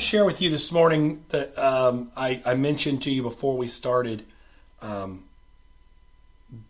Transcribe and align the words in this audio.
share 0.00 0.24
with 0.24 0.40
you 0.40 0.50
this 0.50 0.72
morning 0.72 1.22
that 1.28 1.56
um, 1.58 2.10
I, 2.16 2.42
I, 2.44 2.54
mentioned 2.54 3.02
to 3.02 3.10
you 3.10 3.22
before 3.22 3.56
we 3.56 3.68
started 3.68 4.24
um, 4.80 5.24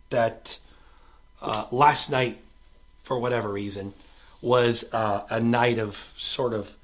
that 0.09 0.59
uh, 1.41 1.65
last 1.71 2.11
night, 2.11 2.39
for 3.01 3.17
whatever 3.17 3.49
reason, 3.49 3.93
was 4.41 4.83
uh, 4.91 5.23
a 5.29 5.39
night 5.39 5.79
of 5.79 6.13
sort 6.17 6.53
of 6.53 6.75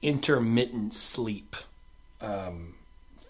intermittent 0.00 0.94
sleep 0.94 1.56
um, 2.20 2.74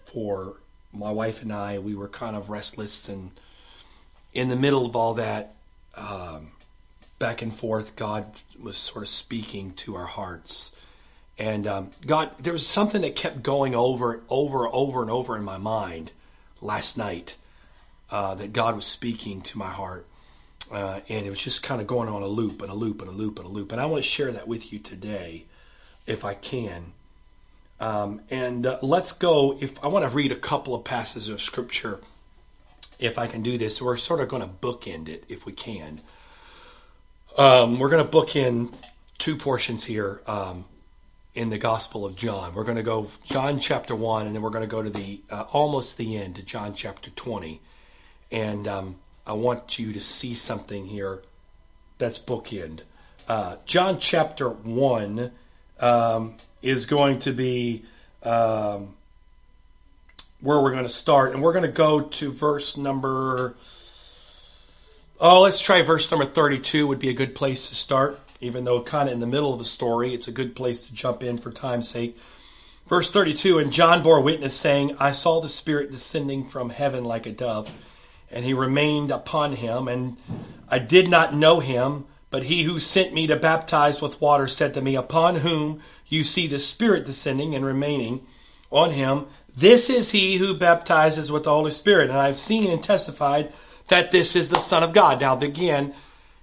for 0.05 0.57
my 0.93 1.11
wife 1.11 1.41
and 1.41 1.51
I. 1.51 1.79
We 1.79 1.95
were 1.95 2.07
kind 2.07 2.35
of 2.35 2.49
restless, 2.51 3.09
and 3.09 3.31
in 4.33 4.49
the 4.49 4.55
middle 4.55 4.85
of 4.85 4.95
all 4.95 5.15
that, 5.15 5.55
um, 5.95 6.51
back 7.17 7.41
and 7.41 7.53
forth, 7.53 7.95
God 7.95 8.25
was 8.61 8.77
sort 8.77 9.03
of 9.03 9.09
speaking 9.09 9.73
to 9.73 9.95
our 9.95 10.05
hearts. 10.05 10.71
And 11.39 11.65
um, 11.67 11.91
God, 12.05 12.31
there 12.39 12.51
was 12.51 12.67
something 12.67 13.01
that 13.01 13.15
kept 13.15 13.41
going 13.41 13.73
over, 13.73 14.21
over, 14.29 14.67
over, 14.67 15.01
and 15.01 15.09
over 15.09 15.37
in 15.37 15.43
my 15.43 15.57
mind 15.57 16.11
last 16.61 16.97
night 16.97 17.37
uh, 18.11 18.35
that 18.35 18.51
God 18.51 18.75
was 18.75 18.85
speaking 18.85 19.41
to 19.43 19.57
my 19.57 19.69
heart. 19.69 20.05
Uh, 20.69 20.99
and 21.07 21.25
it 21.25 21.29
was 21.29 21.39
just 21.39 21.63
kind 21.63 21.79
of 21.79 21.87
going 21.87 22.09
on 22.09 22.21
a 22.21 22.27
loop 22.27 22.61
and 22.61 22.69
a 22.69 22.75
loop 22.75 23.01
and 23.01 23.09
a 23.09 23.13
loop 23.13 23.39
and 23.39 23.47
a 23.47 23.51
loop. 23.51 23.71
And 23.71 23.79
I 23.79 23.85
want 23.85 24.03
to 24.03 24.07
share 24.09 24.33
that 24.33 24.49
with 24.49 24.73
you 24.73 24.79
today, 24.79 25.45
if 26.05 26.25
I 26.25 26.33
can. 26.33 26.91
Um, 27.79 28.21
and 28.29 28.67
uh, 28.67 28.77
let's 28.81 29.13
go. 29.13 29.57
If 29.61 29.81
I 29.83 29.87
want 29.87 30.03
to 30.03 30.13
read 30.13 30.33
a 30.33 30.35
couple 30.35 30.75
of 30.75 30.83
passages 30.83 31.29
of 31.29 31.41
scripture, 31.41 32.01
if 32.99 33.17
I 33.17 33.27
can 33.27 33.41
do 33.41 33.57
this, 33.57 33.81
we're 33.81 33.95
sort 33.95 34.19
of 34.19 34.27
going 34.27 34.41
to 34.41 34.49
bookend 34.49 35.07
it 35.07 35.23
if 35.29 35.45
we 35.45 35.53
can. 35.53 36.01
Um, 37.37 37.79
we're 37.79 37.89
going 37.89 38.03
to 38.03 38.09
book 38.09 38.35
in 38.35 38.73
two 39.17 39.37
portions 39.37 39.85
here 39.85 40.21
um, 40.27 40.65
in 41.35 41.49
the 41.49 41.57
Gospel 41.57 42.05
of 42.05 42.15
John. 42.15 42.53
We're 42.53 42.63
going 42.63 42.77
to 42.77 42.83
go 42.83 43.07
John 43.23 43.59
chapter 43.59 43.95
one, 43.95 44.25
and 44.25 44.35
then 44.35 44.41
we're 44.41 44.49
going 44.49 44.67
to 44.67 44.67
go 44.67 44.81
to 44.81 44.89
the 44.89 45.21
uh, 45.29 45.45
almost 45.51 45.97
the 45.97 46.17
end 46.17 46.35
to 46.35 46.43
John 46.43 46.73
chapter 46.73 47.09
twenty. 47.11 47.61
And 48.31 48.67
um, 48.67 48.95
I 49.25 49.33
want 49.33 49.79
you 49.79 49.93
to 49.93 50.01
see 50.01 50.33
something 50.33 50.85
here 50.85 51.21
that's 51.97 52.19
bookend. 52.19 52.81
Uh, 53.27 53.57
John 53.65 53.99
chapter 53.99 54.49
one 54.49 55.31
um, 55.79 56.35
is 56.61 56.85
going 56.85 57.19
to 57.19 57.31
be 57.31 57.83
um, 58.23 58.95
where 60.41 60.59
we're 60.59 60.71
going 60.71 60.83
to 60.83 60.89
start, 60.89 61.33
and 61.33 61.43
we're 61.43 61.53
going 61.53 61.65
to 61.65 61.71
go 61.71 62.01
to 62.01 62.31
verse 62.31 62.75
number. 62.75 63.55
Oh, 65.19 65.41
let's 65.41 65.59
try 65.59 65.81
verse 65.81 66.09
number 66.09 66.25
32 66.25 66.87
would 66.87 66.99
be 66.99 67.09
a 67.09 67.13
good 67.13 67.35
place 67.35 67.69
to 67.69 67.75
start, 67.75 68.19
even 68.39 68.63
though 68.63 68.81
kind 68.81 69.09
of 69.09 69.13
in 69.13 69.19
the 69.19 69.27
middle 69.27 69.51
of 69.51 69.59
the 69.59 69.65
story. 69.65 70.13
It's 70.13 70.27
a 70.27 70.31
good 70.31 70.55
place 70.55 70.85
to 70.85 70.93
jump 70.93 71.23
in 71.23 71.37
for 71.37 71.51
time's 71.51 71.89
sake. 71.89 72.17
Verse 72.87 73.09
32 73.11 73.59
And 73.59 73.71
John 73.71 74.01
bore 74.01 74.21
witness, 74.21 74.55
saying, 74.55 74.95
I 74.99 75.11
saw 75.11 75.39
the 75.39 75.49
Spirit 75.49 75.91
descending 75.91 76.47
from 76.47 76.69
heaven 76.69 77.03
like 77.03 77.25
a 77.25 77.31
dove, 77.31 77.69
and 78.31 78.43
he 78.43 78.53
remained 78.53 79.11
upon 79.11 79.53
him. 79.53 79.87
And 79.87 80.17
I 80.69 80.79
did 80.79 81.09
not 81.09 81.35
know 81.35 81.59
him, 81.59 82.05
but 82.31 82.43
he 82.43 82.63
who 82.63 82.79
sent 82.79 83.13
me 83.13 83.27
to 83.27 83.35
baptize 83.35 84.01
with 84.01 84.21
water 84.21 84.47
said 84.47 84.73
to 84.73 84.81
me, 84.81 84.95
Upon 84.95 85.37
whom 85.37 85.81
you 86.07 86.23
see 86.23 86.47
the 86.47 86.59
Spirit 86.59 87.05
descending 87.05 87.53
and 87.55 87.63
remaining 87.63 88.25
on 88.71 88.91
him, 88.91 89.27
this 89.55 89.89
is 89.89 90.11
he 90.11 90.37
who 90.37 90.53
baptizes 90.53 91.31
with 91.31 91.43
the 91.43 91.51
Holy 91.51 91.71
Spirit. 91.71 92.09
And 92.09 92.17
I've 92.17 92.37
seen 92.37 92.71
and 92.71 92.81
testified 92.81 93.51
that 93.89 94.11
this 94.11 94.35
is 94.35 94.49
the 94.49 94.59
Son 94.59 94.83
of 94.83 94.93
God. 94.93 95.19
Now, 95.19 95.37
again, 95.37 95.93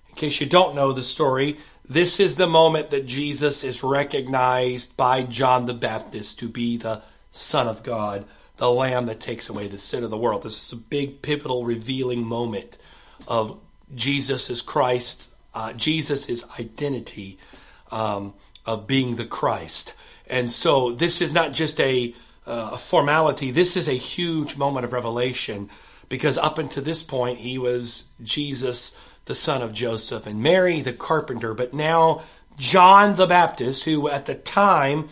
in 0.09 0.15
case 0.15 0.41
you 0.41 0.47
don't 0.47 0.75
know 0.75 0.93
the 0.93 1.03
story, 1.03 1.57
this 1.89 2.19
is 2.21 2.35
the 2.35 2.47
moment 2.47 2.91
that 2.91 3.07
Jesus 3.07 3.63
is 3.63 3.83
recognized 3.83 4.97
by 4.97 5.23
John 5.23 5.67
the 5.67 5.75
Baptist 5.75 6.39
to 6.41 6.49
be 6.49 6.77
the 6.77 7.03
Son 7.31 7.69
of 7.69 7.83
God, 7.83 8.25
the 8.57 8.71
Lamb 8.71 9.07
that 9.07 9.21
takes 9.21 9.49
away 9.49 9.69
the 9.69 9.79
sin 9.79 10.03
of 10.03 10.11
the 10.11 10.17
world. 10.17 10.43
This 10.43 10.67
is 10.67 10.73
a 10.73 10.77
big, 10.77 11.23
pivotal, 11.23 11.65
revealing 11.65 12.25
moment 12.25 12.79
of 13.29 13.59
Jesus 13.95 14.51
as 14.51 14.63
Christ, 14.63 15.31
uh, 15.55 15.73
Jesus' 15.75 16.45
identity 16.59 17.39
um, 17.91 18.35
of 18.65 18.87
being 18.87 19.17
the 19.17 19.27
Christ. 19.27 19.95
And 20.27 20.51
so 20.51 20.93
this 20.93 21.21
is 21.21 21.33
not 21.33 21.53
just 21.53 21.79
a, 21.81 22.15
uh, 22.47 22.71
a 22.73 22.79
formality, 22.79 23.53
this 23.53 23.77
is 23.77 23.89
a 23.89 23.93
huge 23.93 24.57
moment 24.57 24.85
of 24.85 24.93
revelation 24.93 25.71
because 26.09 26.39
up 26.39 26.59
until 26.59 26.83
this 26.83 27.03
point, 27.03 27.39
he 27.39 27.59
was 27.59 28.05
Jesus, 28.23 28.93
the 29.27 29.35
son 29.35 29.63
of 29.63 29.73
Joseph, 29.73 30.27
and 30.27 30.43
Mary, 30.43 30.81
the 30.81 30.93
carpenter. 30.93 31.55
But 31.55 31.75
now, 31.75 32.23
John 32.59 33.17
the 33.17 33.27
Baptist, 33.27 33.85
who 33.85 34.09
at 34.09 34.27
the 34.27 34.35
time 34.35 35.09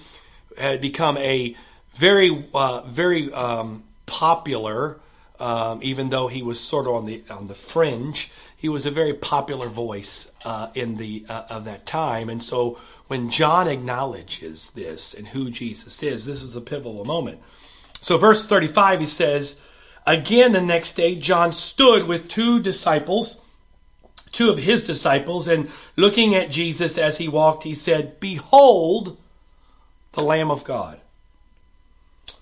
had 0.57 0.81
become 0.81 1.17
a 1.19 1.55
very, 1.95 2.49
uh, 2.55 2.83
very 2.83 3.33
um, 3.33 3.85
popular, 4.07 4.99
um, 5.39 5.81
even 5.83 6.11
though 6.11 6.29
he 6.29 6.43
was 6.43 6.59
sort 6.59 6.87
of 6.87 6.95
on 6.95 7.07
the 7.07 7.23
on 7.29 7.49
the 7.49 7.55
fringe, 7.55 8.31
he 8.57 8.69
was 8.69 8.87
a 8.87 8.91
very 8.91 9.15
popular 9.15 9.69
voice 9.69 10.31
uh, 10.45 10.69
in 10.75 10.97
the 10.97 11.27
uh, 11.29 11.43
of 11.51 11.65
that 11.67 11.85
time. 11.85 12.31
And 12.31 12.43
so, 12.43 12.79
when 13.09 13.31
John 13.31 13.69
acknowledges 13.69 14.71
this 14.71 15.15
and 15.15 15.29
who 15.29 15.51
Jesus 15.51 16.03
is, 16.03 16.25
this 16.25 16.43
is 16.43 16.57
a 16.57 16.61
pivotal 16.61 17.05
moment. 17.05 17.41
So, 18.01 18.17
verse 18.19 18.49
thirty-five, 18.49 19.01
he 19.01 19.07
says. 19.07 19.57
Again, 20.07 20.53
the 20.53 20.61
next 20.61 20.97
day, 20.97 21.17
John 21.17 21.53
stood 21.53 22.07
with 22.07 22.29
two 22.29 22.61
disciples, 22.61 23.41
two 24.35 24.51
of 24.51 24.59
his 24.59 24.83
disciples, 24.83 25.49
and 25.49 25.71
looking 25.97 26.35
at 26.35 26.51
Jesus 26.51 26.99
as 26.99 27.17
he 27.17 27.29
walked, 27.29 27.63
he 27.63 27.75
said, 27.75 28.21
Behold 28.21 29.17
the 30.13 30.23
Lamb 30.23 30.51
of 30.51 30.65
God. 30.65 31.01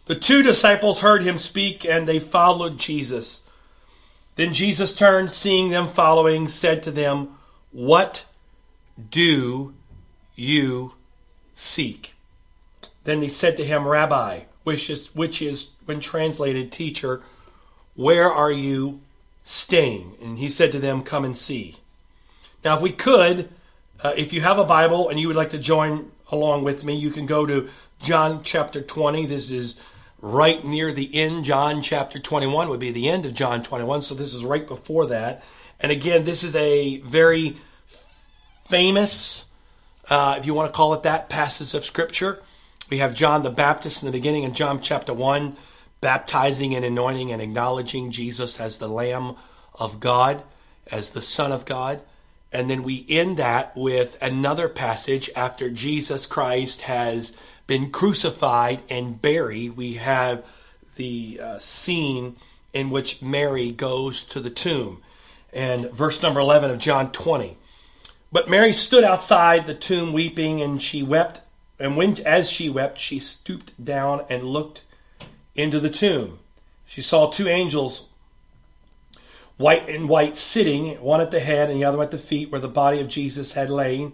The 0.06 0.14
two 0.16 0.42
disciples 0.42 1.00
heard 1.00 1.22
him 1.22 1.38
speak, 1.38 1.84
and 1.84 2.08
they 2.08 2.18
followed 2.18 2.78
Jesus. 2.78 3.42
Then 4.34 4.54
Jesus 4.54 4.94
turned, 4.94 5.30
seeing 5.30 5.70
them 5.70 5.86
following, 5.86 6.48
said 6.48 6.82
to 6.82 6.90
them, 6.90 7.38
What 7.70 8.24
do 9.10 9.74
you 10.34 10.94
seek? 11.54 12.14
Then 13.04 13.22
he 13.22 13.28
said 13.28 13.56
to 13.58 13.64
him, 13.64 13.86
Rabbi, 13.86 14.40
which 14.64 14.88
is, 14.90 15.14
which 15.14 15.42
is 15.42 15.70
when 15.84 16.00
translated 16.00 16.72
teacher, 16.72 17.22
where 17.94 18.30
are 18.30 18.52
you 18.52 19.00
staying? 19.44 20.16
And 20.22 20.38
he 20.38 20.48
said 20.48 20.72
to 20.72 20.78
them, 20.78 21.02
Come 21.02 21.24
and 21.24 21.36
see. 21.36 21.76
Now, 22.64 22.76
if 22.76 22.82
we 22.82 22.90
could, 22.90 23.48
uh, 24.02 24.12
if 24.16 24.32
you 24.32 24.40
have 24.40 24.58
a 24.58 24.64
Bible 24.64 25.08
and 25.08 25.18
you 25.18 25.26
would 25.28 25.36
like 25.36 25.50
to 25.50 25.58
join 25.58 26.10
along 26.30 26.64
with 26.64 26.84
me, 26.84 26.94
you 26.94 27.10
can 27.10 27.26
go 27.26 27.44
to 27.46 27.68
John 28.00 28.42
chapter 28.42 28.80
20. 28.80 29.26
This 29.26 29.50
is 29.50 29.76
right 30.20 30.64
near 30.64 30.92
the 30.92 31.14
end. 31.14 31.44
John 31.44 31.82
chapter 31.82 32.18
21 32.18 32.68
would 32.68 32.80
be 32.80 32.92
the 32.92 33.08
end 33.08 33.26
of 33.26 33.34
John 33.34 33.62
21. 33.62 34.02
So 34.02 34.14
this 34.14 34.34
is 34.34 34.44
right 34.44 34.66
before 34.66 35.06
that. 35.06 35.42
And 35.80 35.90
again, 35.90 36.24
this 36.24 36.44
is 36.44 36.54
a 36.54 36.98
very 36.98 37.56
famous, 38.68 39.44
uh, 40.08 40.36
if 40.38 40.46
you 40.46 40.54
want 40.54 40.72
to 40.72 40.76
call 40.76 40.94
it 40.94 41.02
that, 41.02 41.28
passage 41.28 41.74
of 41.74 41.84
Scripture. 41.84 42.42
We 42.90 42.98
have 42.98 43.14
John 43.14 43.42
the 43.42 43.50
Baptist 43.50 44.02
in 44.02 44.06
the 44.06 44.12
beginning 44.12 44.44
in 44.44 44.54
John 44.54 44.80
chapter 44.80 45.12
1 45.12 45.56
baptizing 46.02 46.74
and 46.74 46.84
anointing 46.84 47.32
and 47.32 47.40
acknowledging 47.40 48.10
Jesus 48.10 48.60
as 48.60 48.76
the 48.78 48.88
Lamb 48.88 49.36
of 49.72 50.00
God, 50.00 50.42
as 50.90 51.10
the 51.10 51.22
Son 51.22 51.52
of 51.52 51.64
God. 51.64 52.02
And 52.52 52.68
then 52.68 52.82
we 52.82 53.06
end 53.08 53.38
that 53.38 53.76
with 53.76 54.18
another 54.20 54.68
passage 54.68 55.30
after 55.34 55.70
Jesus 55.70 56.26
Christ 56.26 56.82
has 56.82 57.32
been 57.66 57.90
crucified 57.90 58.82
and 58.90 59.20
buried. 59.20 59.76
We 59.76 59.94
have 59.94 60.44
the 60.96 61.40
uh, 61.42 61.58
scene 61.58 62.36
in 62.72 62.90
which 62.90 63.22
Mary 63.22 63.72
goes 63.72 64.24
to 64.24 64.40
the 64.40 64.50
tomb. 64.50 65.02
And 65.52 65.90
verse 65.90 66.22
number 66.22 66.40
11 66.40 66.70
of 66.70 66.78
John 66.78 67.12
20. 67.12 67.56
But 68.30 68.48
Mary 68.48 68.72
stood 68.72 69.04
outside 69.04 69.66
the 69.66 69.74
tomb 69.74 70.12
weeping, 70.12 70.62
and 70.62 70.80
she 70.80 71.02
wept. 71.02 71.42
And 71.78 71.96
when, 71.96 72.18
as 72.20 72.50
she 72.50 72.70
wept, 72.70 72.98
she 72.98 73.18
stooped 73.18 73.82
down 73.82 74.24
and 74.30 74.44
looked 74.44 74.84
into 75.54 75.80
the 75.80 75.90
tomb. 75.90 76.38
She 76.86 77.02
saw 77.02 77.30
two 77.30 77.48
angels, 77.48 78.06
white 79.56 79.88
and 79.88 80.08
white, 80.08 80.36
sitting, 80.36 81.00
one 81.00 81.20
at 81.20 81.30
the 81.30 81.40
head 81.40 81.70
and 81.70 81.78
the 81.78 81.84
other 81.84 82.02
at 82.02 82.10
the 82.10 82.18
feet, 82.18 82.50
where 82.50 82.60
the 82.60 82.68
body 82.68 83.00
of 83.00 83.08
Jesus 83.08 83.52
had 83.52 83.70
lain. 83.70 84.12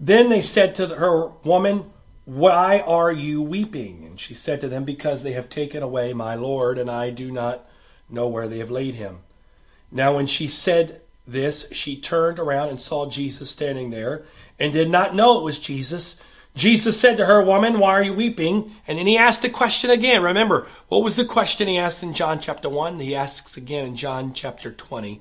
Then 0.00 0.28
they 0.28 0.40
said 0.40 0.74
to 0.76 0.86
her, 0.86 1.28
Woman, 1.44 1.90
why 2.24 2.80
are 2.80 3.10
you 3.10 3.42
weeping? 3.42 4.04
And 4.04 4.20
she 4.20 4.34
said 4.34 4.60
to 4.60 4.68
them, 4.68 4.84
Because 4.84 5.22
they 5.22 5.32
have 5.32 5.48
taken 5.48 5.82
away 5.82 6.12
my 6.12 6.34
Lord, 6.34 6.78
and 6.78 6.90
I 6.90 7.10
do 7.10 7.30
not 7.30 7.66
know 8.08 8.28
where 8.28 8.48
they 8.48 8.58
have 8.58 8.70
laid 8.70 8.94
him. 8.94 9.20
Now, 9.90 10.16
when 10.16 10.26
she 10.26 10.48
said 10.48 11.00
this, 11.26 11.66
she 11.72 12.00
turned 12.00 12.38
around 12.38 12.68
and 12.68 12.80
saw 12.80 13.08
Jesus 13.08 13.50
standing 13.50 13.90
there, 13.90 14.24
and 14.58 14.72
did 14.72 14.90
not 14.90 15.14
know 15.14 15.38
it 15.38 15.44
was 15.44 15.58
Jesus. 15.58 16.16
Jesus 16.58 17.00
said 17.00 17.16
to 17.16 17.26
her, 17.26 17.40
Woman, 17.40 17.78
why 17.78 17.92
are 17.92 18.02
you 18.02 18.12
weeping? 18.12 18.72
And 18.86 18.98
then 18.98 19.06
he 19.06 19.16
asked 19.16 19.42
the 19.42 19.48
question 19.48 19.90
again. 19.90 20.22
Remember, 20.22 20.66
what 20.88 21.02
was 21.02 21.16
the 21.16 21.24
question 21.24 21.68
he 21.68 21.78
asked 21.78 22.02
in 22.02 22.12
John 22.12 22.40
chapter 22.40 22.68
1? 22.68 23.00
He 23.00 23.14
asks 23.14 23.56
again 23.56 23.86
in 23.86 23.96
John 23.96 24.32
chapter 24.32 24.72
20. 24.72 25.20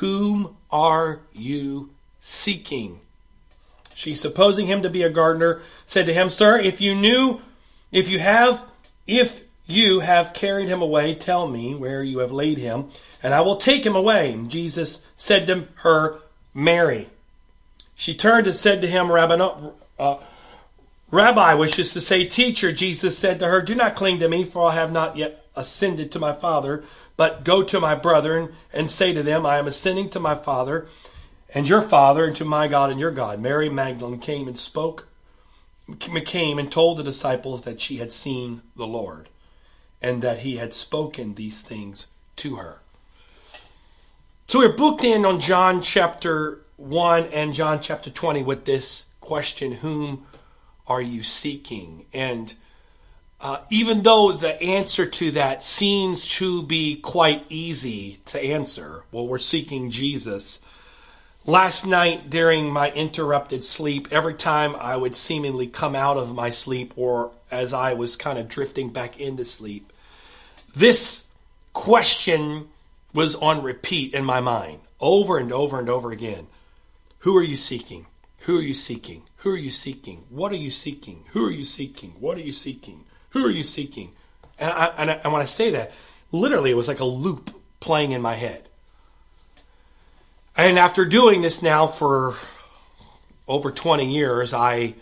Whom 0.00 0.56
are 0.70 1.20
you 1.32 1.90
seeking? 2.20 3.00
She, 3.94 4.14
supposing 4.14 4.66
him 4.66 4.82
to 4.82 4.90
be 4.90 5.02
a 5.02 5.10
gardener, 5.10 5.60
said 5.84 6.06
to 6.06 6.14
him, 6.14 6.30
Sir, 6.30 6.58
if 6.58 6.80
you 6.80 6.94
knew 6.94 7.40
If 7.92 8.08
you 8.08 8.18
have, 8.20 8.62
if 9.06 9.42
you 9.66 10.00
have 10.00 10.32
carried 10.32 10.68
him 10.68 10.80
away, 10.80 11.14
tell 11.14 11.46
me 11.46 11.74
where 11.74 12.02
you 12.02 12.20
have 12.20 12.32
laid 12.32 12.56
him, 12.56 12.90
and 13.22 13.34
I 13.34 13.42
will 13.42 13.56
take 13.56 13.84
him 13.84 13.94
away. 13.94 14.32
And 14.32 14.50
Jesus 14.50 15.04
said 15.14 15.46
to 15.46 15.68
her, 15.76 16.18
Mary. 16.54 17.08
She 17.94 18.14
turned 18.14 18.46
and 18.46 18.56
said 18.56 18.80
to 18.80 18.88
him, 18.88 19.12
Rabbi, 19.12 19.34
uh, 19.98 20.16
Rabbi, 21.12 21.52
which 21.54 21.78
is 21.78 21.92
to 21.92 22.00
say, 22.00 22.24
teacher, 22.24 22.72
Jesus 22.72 23.18
said 23.18 23.38
to 23.38 23.46
her, 23.46 23.60
Do 23.60 23.74
not 23.74 23.94
cling 23.94 24.18
to 24.20 24.28
me, 24.28 24.44
for 24.44 24.70
I 24.70 24.74
have 24.74 24.90
not 24.90 25.18
yet 25.18 25.44
ascended 25.54 26.10
to 26.12 26.18
my 26.18 26.32
Father, 26.32 26.84
but 27.18 27.44
go 27.44 27.62
to 27.62 27.78
my 27.78 27.94
brethren 27.94 28.54
and 28.72 28.90
say 28.90 29.12
to 29.12 29.22
them, 29.22 29.44
I 29.44 29.58
am 29.58 29.66
ascending 29.66 30.08
to 30.10 30.20
my 30.20 30.34
Father 30.34 30.88
and 31.54 31.68
your 31.68 31.82
Father, 31.82 32.24
and 32.24 32.34
to 32.36 32.46
my 32.46 32.66
God 32.66 32.90
and 32.90 32.98
your 32.98 33.10
God. 33.10 33.38
Mary 33.40 33.68
Magdalene 33.68 34.20
came 34.20 34.48
and 34.48 34.58
spoke, 34.58 35.06
came 36.00 36.58
and 36.58 36.72
told 36.72 36.96
the 36.96 37.04
disciples 37.04 37.60
that 37.62 37.78
she 37.78 37.98
had 37.98 38.10
seen 38.10 38.62
the 38.74 38.86
Lord, 38.86 39.28
and 40.00 40.22
that 40.22 40.38
he 40.38 40.56
had 40.56 40.72
spoken 40.72 41.34
these 41.34 41.60
things 41.60 42.06
to 42.36 42.56
her. 42.56 42.80
So 44.46 44.60
we're 44.60 44.72
booked 44.74 45.04
in 45.04 45.26
on 45.26 45.40
John 45.40 45.82
chapter 45.82 46.62
1 46.78 47.26
and 47.26 47.52
John 47.52 47.80
chapter 47.82 48.08
20 48.08 48.42
with 48.42 48.64
this 48.64 49.04
question 49.20 49.72
Whom 49.72 50.26
are 50.86 51.02
you 51.02 51.22
seeking? 51.22 52.06
And 52.12 52.52
uh, 53.40 53.58
even 53.70 54.02
though 54.02 54.32
the 54.32 54.60
answer 54.62 55.06
to 55.06 55.32
that 55.32 55.62
seems 55.62 56.28
to 56.36 56.62
be 56.62 56.96
quite 56.96 57.44
easy 57.48 58.20
to 58.26 58.40
answer, 58.40 59.02
well, 59.10 59.26
we're 59.26 59.38
seeking 59.38 59.90
Jesus. 59.90 60.60
Last 61.44 61.84
night 61.84 62.30
during 62.30 62.70
my 62.70 62.92
interrupted 62.92 63.64
sleep, 63.64 64.08
every 64.12 64.34
time 64.34 64.76
I 64.76 64.96
would 64.96 65.16
seemingly 65.16 65.66
come 65.66 65.96
out 65.96 66.16
of 66.16 66.32
my 66.32 66.50
sleep 66.50 66.92
or 66.94 67.32
as 67.50 67.72
I 67.72 67.94
was 67.94 68.14
kind 68.14 68.38
of 68.38 68.48
drifting 68.48 68.90
back 68.90 69.18
into 69.18 69.44
sleep, 69.44 69.92
this 70.76 71.24
question 71.72 72.68
was 73.12 73.34
on 73.34 73.62
repeat 73.62 74.14
in 74.14 74.24
my 74.24 74.40
mind 74.40 74.80
over 75.00 75.36
and 75.36 75.52
over 75.52 75.80
and 75.80 75.90
over 75.90 76.12
again. 76.12 76.46
Who 77.20 77.36
are 77.36 77.42
you 77.42 77.56
seeking? 77.56 78.06
Who 78.42 78.58
are 78.58 78.62
you 78.62 78.74
seeking? 78.74 79.22
Who 79.38 79.50
are 79.50 79.58
you 79.58 79.70
seeking? 79.70 80.24
What 80.28 80.50
are 80.52 80.56
you 80.56 80.70
seeking? 80.70 81.24
Who 81.30 81.46
are 81.46 81.50
you 81.50 81.64
seeking? 81.64 82.10
What 82.18 82.36
are 82.38 82.42
you 82.42 82.52
seeking? 82.52 83.04
Who 83.30 83.44
are 83.46 83.50
you 83.50 83.62
seeking? 83.62 84.12
And, 84.58 84.70
I, 84.70 84.86
and, 84.98 85.10
I, 85.10 85.14
and 85.14 85.32
when 85.32 85.42
I 85.42 85.46
say 85.46 85.70
that, 85.70 85.92
literally 86.32 86.72
it 86.72 86.76
was 86.76 86.88
like 86.88 87.00
a 87.00 87.04
loop 87.04 87.50
playing 87.78 88.12
in 88.12 88.20
my 88.20 88.34
head. 88.34 88.68
And 90.56 90.78
after 90.78 91.04
doing 91.04 91.40
this 91.40 91.62
now 91.62 91.86
for 91.86 92.34
over 93.46 93.70
20 93.70 94.12
years, 94.12 94.52
I 94.52 94.94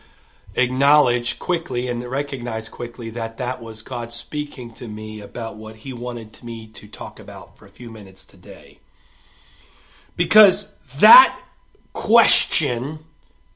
acknowledge 0.54 1.38
quickly 1.38 1.88
and 1.88 2.04
recognize 2.04 2.68
quickly 2.68 3.10
that 3.10 3.38
that 3.38 3.62
was 3.62 3.82
God 3.82 4.12
speaking 4.12 4.72
to 4.74 4.86
me 4.86 5.20
about 5.20 5.56
what 5.56 5.76
He 5.76 5.92
wanted 5.92 6.42
me 6.42 6.66
to 6.68 6.86
talk 6.86 7.18
about 7.18 7.56
for 7.56 7.64
a 7.64 7.70
few 7.70 7.90
minutes 7.90 8.24
today. 8.24 8.80
Because 10.16 10.72
that 10.98 11.38
question 11.94 12.98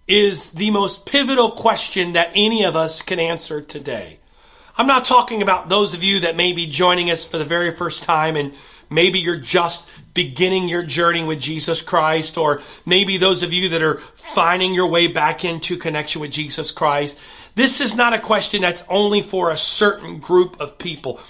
is 0.06 0.50
the 0.50 0.70
most 0.70 1.06
pivotal 1.06 1.50
question 1.50 2.12
that 2.12 2.32
any 2.34 2.64
of 2.64 2.76
us 2.76 3.02
can 3.02 3.18
answer 3.18 3.60
today. 3.60 4.18
I'm 4.76 4.86
not 4.86 5.04
talking 5.04 5.40
about 5.40 5.68
those 5.68 5.94
of 5.94 6.02
you 6.02 6.20
that 6.20 6.36
may 6.36 6.52
be 6.52 6.66
joining 6.66 7.10
us 7.10 7.24
for 7.24 7.38
the 7.38 7.44
very 7.44 7.70
first 7.70 8.02
time 8.02 8.36
and 8.36 8.52
maybe 8.90 9.18
you're 9.18 9.36
just 9.36 9.88
beginning 10.14 10.68
your 10.68 10.82
journey 10.82 11.24
with 11.24 11.40
Jesus 11.40 11.82
Christ, 11.82 12.38
or 12.38 12.62
maybe 12.86 13.18
those 13.18 13.42
of 13.42 13.52
you 13.52 13.70
that 13.70 13.82
are 13.82 13.98
finding 14.14 14.72
your 14.74 14.86
way 14.86 15.08
back 15.08 15.44
into 15.44 15.76
connection 15.76 16.20
with 16.20 16.30
Jesus 16.30 16.70
Christ. 16.70 17.18
This 17.54 17.80
is 17.80 17.94
not 17.94 18.12
a 18.12 18.18
question 18.18 18.62
that's 18.62 18.84
only 18.88 19.22
for 19.22 19.50
a 19.50 19.56
certain 19.56 20.18
group 20.18 20.60
of 20.60 20.78
people. 20.78 21.20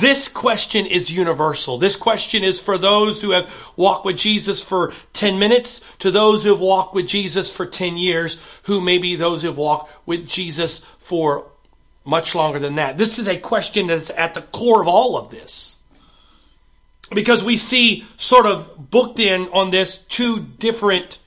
This 0.00 0.28
question 0.28 0.86
is 0.86 1.10
universal. 1.10 1.78
This 1.78 1.96
question 1.96 2.42
is 2.42 2.60
for 2.60 2.78
those 2.78 3.20
who 3.20 3.30
have 3.30 3.52
walked 3.76 4.04
with 4.04 4.16
Jesus 4.16 4.62
for 4.62 4.92
10 5.12 5.38
minutes, 5.38 5.82
to 6.00 6.10
those 6.10 6.42
who 6.42 6.50
have 6.50 6.60
walked 6.60 6.94
with 6.94 7.06
Jesus 7.06 7.50
for 7.50 7.66
10 7.66 7.96
years, 7.96 8.38
who 8.64 8.80
may 8.80 8.98
be 8.98 9.16
those 9.16 9.42
who 9.42 9.48
have 9.48 9.56
walked 9.56 9.92
with 10.06 10.26
Jesus 10.26 10.80
for 10.98 11.46
much 12.04 12.34
longer 12.34 12.58
than 12.58 12.76
that. 12.76 12.98
This 12.98 13.18
is 13.18 13.28
a 13.28 13.38
question 13.38 13.86
that's 13.86 14.10
at 14.10 14.34
the 14.34 14.42
core 14.42 14.80
of 14.80 14.88
all 14.88 15.16
of 15.16 15.30
this. 15.30 15.78
Because 17.10 17.44
we 17.44 17.56
see 17.56 18.04
sort 18.16 18.46
of 18.46 18.90
booked 18.90 19.20
in 19.20 19.48
on 19.48 19.70
this 19.70 19.98
two 19.98 20.40
different 20.40 21.18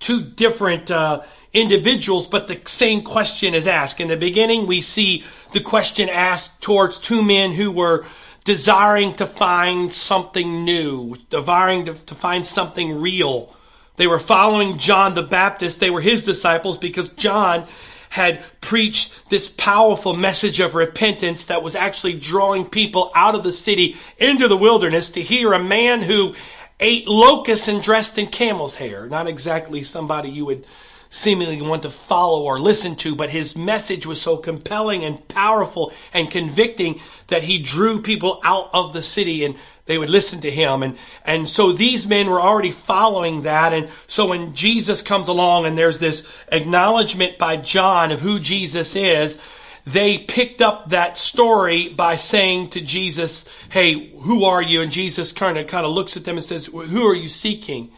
two 0.00 0.22
different 0.22 0.90
uh, 0.90 1.22
individuals, 1.54 2.26
but 2.26 2.48
the 2.48 2.60
same 2.66 3.02
question 3.02 3.54
is 3.54 3.66
asked. 3.66 4.00
In 4.00 4.08
the 4.08 4.16
beginning, 4.16 4.66
we 4.66 4.80
see 4.80 5.24
the 5.52 5.60
question 5.60 6.08
asked 6.08 6.60
towards 6.60 6.98
two 6.98 7.22
men 7.22 7.52
who 7.52 7.70
were 7.70 8.04
desiring 8.44 9.14
to 9.14 9.26
find 9.26 9.90
something 9.92 10.64
new, 10.64 11.16
desiring 11.30 11.86
to, 11.86 11.94
to 11.94 12.14
find 12.14 12.44
something 12.44 13.00
real. 13.00 13.54
They 13.96 14.08
were 14.08 14.18
following 14.18 14.78
John 14.78 15.14
the 15.14 15.22
Baptist. 15.22 15.80
They 15.80 15.90
were 15.90 16.00
his 16.00 16.24
disciples 16.24 16.76
because 16.76 17.08
John 17.10 17.66
had 18.10 18.42
preached 18.60 19.12
this 19.28 19.48
powerful 19.48 20.14
message 20.14 20.60
of 20.60 20.74
repentance 20.74 21.46
that 21.46 21.62
was 21.62 21.74
actually 21.74 22.12
drawing 22.12 22.64
people 22.64 23.10
out 23.14 23.34
of 23.34 23.42
the 23.42 23.52
city 23.52 23.96
into 24.18 24.46
the 24.46 24.56
wilderness 24.56 25.10
to 25.10 25.22
hear 25.22 25.52
a 25.52 25.62
man 25.62 26.02
who 26.02 26.34
ate 26.78 27.08
locusts 27.08 27.68
and 27.68 27.82
dressed 27.82 28.18
in 28.18 28.26
camel's 28.26 28.76
hair. 28.76 29.08
Not 29.08 29.26
exactly 29.26 29.82
somebody 29.82 30.30
you 30.30 30.44
would 30.46 30.66
seemingly 31.14 31.62
want 31.62 31.82
to 31.82 31.90
follow 31.90 32.42
or 32.42 32.58
listen 32.58 32.96
to, 32.96 33.14
but 33.14 33.30
his 33.30 33.54
message 33.54 34.04
was 34.04 34.20
so 34.20 34.36
compelling 34.36 35.04
and 35.04 35.26
powerful 35.28 35.92
and 36.12 36.28
convicting 36.28 37.00
that 37.28 37.44
he 37.44 37.62
drew 37.62 38.02
people 38.02 38.40
out 38.42 38.68
of 38.72 38.92
the 38.92 39.02
city 39.02 39.44
and 39.44 39.54
they 39.86 39.96
would 39.96 40.10
listen 40.10 40.40
to 40.40 40.50
him. 40.50 40.82
And, 40.82 40.98
and 41.24 41.48
so 41.48 41.70
these 41.70 42.04
men 42.04 42.28
were 42.28 42.40
already 42.40 42.72
following 42.72 43.42
that. 43.42 43.72
And 43.72 43.90
so 44.08 44.26
when 44.26 44.56
Jesus 44.56 45.02
comes 45.02 45.28
along 45.28 45.66
and 45.66 45.78
there's 45.78 46.00
this 46.00 46.26
acknowledgement 46.50 47.38
by 47.38 47.58
John 47.58 48.10
of 48.10 48.18
who 48.18 48.40
Jesus 48.40 48.96
is, 48.96 49.38
they 49.86 50.18
picked 50.18 50.62
up 50.62 50.90
that 50.90 51.16
story 51.16 51.90
by 51.90 52.16
saying 52.16 52.70
to 52.70 52.80
Jesus, 52.80 53.44
Hey, 53.68 54.10
who 54.18 54.44
are 54.46 54.62
you? 54.62 54.80
And 54.80 54.90
Jesus 54.90 55.30
kind 55.30 55.58
of, 55.58 55.68
kind 55.68 55.86
of 55.86 55.92
looks 55.92 56.16
at 56.16 56.24
them 56.24 56.38
and 56.38 56.44
says, 56.44 56.66
Who 56.66 57.06
are 57.06 57.14
you 57.14 57.28
seeking? 57.28 57.92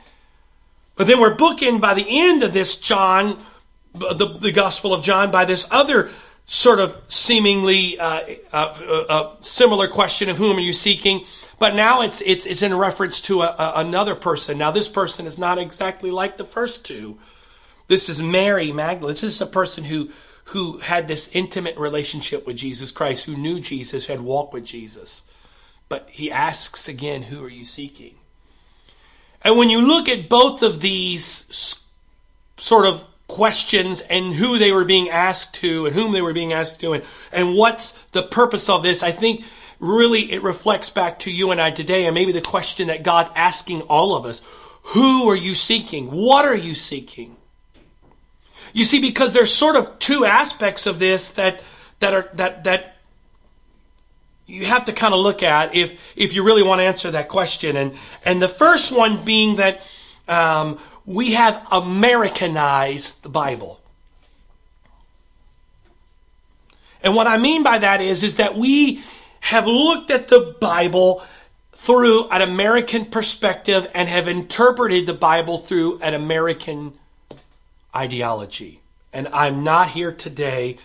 But 0.96 1.06
then 1.06 1.20
we're 1.20 1.37
bookend 1.37 1.81
by 1.81 1.94
the 1.94 2.06
end 2.08 2.43
of 2.43 2.53
this 2.53 2.76
John, 2.76 3.44
the, 3.94 4.38
the 4.41 4.53
Gospel 4.53 4.94
of 4.94 5.05
John, 5.05 5.31
by 5.31 5.44
this 5.44 5.67
other 5.70 6.10
sort 6.46 6.81
of 6.81 6.96
seemingly 7.08 7.98
uh, 7.98 8.20
uh, 8.53 8.76
uh, 8.81 9.05
uh 9.08 9.36
similar 9.41 9.88
question 9.88 10.29
of 10.29 10.36
whom 10.36 10.56
are 10.56 10.60
you 10.60 10.72
seeking? 10.72 11.26
But 11.58 11.74
now 11.74 12.03
it's 12.03 12.22
it's 12.24 12.46
it's 12.46 12.62
in 12.62 12.74
reference 12.74 13.20
to 13.22 13.43
a, 13.43 13.46
a, 13.46 13.72
another 13.76 14.15
person. 14.15 14.56
Now 14.56 14.70
this 14.70 14.88
person 14.88 15.26
is 15.26 15.38
not 15.38 15.58
exactly 15.58 16.10
like 16.10 16.36
the 16.38 16.44
first 16.44 16.84
two. 16.84 17.19
This 17.88 18.08
is 18.08 18.20
Mary 18.20 18.72
Magdalene. 18.72 19.12
This 19.12 19.22
is 19.22 19.41
a 19.41 19.46
person 19.46 19.84
who 19.84 20.10
who 20.44 20.79
had 20.79 21.08
this 21.08 21.29
intimate 21.32 21.76
relationship 21.76 22.46
with 22.46 22.56
Jesus 22.56 22.93
Christ, 22.93 23.24
who 23.24 23.36
knew 23.36 23.60
Jesus, 23.60 24.06
had 24.06 24.20
walked 24.20 24.55
with 24.55 24.65
Jesus. 24.65 25.24
But 25.88 26.08
he 26.10 26.31
asks 26.31 26.88
again, 26.88 27.22
"Who 27.22 27.44
are 27.44 27.50
you 27.50 27.65
seeking?" 27.65 28.17
And 29.46 29.56
when 29.56 29.70
you 29.70 29.81
look 29.81 30.08
at 30.08 30.29
both 30.29 30.65
of 30.65 30.81
these 30.81 31.76
sort 32.56 32.84
of 32.84 33.05
questions 33.29 34.00
and 34.00 34.34
who 34.34 34.58
they 34.58 34.72
were 34.72 34.84
being 34.84 35.08
asked 35.08 35.55
to 35.60 35.86
and 35.86 35.94
whom 35.94 36.10
they 36.10 36.20
were 36.20 36.32
being 36.32 36.53
asked 36.53 36.81
to 36.81 36.94
and, 36.94 37.05
and 37.31 37.55
what's 37.55 37.93
the 38.10 38.24
purpose 38.24 38.69
of 38.69 38.82
this, 38.82 39.05
I 39.05 39.12
think 39.12 39.44
really 39.79 40.32
it 40.32 40.43
reflects 40.43 40.91
back 40.91 41.20
to 41.20 41.31
you 41.31 41.53
and 41.53 41.60
I 41.60 41.70
today 41.70 42.06
and 42.06 42.15
maybe 42.15 42.32
the 42.32 42.41
question 42.41 42.88
that 42.88 43.05
God's 43.05 43.31
asking 43.36 43.82
all 43.82 44.17
of 44.17 44.26
us. 44.26 44.43
Who 44.82 45.31
are 45.31 45.36
you 45.36 45.55
seeking? 45.55 46.10
What 46.10 46.44
are 46.44 46.56
you 46.56 46.74
seeking? 46.74 47.36
You 48.72 48.84
see, 48.84 49.00
because 49.00 49.32
there's 49.32 49.55
sort 49.55 49.76
of 49.76 50.00
two 50.00 50.24
aspects 50.24 50.86
of 50.86 50.98
this 50.98 51.31
that 51.31 51.62
that 52.00 52.15
are 52.15 52.29
that 52.34 52.65
that 52.65 52.95
you 54.46 54.65
have 54.65 54.84
to 54.84 54.93
kind 54.93 55.12
of 55.12 55.20
look 55.20 55.43
at 55.43 55.74
if 55.74 56.00
if 56.15 56.32
you 56.32 56.44
really 56.44 56.62
want 56.62 56.81
to 56.81 56.84
answer 56.84 57.10
that 57.10 57.29
question. 57.29 57.76
And 57.76 57.94
and 58.24 58.41
the 58.41 58.48
first 58.48 58.93
one 58.93 59.24
being 59.24 59.56
that 59.56 59.82
um, 60.29 60.79
we 61.05 61.32
have 61.32 61.67
Americanized 61.70 63.22
the 63.22 63.29
Bible. 63.29 63.81
And 67.03 67.15
what 67.15 67.26
I 67.26 67.38
mean 67.38 67.62
by 67.62 67.79
that 67.79 68.00
is 68.00 68.22
is 68.22 68.36
that 68.36 68.55
we 68.56 69.03
have 69.41 69.67
looked 69.67 70.10
at 70.10 70.29
the 70.29 70.56
Bible 70.60 71.22
through 71.72 72.29
an 72.31 72.43
American 72.43 73.05
perspective 73.05 73.88
and 73.94 74.08
have 74.08 74.29
interpreted 74.29 75.06
the 75.06 75.15
Bible 75.15 75.58
through 75.58 76.00
an 76.00 76.15
American 76.15 76.94
ideology. 77.94 78.81
And 79.12 79.29
I'm 79.29 79.62
not 79.62 79.91
here 79.91 80.10
today. 80.10 80.79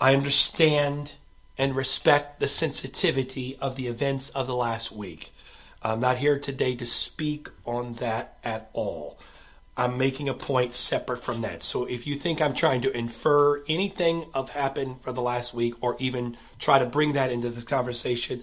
I 0.00 0.14
understand 0.14 1.12
and 1.58 1.74
respect 1.74 2.40
the 2.40 2.48
sensitivity 2.48 3.56
of 3.60 3.76
the 3.76 3.86
events 3.86 4.30
of 4.30 4.46
the 4.46 4.54
last 4.54 4.92
week. 4.92 5.32
I'm 5.82 6.00
not 6.00 6.18
here 6.18 6.38
today 6.38 6.74
to 6.76 6.86
speak 6.86 7.48
on 7.64 7.94
that 7.94 8.38
at 8.42 8.70
all. 8.72 9.18
I'm 9.76 9.98
making 9.98 10.28
a 10.28 10.34
point 10.34 10.74
separate 10.74 11.22
from 11.22 11.42
that. 11.42 11.62
So 11.62 11.84
if 11.84 12.06
you 12.06 12.14
think 12.16 12.40
I'm 12.40 12.54
trying 12.54 12.80
to 12.82 12.96
infer 12.96 13.62
anything 13.68 14.26
of 14.32 14.50
happened 14.50 15.02
for 15.02 15.12
the 15.12 15.20
last 15.20 15.52
week 15.52 15.74
or 15.82 15.96
even 15.98 16.36
try 16.58 16.78
to 16.78 16.86
bring 16.86 17.12
that 17.12 17.30
into 17.30 17.50
this 17.50 17.64
conversation, 17.64 18.42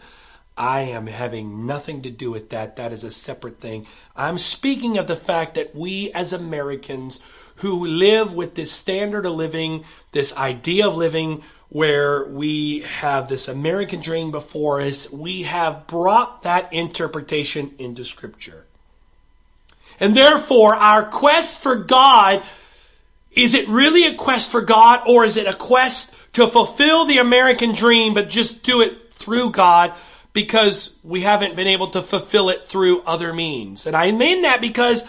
I 0.55 0.81
am 0.81 1.07
having 1.07 1.65
nothing 1.65 2.03
to 2.03 2.11
do 2.11 2.29
with 2.29 2.51
that. 2.51 2.75
That 2.75 2.93
is 2.93 3.03
a 3.03 3.09
separate 3.09 3.59
thing. 3.59 3.87
I'm 4.15 4.37
speaking 4.37 4.99
of 4.99 5.07
the 5.07 5.15
fact 5.15 5.55
that 5.55 5.75
we 5.75 6.11
as 6.11 6.33
Americans 6.33 7.19
who 7.57 7.87
live 7.87 8.35
with 8.35 8.53
this 8.53 8.71
standard 8.71 9.25
of 9.25 9.33
living, 9.33 9.85
this 10.11 10.35
idea 10.35 10.87
of 10.87 10.95
living 10.95 11.41
where 11.73 12.23
we 12.25 12.81
have 12.81 13.27
this 13.27 13.47
American 13.47 13.99
dream 13.99 14.29
before 14.29 14.79
us, 14.79 15.11
we 15.11 15.41
have 15.41 15.87
brought 15.87 16.43
that 16.43 16.71
interpretation 16.71 17.73
into 17.79 18.05
Scripture. 18.05 18.63
And 19.99 20.15
therefore, 20.15 20.75
our 20.75 21.03
quest 21.03 21.61
for 21.61 21.75
God 21.75 22.43
is 23.31 23.55
it 23.55 23.67
really 23.67 24.05
a 24.05 24.13
quest 24.13 24.51
for 24.51 24.61
God 24.61 25.01
or 25.07 25.25
is 25.25 25.37
it 25.37 25.47
a 25.47 25.55
quest 25.55 26.13
to 26.33 26.47
fulfill 26.47 27.05
the 27.05 27.17
American 27.17 27.73
dream 27.73 28.13
but 28.13 28.29
just 28.29 28.61
do 28.61 28.81
it 28.81 29.11
through 29.13 29.49
God 29.49 29.93
because 30.31 30.93
we 31.03 31.21
haven't 31.21 31.55
been 31.55 31.67
able 31.67 31.87
to 31.89 32.03
fulfill 32.03 32.49
it 32.49 32.65
through 32.65 33.01
other 33.01 33.33
means? 33.33 33.87
And 33.87 33.95
I 33.95 34.11
mean 34.11 34.43
that 34.43 34.61
because 34.61 35.03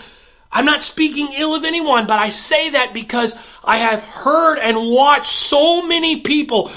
I'm 0.54 0.64
not 0.64 0.80
speaking 0.80 1.32
ill 1.37 1.56
of 1.56 1.64
anyone, 1.64 2.06
but 2.06 2.20
I 2.20 2.28
say 2.28 2.70
that 2.70 2.94
because 2.94 3.34
I 3.64 3.78
have 3.78 4.02
heard 4.02 4.58
and 4.58 4.88
watched 4.88 5.26
so 5.26 5.82
many 5.84 6.20
people 6.20 6.70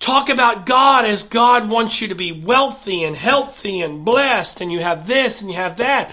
talk 0.00 0.30
about 0.30 0.64
God 0.64 1.04
as 1.04 1.24
God 1.24 1.68
wants 1.68 2.00
you 2.00 2.08
to 2.08 2.14
be 2.14 2.32
wealthy 2.32 3.04
and 3.04 3.14
healthy 3.14 3.82
and 3.82 4.02
blessed, 4.02 4.62
and 4.62 4.72
you 4.72 4.80
have 4.80 5.06
this 5.06 5.42
and 5.42 5.50
you 5.50 5.56
have 5.56 5.76
that. 5.76 6.10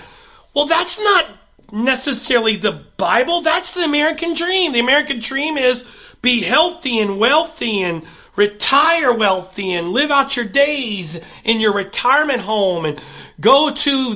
Well, 0.53 0.65
that's 0.65 0.99
not 0.99 1.25
necessarily 1.71 2.57
the 2.57 2.83
Bible. 2.97 3.41
That's 3.41 3.73
the 3.73 3.83
American 3.85 4.33
dream. 4.33 4.73
The 4.73 4.79
American 4.79 5.19
dream 5.19 5.57
is 5.57 5.85
be 6.21 6.41
healthy 6.41 6.99
and 6.99 7.17
wealthy 7.17 7.81
and 7.81 8.03
retire 8.35 9.13
wealthy 9.13 9.71
and 9.71 9.89
live 9.89 10.11
out 10.11 10.35
your 10.35 10.45
days 10.45 11.17
in 11.45 11.61
your 11.61 11.73
retirement 11.73 12.41
home 12.41 12.85
and 12.85 13.01
go 13.39 13.73
to 13.73 14.15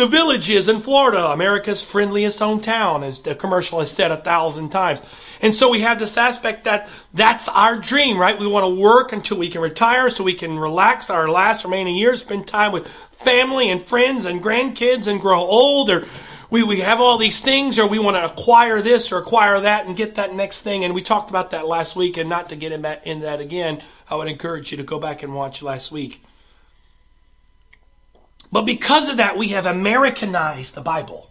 the 0.00 0.06
Villages 0.06 0.70
in 0.70 0.80
Florida, 0.80 1.26
America's 1.26 1.82
friendliest 1.82 2.40
hometown, 2.40 3.04
as 3.04 3.20
the 3.20 3.34
commercial 3.34 3.80
has 3.80 3.90
said 3.90 4.10
a 4.10 4.16
thousand 4.16 4.70
times. 4.70 5.02
And 5.42 5.54
so 5.54 5.68
we 5.68 5.80
have 5.80 5.98
this 5.98 6.16
aspect 6.16 6.64
that 6.64 6.88
that's 7.12 7.48
our 7.48 7.76
dream, 7.76 8.16
right? 8.16 8.38
We 8.38 8.46
want 8.46 8.64
to 8.64 8.80
work 8.80 9.12
until 9.12 9.36
we 9.36 9.50
can 9.50 9.60
retire 9.60 10.08
so 10.08 10.24
we 10.24 10.32
can 10.32 10.58
relax 10.58 11.10
our 11.10 11.28
last 11.28 11.64
remaining 11.64 11.96
years, 11.96 12.22
spend 12.22 12.46
time 12.46 12.72
with 12.72 12.88
family 12.88 13.68
and 13.68 13.82
friends 13.82 14.24
and 14.24 14.42
grandkids 14.42 15.06
and 15.06 15.20
grow 15.20 15.40
old 15.40 15.90
or 15.90 16.06
we, 16.48 16.62
we 16.62 16.80
have 16.80 17.00
all 17.00 17.18
these 17.18 17.40
things 17.40 17.78
or 17.78 17.86
we 17.86 17.98
want 17.98 18.16
to 18.16 18.24
acquire 18.24 18.80
this 18.80 19.12
or 19.12 19.18
acquire 19.18 19.60
that 19.60 19.86
and 19.86 19.96
get 19.98 20.14
that 20.14 20.34
next 20.34 20.62
thing. 20.62 20.82
And 20.82 20.94
we 20.94 21.02
talked 21.02 21.28
about 21.28 21.50
that 21.50 21.68
last 21.68 21.94
week 21.94 22.16
and 22.16 22.28
not 22.28 22.48
to 22.48 22.56
get 22.56 22.72
in 22.72 22.82
that, 22.82 23.06
in 23.06 23.20
that 23.20 23.40
again, 23.40 23.82
I 24.08 24.16
would 24.16 24.28
encourage 24.28 24.70
you 24.70 24.78
to 24.78 24.82
go 24.82 24.98
back 24.98 25.22
and 25.22 25.34
watch 25.34 25.62
last 25.62 25.92
week. 25.92 26.22
But 28.52 28.62
because 28.62 29.08
of 29.08 29.18
that, 29.18 29.36
we 29.36 29.48
have 29.48 29.66
Americanized 29.66 30.74
the 30.74 30.80
Bible. 30.80 31.30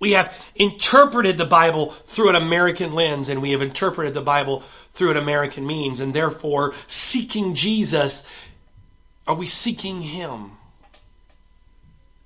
We 0.00 0.12
have 0.12 0.36
interpreted 0.54 1.38
the 1.38 1.46
Bible 1.46 1.90
through 1.90 2.28
an 2.28 2.34
American 2.34 2.92
lens, 2.92 3.28
and 3.28 3.40
we 3.40 3.52
have 3.52 3.62
interpreted 3.62 4.12
the 4.12 4.20
Bible 4.20 4.60
through 4.92 5.12
an 5.12 5.16
American 5.16 5.66
means, 5.66 6.00
and 6.00 6.12
therefore, 6.12 6.74
seeking 6.86 7.54
Jesus, 7.54 8.24
are 9.26 9.34
we 9.34 9.46
seeking 9.46 10.02
Him? 10.02 10.50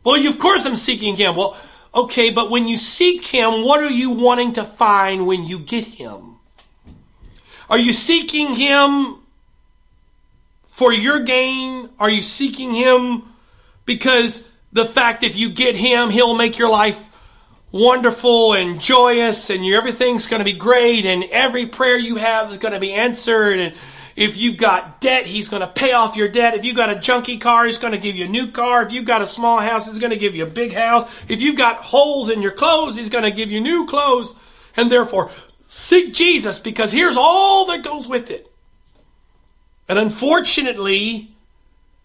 Well, 0.02 0.26
of 0.26 0.38
course 0.38 0.66
I'm 0.66 0.74
seeking 0.74 1.16
Him. 1.16 1.36
Well, 1.36 1.56
okay, 1.94 2.30
but 2.30 2.50
when 2.50 2.66
you 2.66 2.76
seek 2.76 3.24
Him, 3.24 3.64
what 3.64 3.80
are 3.80 3.90
you 3.90 4.12
wanting 4.12 4.54
to 4.54 4.64
find 4.64 5.26
when 5.26 5.44
you 5.44 5.60
get 5.60 5.84
Him? 5.84 6.36
Are 7.70 7.78
you 7.78 7.92
seeking 7.92 8.54
Him 8.54 9.18
for 10.66 10.92
your 10.92 11.20
gain? 11.20 11.90
Are 12.00 12.10
you 12.10 12.22
seeking 12.22 12.74
Him 12.74 13.22
because 13.88 14.44
the 14.72 14.84
fact 14.84 15.24
if 15.24 15.34
you 15.34 15.50
get 15.50 15.74
him, 15.74 16.10
he'll 16.10 16.36
make 16.36 16.58
your 16.58 16.70
life 16.70 17.08
wonderful 17.72 18.54
and 18.54 18.80
joyous 18.80 19.50
and 19.50 19.66
your, 19.66 19.78
everything's 19.78 20.28
going 20.28 20.38
to 20.38 20.44
be 20.44 20.56
great 20.56 21.04
and 21.04 21.24
every 21.24 21.66
prayer 21.66 21.98
you 21.98 22.14
have 22.16 22.52
is 22.52 22.58
going 22.58 22.72
to 22.72 22.80
be 22.80 22.92
answered 22.92 23.58
and 23.58 23.74
if 24.14 24.36
you've 24.36 24.56
got 24.56 25.00
debt, 25.00 25.26
he's 25.26 25.48
going 25.48 25.60
to 25.60 25.68
pay 25.68 25.92
off 25.92 26.16
your 26.16 26.26
debt. 26.26 26.54
If 26.54 26.64
you've 26.64 26.74
got 26.74 26.90
a 26.90 26.96
junky 26.96 27.40
car, 27.40 27.66
he's 27.66 27.78
going 27.78 27.92
to 27.92 28.00
give 28.00 28.16
you 28.16 28.24
a 28.24 28.28
new 28.28 28.50
car. 28.50 28.82
If 28.82 28.90
you've 28.90 29.04
got 29.04 29.22
a 29.22 29.28
small 29.28 29.60
house, 29.60 29.86
he's 29.86 30.00
going 30.00 30.10
to 30.10 30.16
give 30.16 30.34
you 30.34 30.42
a 30.42 30.50
big 30.50 30.72
house. 30.72 31.04
If 31.28 31.40
you've 31.40 31.56
got 31.56 31.84
holes 31.84 32.28
in 32.28 32.42
your 32.42 32.50
clothes, 32.50 32.96
he's 32.96 33.10
going 33.10 33.22
to 33.22 33.30
give 33.30 33.52
you 33.52 33.60
new 33.60 33.86
clothes. 33.86 34.34
And 34.76 34.90
therefore, 34.90 35.30
seek 35.68 36.12
Jesus 36.12 36.58
because 36.58 36.90
here's 36.90 37.16
all 37.16 37.66
that 37.66 37.84
goes 37.84 38.08
with 38.08 38.32
it. 38.32 38.50
And 39.88 40.00
unfortunately, 40.00 41.30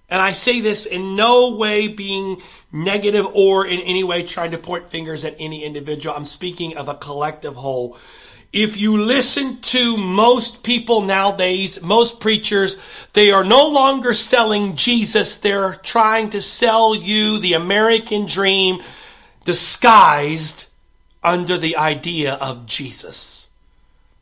and 0.09 0.21
I 0.21 0.33
say 0.33 0.61
this 0.61 0.85
in 0.85 1.15
no 1.15 1.55
way 1.55 1.87
being 1.87 2.41
negative 2.71 3.25
or 3.33 3.65
in 3.65 3.79
any 3.79 4.03
way 4.03 4.23
trying 4.23 4.51
to 4.51 4.57
point 4.57 4.89
fingers 4.89 5.25
at 5.25 5.35
any 5.39 5.63
individual. 5.63 6.15
I'm 6.15 6.25
speaking 6.25 6.77
of 6.77 6.89
a 6.89 6.95
collective 6.95 7.55
whole. 7.55 7.97
If 8.51 8.77
you 8.77 8.97
listen 8.97 9.61
to 9.61 9.97
most 9.97 10.61
people 10.61 11.01
nowadays, 11.01 11.81
most 11.81 12.19
preachers, 12.19 12.77
they 13.13 13.31
are 13.31 13.43
no 13.43 13.69
longer 13.69 14.13
selling 14.13 14.75
Jesus. 14.75 15.35
They're 15.35 15.73
trying 15.73 16.29
to 16.31 16.41
sell 16.41 16.93
you 16.93 17.39
the 17.39 17.53
American 17.53 18.27
dream 18.27 18.83
disguised 19.43 20.67
under 21.23 21.57
the 21.57 21.77
idea 21.77 22.35
of 22.35 22.67
Jesus. 22.67 23.42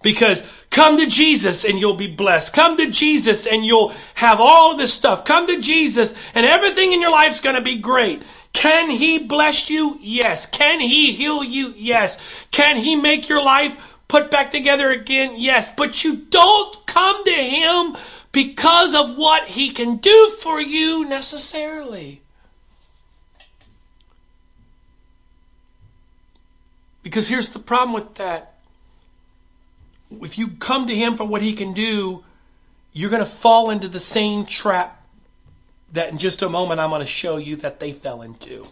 Because 0.02 0.44
come 0.70 0.98
to 0.98 1.06
Jesus 1.06 1.66
and 1.66 1.80
you'll 1.80 1.96
be 1.96 2.14
blessed. 2.14 2.54
Come 2.54 2.78
to 2.78 2.88
Jesus 2.90 3.46
and 3.46 3.66
you'll 3.66 3.94
have 4.16 4.40
all 4.40 4.76
this 4.76 4.94
stuff. 4.94 5.26
Come 5.26 5.48
to 5.48 5.60
Jesus 5.60 6.14
and 6.34 6.46
everything 6.46 6.92
in 6.92 7.02
your 7.02 7.12
life's 7.12 7.40
going 7.40 7.56
to 7.56 7.62
be 7.62 7.78
great. 7.78 8.22
Can 8.54 8.90
He 8.90 9.20
bless 9.20 9.70
you? 9.70 9.98
Yes. 10.02 10.46
Can 10.46 10.80
He 10.80 11.14
heal 11.14 11.44
you? 11.44 11.74
Yes. 11.78 12.18
Can 12.52 12.78
He 12.78 12.96
make 12.96 13.30
your 13.30 13.44
life 13.44 13.78
put 14.08 14.32
back 14.32 14.52
together 14.52 14.90
again? 14.90 15.36
Yes. 15.38 15.70
But 15.76 16.04
you 16.04 16.16
don't 16.16 16.86
come 16.86 17.24
to 17.24 17.32
Him 17.32 17.96
because 18.32 18.94
of 18.94 19.18
what 19.18 19.48
He 19.48 19.72
can 19.72 19.98
do 19.98 20.30
for 20.40 20.60
you 20.60 21.08
necessarily. 21.08 22.22
Because 27.04 27.28
here's 27.28 27.50
the 27.50 27.60
problem 27.60 27.94
with 27.94 28.16
that 28.16 28.51
if 30.22 30.38
you 30.38 30.50
come 30.50 30.88
to 30.88 30.96
him 30.96 31.16
for 31.16 31.24
what 31.24 31.42
he 31.42 31.54
can 31.54 31.74
do, 31.74 32.24
you're 32.94 33.10
going 33.10 33.24
to 33.24 33.30
fall 33.30 33.70
into 33.70 33.88
the 33.88 34.00
same 34.00 34.46
trap 34.46 35.06
that 35.94 36.10
in 36.10 36.18
just 36.18 36.42
a 36.42 36.50
moment 36.50 36.80
I'm 36.80 36.90
going 36.90 37.02
to 37.02 37.08
show 37.08 37.38
you 37.38 37.58
that 37.58 37.80
they 37.80 37.92
fell 37.92 38.22
into. 38.22 38.68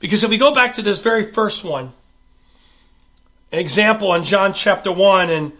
Because 0.00 0.22
if 0.22 0.30
we 0.30 0.38
go 0.38 0.54
back 0.54 0.74
to 0.74 0.82
this 0.82 1.00
very 1.00 1.24
first 1.24 1.64
one, 1.64 1.92
an 3.50 3.58
example 3.58 4.14
in 4.14 4.24
John 4.24 4.52
chapter 4.52 4.92
1, 4.92 5.30
and 5.30 5.52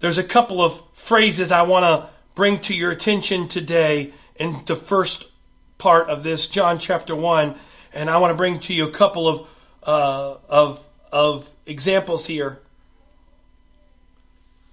there's 0.00 0.18
a 0.18 0.24
couple 0.24 0.62
of 0.62 0.80
phrases 0.92 1.50
I 1.50 1.62
want 1.62 1.84
to 1.84 2.08
bring 2.34 2.58
to 2.60 2.74
your 2.74 2.90
attention 2.90 3.48
today 3.48 4.12
in 4.36 4.62
the 4.66 4.76
first 4.76 5.26
part 5.78 6.08
of 6.08 6.22
this, 6.22 6.46
John 6.46 6.78
chapter 6.78 7.16
1, 7.16 7.54
and 7.92 8.08
I 8.08 8.18
want 8.18 8.32
to 8.32 8.36
bring 8.36 8.60
to 8.60 8.74
you 8.74 8.86
a 8.86 8.90
couple 8.90 9.28
of, 9.28 9.48
uh, 9.82 10.36
of, 10.48 10.86
of 11.10 11.50
examples 11.66 12.26
here. 12.26 12.58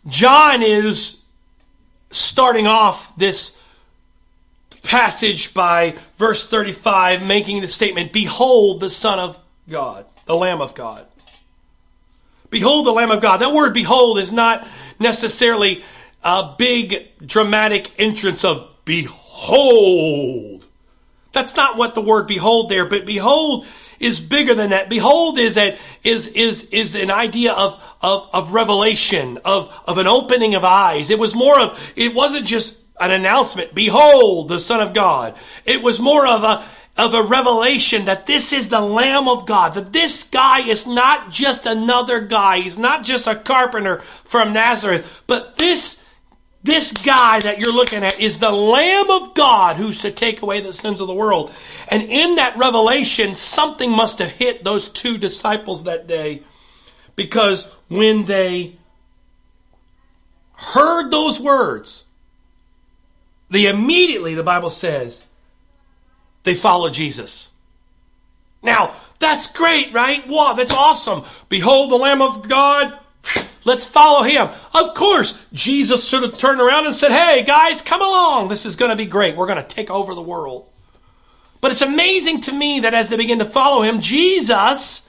John 0.07 0.63
is 0.63 1.17
starting 2.11 2.67
off 2.67 3.15
this 3.15 3.57
passage 4.83 5.53
by 5.53 5.95
verse 6.17 6.47
35, 6.47 7.21
making 7.21 7.61
the 7.61 7.67
statement, 7.67 8.13
Behold 8.13 8.79
the 8.79 8.89
Son 8.89 9.19
of 9.19 9.37
God, 9.69 10.05
the 10.25 10.35
Lamb 10.35 10.61
of 10.61 10.73
God. 10.73 11.05
Behold 12.49 12.87
the 12.87 12.91
Lamb 12.91 13.11
of 13.11 13.21
God. 13.21 13.37
That 13.37 13.53
word 13.53 13.73
behold 13.73 14.19
is 14.19 14.31
not 14.31 14.67
necessarily 14.99 15.83
a 16.23 16.55
big 16.57 17.09
dramatic 17.25 17.91
entrance 17.99 18.43
of 18.43 18.69
behold. 18.85 20.67
That's 21.31 21.55
not 21.55 21.77
what 21.77 21.93
the 21.93 22.01
word 22.01 22.27
behold 22.27 22.69
there, 22.69 22.85
but 22.85 23.05
behold 23.05 23.67
is 23.99 24.19
bigger 24.19 24.55
than 24.55 24.69
that. 24.69 24.89
Behold 24.89 25.39
is 25.39 25.57
a, 25.57 25.77
is, 26.03 26.27
is, 26.27 26.63
is 26.65 26.95
an 26.95 27.11
idea 27.11 27.53
of, 27.53 27.81
of, 28.01 28.29
of 28.33 28.53
revelation, 28.53 29.39
of, 29.45 29.73
of 29.85 29.97
an 29.97 30.07
opening 30.07 30.55
of 30.55 30.63
eyes. 30.63 31.09
It 31.09 31.19
was 31.19 31.35
more 31.35 31.59
of, 31.59 31.93
it 31.95 32.13
wasn't 32.13 32.45
just 32.45 32.75
an 32.99 33.11
announcement. 33.11 33.73
Behold, 33.75 34.47
the 34.47 34.59
Son 34.59 34.81
of 34.81 34.93
God. 34.93 35.35
It 35.65 35.81
was 35.81 35.99
more 35.99 36.25
of 36.25 36.43
a, 36.43 36.65
of 36.97 37.13
a 37.13 37.23
revelation 37.23 38.05
that 38.05 38.25
this 38.25 38.51
is 38.51 38.67
the 38.67 38.81
Lamb 38.81 39.27
of 39.27 39.45
God, 39.45 39.75
that 39.75 39.93
this 39.93 40.23
guy 40.23 40.67
is 40.67 40.85
not 40.85 41.31
just 41.31 41.65
another 41.65 42.19
guy. 42.19 42.59
He's 42.59 42.77
not 42.77 43.03
just 43.03 43.27
a 43.27 43.35
carpenter 43.35 44.01
from 44.25 44.53
Nazareth, 44.53 45.23
but 45.27 45.55
this 45.55 46.03
this 46.63 46.91
guy 46.91 47.39
that 47.39 47.59
you're 47.59 47.73
looking 47.73 48.03
at 48.03 48.19
is 48.19 48.39
the 48.39 48.51
Lamb 48.51 49.09
of 49.09 49.33
God 49.33 49.77
who's 49.77 49.99
to 49.99 50.11
take 50.11 50.41
away 50.41 50.59
the 50.59 50.73
sins 50.73 50.99
of 50.99 51.07
the 51.07 51.13
world. 51.13 51.51
And 51.87 52.03
in 52.03 52.35
that 52.35 52.57
revelation, 52.57 53.35
something 53.35 53.89
must 53.89 54.19
have 54.19 54.31
hit 54.31 54.63
those 54.63 54.89
two 54.89 55.17
disciples 55.17 55.83
that 55.83 56.07
day 56.07 56.43
because 57.15 57.63
when 57.87 58.25
they 58.25 58.75
heard 60.53 61.11
those 61.11 61.39
words, 61.39 62.03
they 63.49 63.67
immediately, 63.67 64.35
the 64.35 64.43
Bible 64.43 64.69
says, 64.69 65.23
they 66.43 66.53
followed 66.53 66.93
Jesus. 66.93 67.49
Now, 68.61 68.95
that's 69.19 69.51
great, 69.51 69.93
right? 69.93 70.27
Wow, 70.27 70.53
that's 70.53 70.73
awesome. 70.73 71.23
Behold 71.47 71.91
the 71.91 71.95
Lamb 71.95 72.21
of 72.21 72.47
God. 72.47 72.97
Let's 73.69 73.85
follow 73.85 74.23
him. 74.23 74.49
Of 74.73 74.95
course, 74.95 75.37
Jesus 75.53 76.03
sort 76.03 76.23
of 76.23 76.39
turned 76.39 76.59
around 76.59 76.87
and 76.87 76.95
said, 76.95 77.11
Hey, 77.11 77.43
guys, 77.43 77.83
come 77.83 78.01
along. 78.01 78.47
This 78.47 78.65
is 78.65 78.75
going 78.75 78.89
to 78.89 78.97
be 78.97 79.05
great. 79.05 79.35
We're 79.35 79.45
going 79.45 79.61
to 79.61 79.75
take 79.75 79.91
over 79.91 80.15
the 80.15 80.23
world. 80.23 80.67
But 81.61 81.71
it's 81.71 81.83
amazing 81.83 82.41
to 82.41 82.51
me 82.51 82.79
that 82.79 82.95
as 82.95 83.09
they 83.09 83.17
begin 83.17 83.37
to 83.39 83.45
follow 83.45 83.83
him, 83.83 84.01
Jesus 84.01 85.07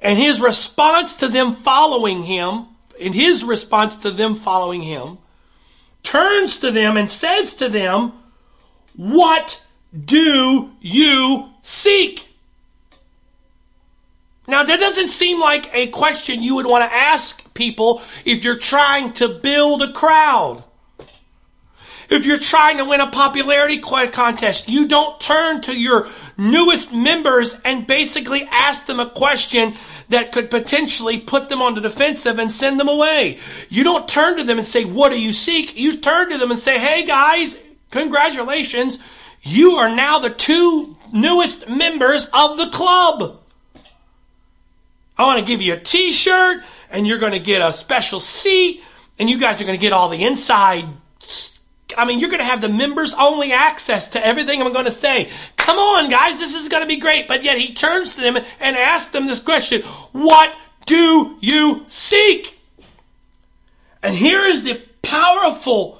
and 0.00 0.18
his 0.18 0.40
response 0.40 1.16
to 1.16 1.28
them 1.28 1.52
following 1.52 2.24
him, 2.24 2.66
in 2.98 3.12
his 3.12 3.44
response 3.44 3.94
to 3.96 4.10
them 4.10 4.34
following 4.34 4.82
him, 4.82 5.18
turns 6.02 6.58
to 6.58 6.72
them 6.72 6.96
and 6.96 7.08
says 7.08 7.54
to 7.54 7.68
them, 7.68 8.12
What 8.96 9.62
do 10.04 10.72
you 10.80 11.48
seek? 11.62 12.23
Now, 14.46 14.62
that 14.62 14.78
doesn't 14.78 15.08
seem 15.08 15.40
like 15.40 15.74
a 15.74 15.86
question 15.88 16.42
you 16.42 16.56
would 16.56 16.66
want 16.66 16.88
to 16.88 16.94
ask 16.94 17.42
people 17.54 18.02
if 18.24 18.44
you're 18.44 18.58
trying 18.58 19.14
to 19.14 19.28
build 19.28 19.82
a 19.82 19.92
crowd. 19.92 20.64
If 22.10 22.26
you're 22.26 22.38
trying 22.38 22.76
to 22.76 22.84
win 22.84 23.00
a 23.00 23.10
popularity 23.10 23.78
contest, 23.78 24.68
you 24.68 24.86
don't 24.86 25.18
turn 25.18 25.62
to 25.62 25.78
your 25.78 26.08
newest 26.36 26.92
members 26.92 27.56
and 27.64 27.86
basically 27.86 28.42
ask 28.50 28.84
them 28.86 29.00
a 29.00 29.08
question 29.08 29.74
that 30.10 30.32
could 30.32 30.50
potentially 30.50 31.18
put 31.18 31.48
them 31.48 31.62
on 31.62 31.74
the 31.74 31.80
defensive 31.80 32.38
and 32.38 32.52
send 32.52 32.78
them 32.78 32.88
away. 32.88 33.38
You 33.70 33.84
don't 33.84 34.06
turn 34.06 34.36
to 34.36 34.44
them 34.44 34.58
and 34.58 34.66
say, 34.66 34.84
What 34.84 35.12
do 35.12 35.20
you 35.20 35.32
seek? 35.32 35.76
You 35.76 35.96
turn 35.96 36.30
to 36.30 36.38
them 36.38 36.50
and 36.50 36.60
say, 36.60 36.78
Hey 36.78 37.06
guys, 37.06 37.56
congratulations. 37.90 38.98
You 39.42 39.72
are 39.72 39.94
now 39.94 40.18
the 40.18 40.30
two 40.30 40.96
newest 41.12 41.68
members 41.68 42.28
of 42.34 42.58
the 42.58 42.68
club. 42.68 43.40
I 45.16 45.24
want 45.24 45.40
to 45.40 45.44
give 45.44 45.62
you 45.62 45.74
a 45.74 45.78
t 45.78 46.12
shirt, 46.12 46.62
and 46.90 47.06
you're 47.06 47.18
going 47.18 47.32
to 47.32 47.38
get 47.38 47.62
a 47.62 47.72
special 47.72 48.20
seat, 48.20 48.82
and 49.18 49.30
you 49.30 49.38
guys 49.38 49.60
are 49.60 49.64
going 49.64 49.78
to 49.78 49.80
get 49.80 49.92
all 49.92 50.08
the 50.08 50.24
inside. 50.24 50.86
I 51.96 52.04
mean, 52.04 52.18
you're 52.18 52.30
going 52.30 52.40
to 52.40 52.46
have 52.46 52.60
the 52.60 52.68
members 52.68 53.14
only 53.14 53.52
access 53.52 54.08
to 54.10 54.26
everything 54.26 54.60
I'm 54.60 54.72
going 54.72 54.86
to 54.86 54.90
say. 54.90 55.30
Come 55.56 55.78
on, 55.78 56.10
guys, 56.10 56.38
this 56.38 56.54
is 56.54 56.68
going 56.68 56.82
to 56.82 56.88
be 56.88 56.96
great. 56.96 57.28
But 57.28 57.44
yet 57.44 57.58
he 57.58 57.74
turns 57.74 58.14
to 58.16 58.20
them 58.20 58.36
and 58.36 58.76
asks 58.76 59.10
them 59.10 59.26
this 59.26 59.40
question 59.40 59.82
What 60.12 60.56
do 60.86 61.36
you 61.40 61.84
seek? 61.88 62.58
And 64.02 64.14
here 64.14 64.40
is 64.40 64.62
the 64.62 64.82
powerful 65.02 65.98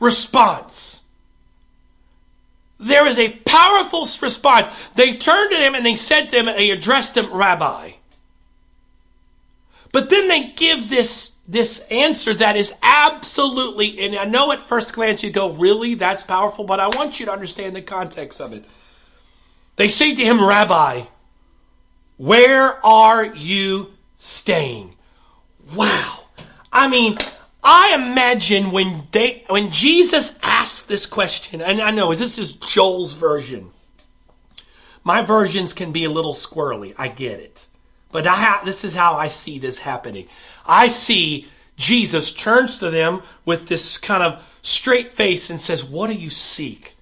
response. 0.00 1.02
There 2.80 3.06
is 3.06 3.18
a 3.18 3.30
powerful 3.30 4.08
response. 4.20 4.66
They 4.96 5.16
turned 5.16 5.52
to 5.52 5.56
him 5.56 5.74
and 5.74 5.86
they 5.86 5.96
said 5.96 6.28
to 6.30 6.36
him, 6.36 6.46
they 6.46 6.70
addressed 6.70 7.16
him, 7.16 7.32
Rabbi. 7.32 7.92
But 9.94 10.10
then 10.10 10.26
they 10.26 10.48
give 10.56 10.90
this 10.90 11.30
this 11.46 11.78
answer 11.88 12.34
that 12.34 12.56
is 12.56 12.74
absolutely, 12.82 14.00
and 14.00 14.16
I 14.16 14.24
know 14.24 14.50
at 14.50 14.66
first 14.66 14.92
glance 14.92 15.22
you 15.22 15.30
go, 15.30 15.52
really, 15.52 15.94
that's 15.94 16.20
powerful, 16.20 16.64
but 16.64 16.80
I 16.80 16.88
want 16.88 17.20
you 17.20 17.26
to 17.26 17.32
understand 17.32 17.76
the 17.76 17.82
context 17.82 18.40
of 18.40 18.52
it. 18.52 18.64
They 19.76 19.86
say 19.86 20.16
to 20.16 20.24
him, 20.24 20.44
Rabbi, 20.44 21.02
where 22.16 22.84
are 22.84 23.24
you 23.24 23.92
staying? 24.16 24.96
Wow. 25.76 26.24
I 26.72 26.88
mean, 26.88 27.16
I 27.62 27.94
imagine 27.94 28.72
when 28.72 29.06
they 29.12 29.44
when 29.46 29.70
Jesus 29.70 30.36
asked 30.42 30.88
this 30.88 31.06
question, 31.06 31.60
and 31.60 31.80
I 31.80 31.92
know 31.92 32.12
this 32.12 32.36
is 32.36 32.50
Joel's 32.50 33.14
version. 33.14 33.70
My 35.04 35.22
versions 35.22 35.72
can 35.72 35.92
be 35.92 36.02
a 36.02 36.10
little 36.10 36.34
squirrely. 36.34 36.96
I 36.98 37.06
get 37.06 37.38
it. 37.38 37.68
But 38.14 38.28
I, 38.28 38.60
this 38.64 38.84
is 38.84 38.94
how 38.94 39.14
I 39.14 39.26
see 39.26 39.58
this 39.58 39.76
happening. 39.76 40.28
I 40.64 40.86
see 40.86 41.48
Jesus 41.76 42.32
turns 42.32 42.78
to 42.78 42.88
them 42.88 43.22
with 43.44 43.66
this 43.66 43.98
kind 43.98 44.22
of 44.22 44.40
straight 44.62 45.14
face 45.14 45.50
and 45.50 45.60
says, 45.60 45.84
What 45.84 46.10
do 46.10 46.14
you 46.14 46.30
seek? 46.30 46.94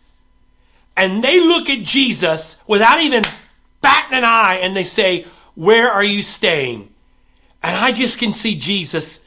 And 0.97 1.23
they 1.23 1.39
look 1.39 1.69
at 1.69 1.83
Jesus 1.83 2.57
without 2.67 2.99
even 3.03 3.25
batting 3.83 4.17
an 4.17 4.25
eye 4.25 4.61
and 4.63 4.75
they 4.75 4.85
say, 4.85 5.27
Where 5.55 5.91
are 5.91 6.03
you 6.03 6.23
staying? 6.23 6.89
And 7.63 7.77
I 7.77 7.93
just 7.93 8.19
can 8.19 8.33
see 8.33 8.57
Jesus 8.57 9.21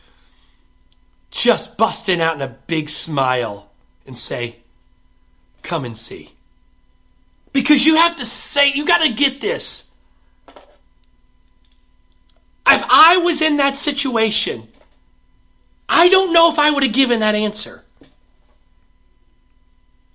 just 1.29 1.77
busting 1.77 2.19
out 2.19 2.33
in 2.33 2.41
a 2.41 2.57
big 2.65 2.89
smile 2.89 3.69
and 4.07 4.17
say, 4.17 4.55
Come 5.61 5.85
and 5.85 5.95
see. 5.95 6.31
Because 7.53 7.85
you 7.85 7.97
have 7.97 8.15
to 8.15 8.25
say, 8.25 8.73
you 8.73 8.85
got 8.85 9.03
to 9.03 9.13
get 9.13 9.39
this. 9.39 9.84
If 12.67 12.83
I 12.89 13.17
was 13.17 13.41
in 13.41 13.57
that 13.57 13.75
situation, 13.75 14.67
I 15.87 16.09
don't 16.09 16.33
know 16.33 16.49
if 16.51 16.57
I 16.57 16.71
would 16.71 16.83
have 16.83 16.93
given 16.93 17.19
that 17.19 17.35
answer. 17.35 17.83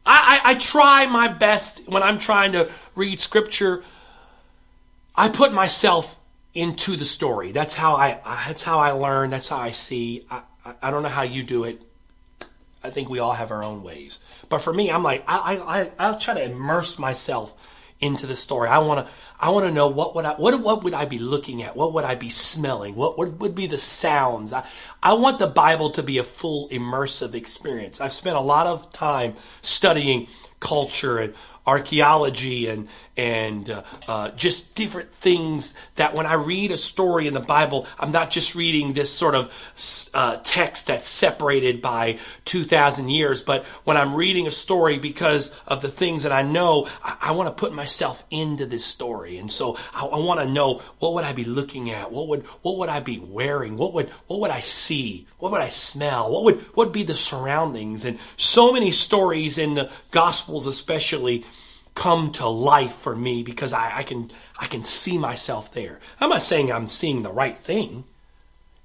I, 0.05 0.41
I, 0.45 0.51
I, 0.51 0.55
try 0.55 1.07
my 1.07 1.29
best 1.29 1.89
when 1.89 2.03
I'm 2.03 2.19
trying 2.19 2.53
to 2.53 2.69
read 2.97 3.21
scripture. 3.21 3.85
I 5.15 5.29
put 5.29 5.53
myself 5.53 6.19
into 6.55 6.97
the 6.97 7.05
story. 7.05 7.53
That's 7.53 7.75
how 7.75 7.95
I. 7.95 8.19
That's 8.47 8.63
how 8.63 8.79
I 8.79 8.91
learn. 8.93 9.31
That's 9.31 9.49
how 9.49 9.59
I 9.59 9.71
see. 9.71 10.27
I, 10.31 10.43
I, 10.65 10.75
I 10.83 10.91
don't 10.91 11.03
know 11.03 11.09
how 11.09 11.23
you 11.23 11.43
do 11.43 11.65
it. 11.65 11.81
I 12.83 12.91
think 12.91 13.09
we 13.09 13.19
all 13.19 13.33
have 13.33 13.51
our 13.51 13.63
own 13.63 13.83
ways. 13.83 14.21
But 14.49 14.63
for 14.63 14.73
me, 14.73 14.91
I'm 14.91 15.03
like 15.03 15.23
I 15.29 15.59
I 15.59 15.91
I'll 15.99 16.19
try 16.19 16.35
to 16.35 16.43
immerse 16.43 16.99
myself 16.99 17.55
into 18.01 18.27
the 18.27 18.37
story. 18.37 18.69
I 18.69 18.79
want 18.79 19.07
to 19.07 19.13
I 19.39 19.51
want 19.51 19.67
to 19.67 19.73
know 19.73 19.89
what 19.89 20.15
would 20.15 20.25
I 20.25 20.35
what 20.35 20.61
what 20.61 20.85
would 20.85 20.95
I 20.95 21.05
be 21.05 21.19
looking 21.19 21.63
at? 21.63 21.77
What 21.77 21.93
would 21.93 22.05
I 22.05 22.15
be 22.15 22.31
smelling? 22.31 22.95
What 22.95 23.19
would, 23.19 23.41
would 23.41 23.55
be 23.55 23.67
the 23.67 23.79
sounds? 23.79 24.53
I, 24.53 24.67
I 25.03 25.13
want 25.15 25.39
the 25.39 25.47
Bible 25.47 25.91
to 25.91 26.03
be 26.03 26.19
a 26.19 26.25
full 26.25 26.69
immersive 26.71 27.35
experience. 27.35 28.01
I've 28.01 28.13
spent 28.13 28.37
a 28.37 28.41
lot 28.41 28.67
of 28.67 28.91
time 28.93 29.37
studying 29.63 30.29
culture 30.61 31.19
and 31.19 31.35
archaeology 31.67 32.69
and 32.69 32.89
and 33.21 33.69
uh, 33.69 33.83
uh, 34.09 34.31
just 34.31 34.75
different 34.75 35.13
things 35.13 35.75
that 35.97 36.15
when 36.15 36.25
I 36.25 36.35
read 36.35 36.71
a 36.71 36.79
story 36.79 37.27
in 37.27 37.35
the 37.35 37.41
Bible, 37.41 37.87
I'm 37.99 38.13
not 38.13 38.31
just 38.31 38.55
reading 38.55 38.95
this 38.95 39.13
sort 39.13 39.35
of 39.35 39.53
uh, 40.15 40.39
text 40.43 40.87
that's 40.87 41.07
separated 41.07 41.83
by 41.83 42.19
2,000 42.47 43.11
years, 43.11 43.43
but 43.43 43.65
when 43.85 43.99
I'm 43.99 44.15
reading 44.15 44.47
a 44.47 44.51
story 44.51 44.99
because 44.99 45.53
of 45.67 45.83
the 45.83 45.91
things 45.91 46.23
that 46.23 46.33
I 46.33 46.41
know, 46.41 46.89
I, 47.05 47.17
I 47.21 47.33
want 47.33 47.49
to 47.49 47.61
put 47.61 47.75
myself 47.75 48.25
into 48.31 48.65
this 48.65 48.87
story, 48.87 49.37
and 49.37 49.51
so 49.51 49.77
I, 49.93 50.07
I 50.07 50.19
want 50.19 50.41
to 50.41 50.47
know 50.47 50.81
what 50.99 51.13
would 51.13 51.25
I 51.25 51.35
be 51.35 51.45
looking 51.45 51.91
at, 51.91 52.11
what 52.11 52.29
would 52.29 52.47
what 52.63 52.79
would 52.79 52.89
I 52.89 53.01
be 53.01 53.19
wearing, 53.19 53.77
what 53.77 53.93
would 53.93 54.09
what 54.29 54.41
would 54.41 54.51
I 54.51 54.61
see, 54.61 55.27
what 55.39 55.53
would 55.53 55.61
I 55.61 55.69
smell, 55.69 56.33
what 56.33 56.45
would 56.45 56.61
what 56.75 56.87
would 56.87 56.93
be 56.93 57.03
the 57.03 57.15
surroundings, 57.15 58.07
and 58.07 58.19
so 58.39 58.73
many 58.73 58.93
stories 58.93 59.59
in 59.59 59.75
the 59.75 59.91
Gospels, 60.11 60.67
especially 60.67 61.45
come 61.95 62.33
to 62.33 62.49
life 62.49 62.95
for 62.95 63.15
me 63.15 63.43
because 63.43 63.73
I, 63.73 63.99
I, 63.99 64.03
can 64.03 64.31
I 64.59 64.67
can 64.67 64.85
see 64.85 65.19
myself 65.19 65.73
there. 65.73 66.01
I'm 66.21 66.31
not 66.31 66.43
saying 66.43 66.73
I'm 66.73 66.89
seeing 66.89 67.23
the 67.23 67.33
right 67.33 67.59
thing. 67.59 68.05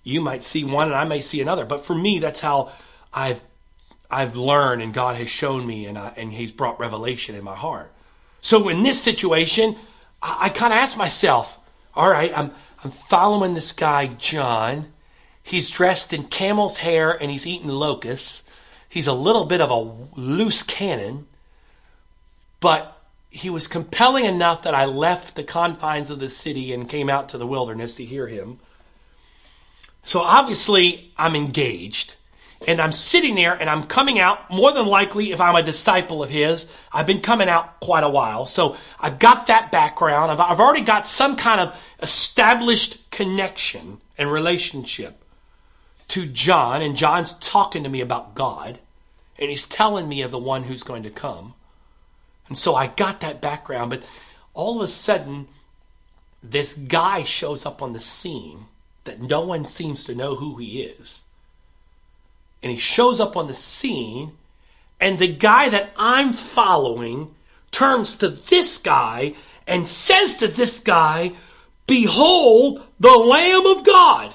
You 0.03 0.21
might 0.21 0.43
see 0.43 0.63
one 0.63 0.87
and 0.87 0.95
I 0.95 1.05
may 1.05 1.21
see 1.21 1.41
another, 1.41 1.65
but 1.65 1.85
for 1.85 1.95
me 1.95 2.19
that's 2.19 2.39
how 2.39 2.71
I've 3.13 3.41
I've 4.09 4.35
learned 4.35 4.81
and 4.81 4.93
God 4.93 5.15
has 5.17 5.29
shown 5.29 5.65
me 5.65 5.87
and 5.87 5.97
I, 5.97 6.13
and 6.15 6.31
He's 6.31 6.51
brought 6.51 6.79
revelation 6.79 7.35
in 7.35 7.43
my 7.43 7.55
heart. 7.55 7.91
So 8.41 8.69
in 8.69 8.83
this 8.83 9.01
situation, 9.01 9.75
I, 10.21 10.37
I 10.41 10.49
kind 10.49 10.73
of 10.73 10.77
ask 10.77 10.95
myself, 10.97 11.57
all 11.95 12.09
right, 12.09 12.31
I'm 12.35 12.51
I'm 12.83 12.91
following 12.91 13.53
this 13.53 13.71
guy 13.71 14.07
John. 14.07 14.91
He's 15.41 15.69
dressed 15.69 16.11
in 16.11 16.25
camel's 16.25 16.77
hair 16.77 17.11
and 17.11 17.31
he's 17.31 17.45
eating 17.45 17.69
locusts. 17.69 18.43
He's 18.89 19.07
a 19.07 19.13
little 19.13 19.45
bit 19.45 19.61
of 19.61 19.69
a 19.69 20.19
loose 20.19 20.63
cannon, 20.63 21.27
but 22.59 22.94
he 23.35 23.49
was 23.49 23.67
compelling 23.67 24.23
enough 24.23 24.63
that 24.63 24.73
I 24.73 24.85
left 24.85 25.35
the 25.35 25.43
confines 25.43 26.09
of 26.09 26.19
the 26.19 26.29
city 26.29 26.71
and 26.71 26.87
came 26.87 27.09
out 27.09 27.29
to 27.29 27.37
the 27.37 27.45
wilderness 27.45 27.95
to 27.95 28.05
hear 28.05 28.27
him. 28.27 28.59
So 30.03 30.21
obviously, 30.21 31.11
I'm 31.17 31.35
engaged. 31.35 32.15
And 32.65 32.79
I'm 32.79 32.93
sitting 32.93 33.35
there 33.35 33.53
and 33.53 33.69
I'm 33.69 33.87
coming 33.87 34.19
out, 34.19 34.49
more 34.49 34.71
than 34.71 34.85
likely, 34.85 35.33
if 35.33 35.41
I'm 35.41 35.57
a 35.57 35.61
disciple 35.61 36.23
of 36.23 36.29
his, 36.29 36.65
I've 36.93 37.05
been 37.05 37.19
coming 37.19 37.49
out 37.49 37.81
quite 37.81 38.05
a 38.05 38.09
while. 38.09 38.45
So 38.45 38.77
I've 38.99 39.19
got 39.19 39.47
that 39.47 39.69
background. 39.69 40.31
I've, 40.31 40.39
I've 40.39 40.61
already 40.61 40.85
got 40.85 41.05
some 41.05 41.35
kind 41.35 41.59
of 41.59 41.77
established 42.01 43.11
connection 43.11 43.99
and 44.17 44.31
relationship 44.31 45.21
to 46.07 46.25
John. 46.25 46.81
And 46.81 46.95
John's 46.95 47.33
talking 47.33 47.83
to 47.83 47.89
me 47.89 47.99
about 47.99 48.33
God. 48.33 48.79
and 49.37 49.49
he's 49.49 49.65
telling 49.65 50.07
me 50.07 50.21
of 50.21 50.31
the 50.31 50.39
one 50.39 50.63
who's 50.63 50.83
going 50.83 51.03
to 51.03 51.09
come. 51.09 51.53
And 52.47 52.57
so 52.57 52.75
I 52.75 52.87
got 52.87 53.21
that 53.21 53.41
background, 53.41 53.89
but 53.89 54.03
all 54.53 54.77
of 54.77 54.81
a 54.83 54.87
sudden, 54.87 55.47
this 56.43 56.73
guy 56.73 57.23
shows 57.23 57.65
up 57.65 57.81
on 57.81 57.93
the 57.93 57.99
scene 57.99 58.65
that 59.05 59.21
no 59.21 59.41
one 59.41 59.65
seems 59.65 60.05
to 60.05 60.15
know 60.15 60.35
who 60.35 60.57
he 60.57 60.83
is. 60.83 61.23
And 62.61 62.71
he 62.71 62.77
shows 62.77 63.19
up 63.19 63.37
on 63.37 63.47
the 63.47 63.53
scene, 63.53 64.33
and 64.99 65.19
the 65.19 65.33
guy 65.33 65.69
that 65.69 65.93
I'm 65.97 66.33
following 66.33 67.33
turns 67.71 68.15
to 68.15 68.29
this 68.29 68.77
guy 68.77 69.35
and 69.67 69.87
says 69.87 70.37
to 70.37 70.47
this 70.47 70.79
guy, 70.79 71.33
Behold 71.87 72.83
the 72.99 73.15
Lamb 73.15 73.65
of 73.65 73.83
God. 73.83 74.33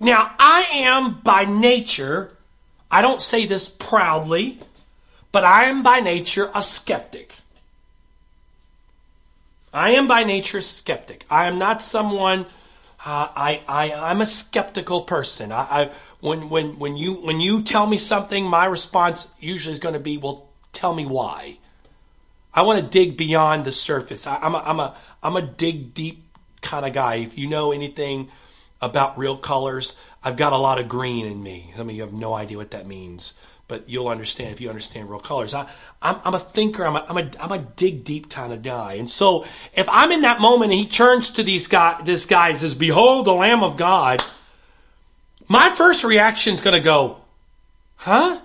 Now, 0.00 0.34
I 0.38 0.66
am 0.72 1.20
by 1.20 1.44
nature, 1.44 2.36
I 2.90 3.02
don't 3.02 3.20
say 3.20 3.46
this 3.46 3.68
proudly, 3.68 4.60
but 5.34 5.42
I 5.42 5.64
am 5.64 5.82
by 5.82 5.98
nature 5.98 6.48
a 6.54 6.62
skeptic. 6.62 7.34
I 9.72 9.90
am 9.90 10.06
by 10.06 10.22
nature 10.22 10.58
a 10.58 10.62
skeptic. 10.62 11.26
I 11.28 11.46
am 11.46 11.58
not 11.58 11.82
someone. 11.82 12.46
Uh, 13.04 13.26
I, 13.34 13.62
I 13.66 13.92
I'm 13.94 14.20
a 14.20 14.26
skeptical 14.26 15.02
person. 15.02 15.50
I, 15.50 15.62
I 15.62 15.90
when 16.20 16.50
when 16.50 16.78
when 16.78 16.96
you 16.96 17.14
when 17.14 17.40
you 17.40 17.64
tell 17.64 17.84
me 17.84 17.98
something, 17.98 18.44
my 18.44 18.64
response 18.66 19.26
usually 19.40 19.72
is 19.72 19.80
going 19.80 19.94
to 19.94 20.00
be, 20.00 20.18
"Well, 20.18 20.46
tell 20.72 20.94
me 20.94 21.04
why." 21.04 21.58
I 22.54 22.62
want 22.62 22.80
to 22.80 22.88
dig 22.88 23.16
beyond 23.16 23.64
the 23.64 23.72
surface. 23.72 24.28
I, 24.28 24.36
I'm 24.36 24.54
a 24.54 24.58
I'm 24.58 24.78
a 24.78 24.94
I'm 25.20 25.36
a 25.36 25.42
dig 25.42 25.94
deep 25.94 26.22
kind 26.62 26.86
of 26.86 26.92
guy. 26.92 27.16
If 27.16 27.36
you 27.36 27.48
know 27.48 27.72
anything 27.72 28.28
about 28.80 29.18
real 29.18 29.36
colors, 29.36 29.96
I've 30.22 30.36
got 30.36 30.52
a 30.52 30.58
lot 30.58 30.78
of 30.78 30.86
green 30.86 31.26
in 31.26 31.42
me. 31.42 31.72
Some 31.74 31.88
of 31.88 31.94
you 31.96 32.02
have 32.02 32.12
no 32.12 32.34
idea 32.34 32.56
what 32.56 32.70
that 32.70 32.86
means 32.86 33.34
but 33.66 33.88
you'll 33.88 34.08
understand 34.08 34.52
if 34.52 34.60
you 34.60 34.68
understand 34.68 35.08
real 35.08 35.20
colors. 35.20 35.54
I, 35.54 35.68
I'm, 36.02 36.20
I'm 36.24 36.34
a 36.34 36.38
thinker. 36.38 36.84
I'm 36.84 36.96
a, 36.96 37.06
I'm 37.08 37.16
a, 37.16 37.30
I'm 37.40 37.52
a 37.52 37.58
dig 37.58 38.04
deep 38.04 38.30
kind 38.30 38.52
of 38.52 38.62
guy. 38.62 38.94
And 38.94 39.10
so 39.10 39.46
if 39.74 39.88
I'm 39.88 40.12
in 40.12 40.22
that 40.22 40.40
moment 40.40 40.70
and 40.72 40.80
he 40.80 40.86
turns 40.86 41.30
to 41.30 41.42
these 41.42 41.66
guy, 41.66 42.00
this 42.04 42.26
guy 42.26 42.50
and 42.50 42.60
says, 42.60 42.74
behold 42.74 43.26
the 43.26 43.34
Lamb 43.34 43.62
of 43.62 43.76
God, 43.76 44.22
my 45.48 45.70
first 45.70 46.04
reaction 46.04 46.54
is 46.54 46.60
going 46.60 46.74
to 46.74 46.80
go, 46.80 47.18
huh? 47.96 48.40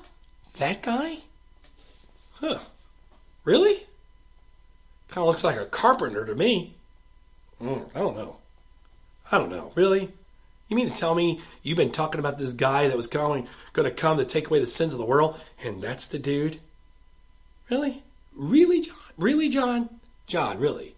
That 0.57 0.81
guy? 0.81 1.17
Huh. 2.35 2.59
Really? 3.43 3.75
Kind 5.09 5.23
of 5.23 5.25
looks 5.25 5.43
like 5.43 5.57
a 5.57 5.65
carpenter 5.65 6.25
to 6.25 6.35
me. 6.35 6.75
Mm, 7.61 7.89
I 7.95 7.99
don't 7.99 8.15
know. 8.15 8.37
I 9.31 9.37
don't 9.37 9.49
know. 9.49 9.71
Really? 9.75 10.11
You 10.69 10.75
mean 10.75 10.89
to 10.89 10.95
tell 10.95 11.15
me 11.15 11.41
you've 11.63 11.77
been 11.77 11.91
talking 11.91 12.19
about 12.19 12.37
this 12.37 12.53
guy 12.53 12.87
that 12.87 12.95
was 12.95 13.07
going 13.07 13.47
going 13.73 13.89
to 13.89 13.93
come 13.93 14.17
to 14.17 14.25
take 14.25 14.47
away 14.47 14.59
the 14.59 14.67
sins 14.67 14.93
of 14.93 14.99
the 14.99 15.05
world, 15.05 15.39
and 15.63 15.81
that's 15.81 16.07
the 16.07 16.19
dude? 16.19 16.59
Really? 17.69 18.03
Really, 18.35 18.81
John? 18.81 18.95
Really, 19.17 19.49
John? 19.49 19.89
John, 20.27 20.59
really? 20.59 20.95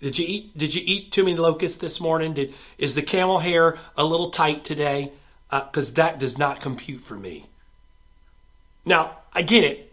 Did 0.00 0.18
you 0.18 0.26
eat? 0.26 0.58
Did 0.58 0.74
you 0.74 0.82
eat 0.84 1.12
too 1.12 1.24
many 1.24 1.36
locusts 1.36 1.78
this 1.78 2.00
morning? 2.00 2.32
Did 2.32 2.54
is 2.78 2.94
the 2.94 3.02
camel 3.02 3.38
hair 3.38 3.78
a 3.96 4.04
little 4.04 4.30
tight 4.30 4.64
today? 4.64 5.12
Because 5.50 5.90
uh, 5.90 5.94
that 5.94 6.18
does 6.18 6.38
not 6.38 6.60
compute 6.60 7.02
for 7.02 7.14
me. 7.14 7.46
Now 8.84 9.18
I 9.32 9.42
get 9.42 9.62
it. 9.62 9.92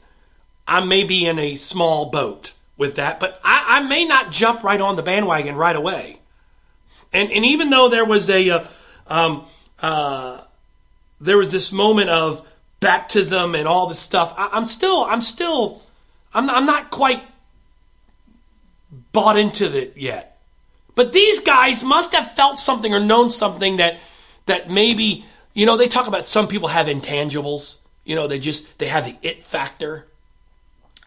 I 0.65 0.83
may 0.83 1.03
be 1.03 1.25
in 1.25 1.37
a 1.39 1.55
small 1.55 2.05
boat 2.05 2.53
with 2.77 2.95
that, 2.95 3.19
but 3.19 3.39
I, 3.43 3.79
I 3.79 3.79
may 3.81 4.05
not 4.05 4.31
jump 4.31 4.63
right 4.63 4.79
on 4.79 4.95
the 4.95 5.03
bandwagon 5.03 5.55
right 5.55 5.75
away. 5.75 6.19
And 7.11 7.31
and 7.31 7.45
even 7.45 7.69
though 7.69 7.89
there 7.89 8.05
was 8.05 8.29
a, 8.29 8.49
uh, 8.49 8.67
um, 9.09 9.45
uh, 9.81 10.41
there 11.19 11.37
was 11.37 11.51
this 11.51 11.71
moment 11.71 12.09
of 12.09 12.47
baptism 12.79 13.55
and 13.55 13.67
all 13.67 13.87
this 13.87 13.99
stuff. 13.99 14.33
I, 14.37 14.57
am 14.57 14.65
still, 14.65 15.03
I'm 15.03 15.21
still, 15.21 15.81
I'm 16.33 16.49
I'm 16.49 16.65
not 16.65 16.91
quite 16.91 17.23
bought 19.11 19.37
into 19.37 19.75
it 19.75 19.93
yet. 19.97 20.37
But 20.95 21.13
these 21.13 21.41
guys 21.41 21.83
must 21.83 22.13
have 22.13 22.33
felt 22.33 22.59
something 22.59 22.93
or 22.93 22.99
known 22.99 23.29
something 23.29 23.77
that, 23.77 23.99
that 24.47 24.69
maybe, 24.69 25.25
you 25.53 25.65
know, 25.65 25.77
they 25.77 25.87
talk 25.87 26.07
about 26.07 26.25
some 26.25 26.47
people 26.47 26.67
have 26.67 26.87
intangibles. 26.87 27.77
You 28.03 28.15
know, 28.15 28.27
they 28.27 28.39
just, 28.39 28.65
they 28.79 28.87
have 28.87 29.05
the 29.05 29.15
it 29.21 29.43
factor. 29.43 30.05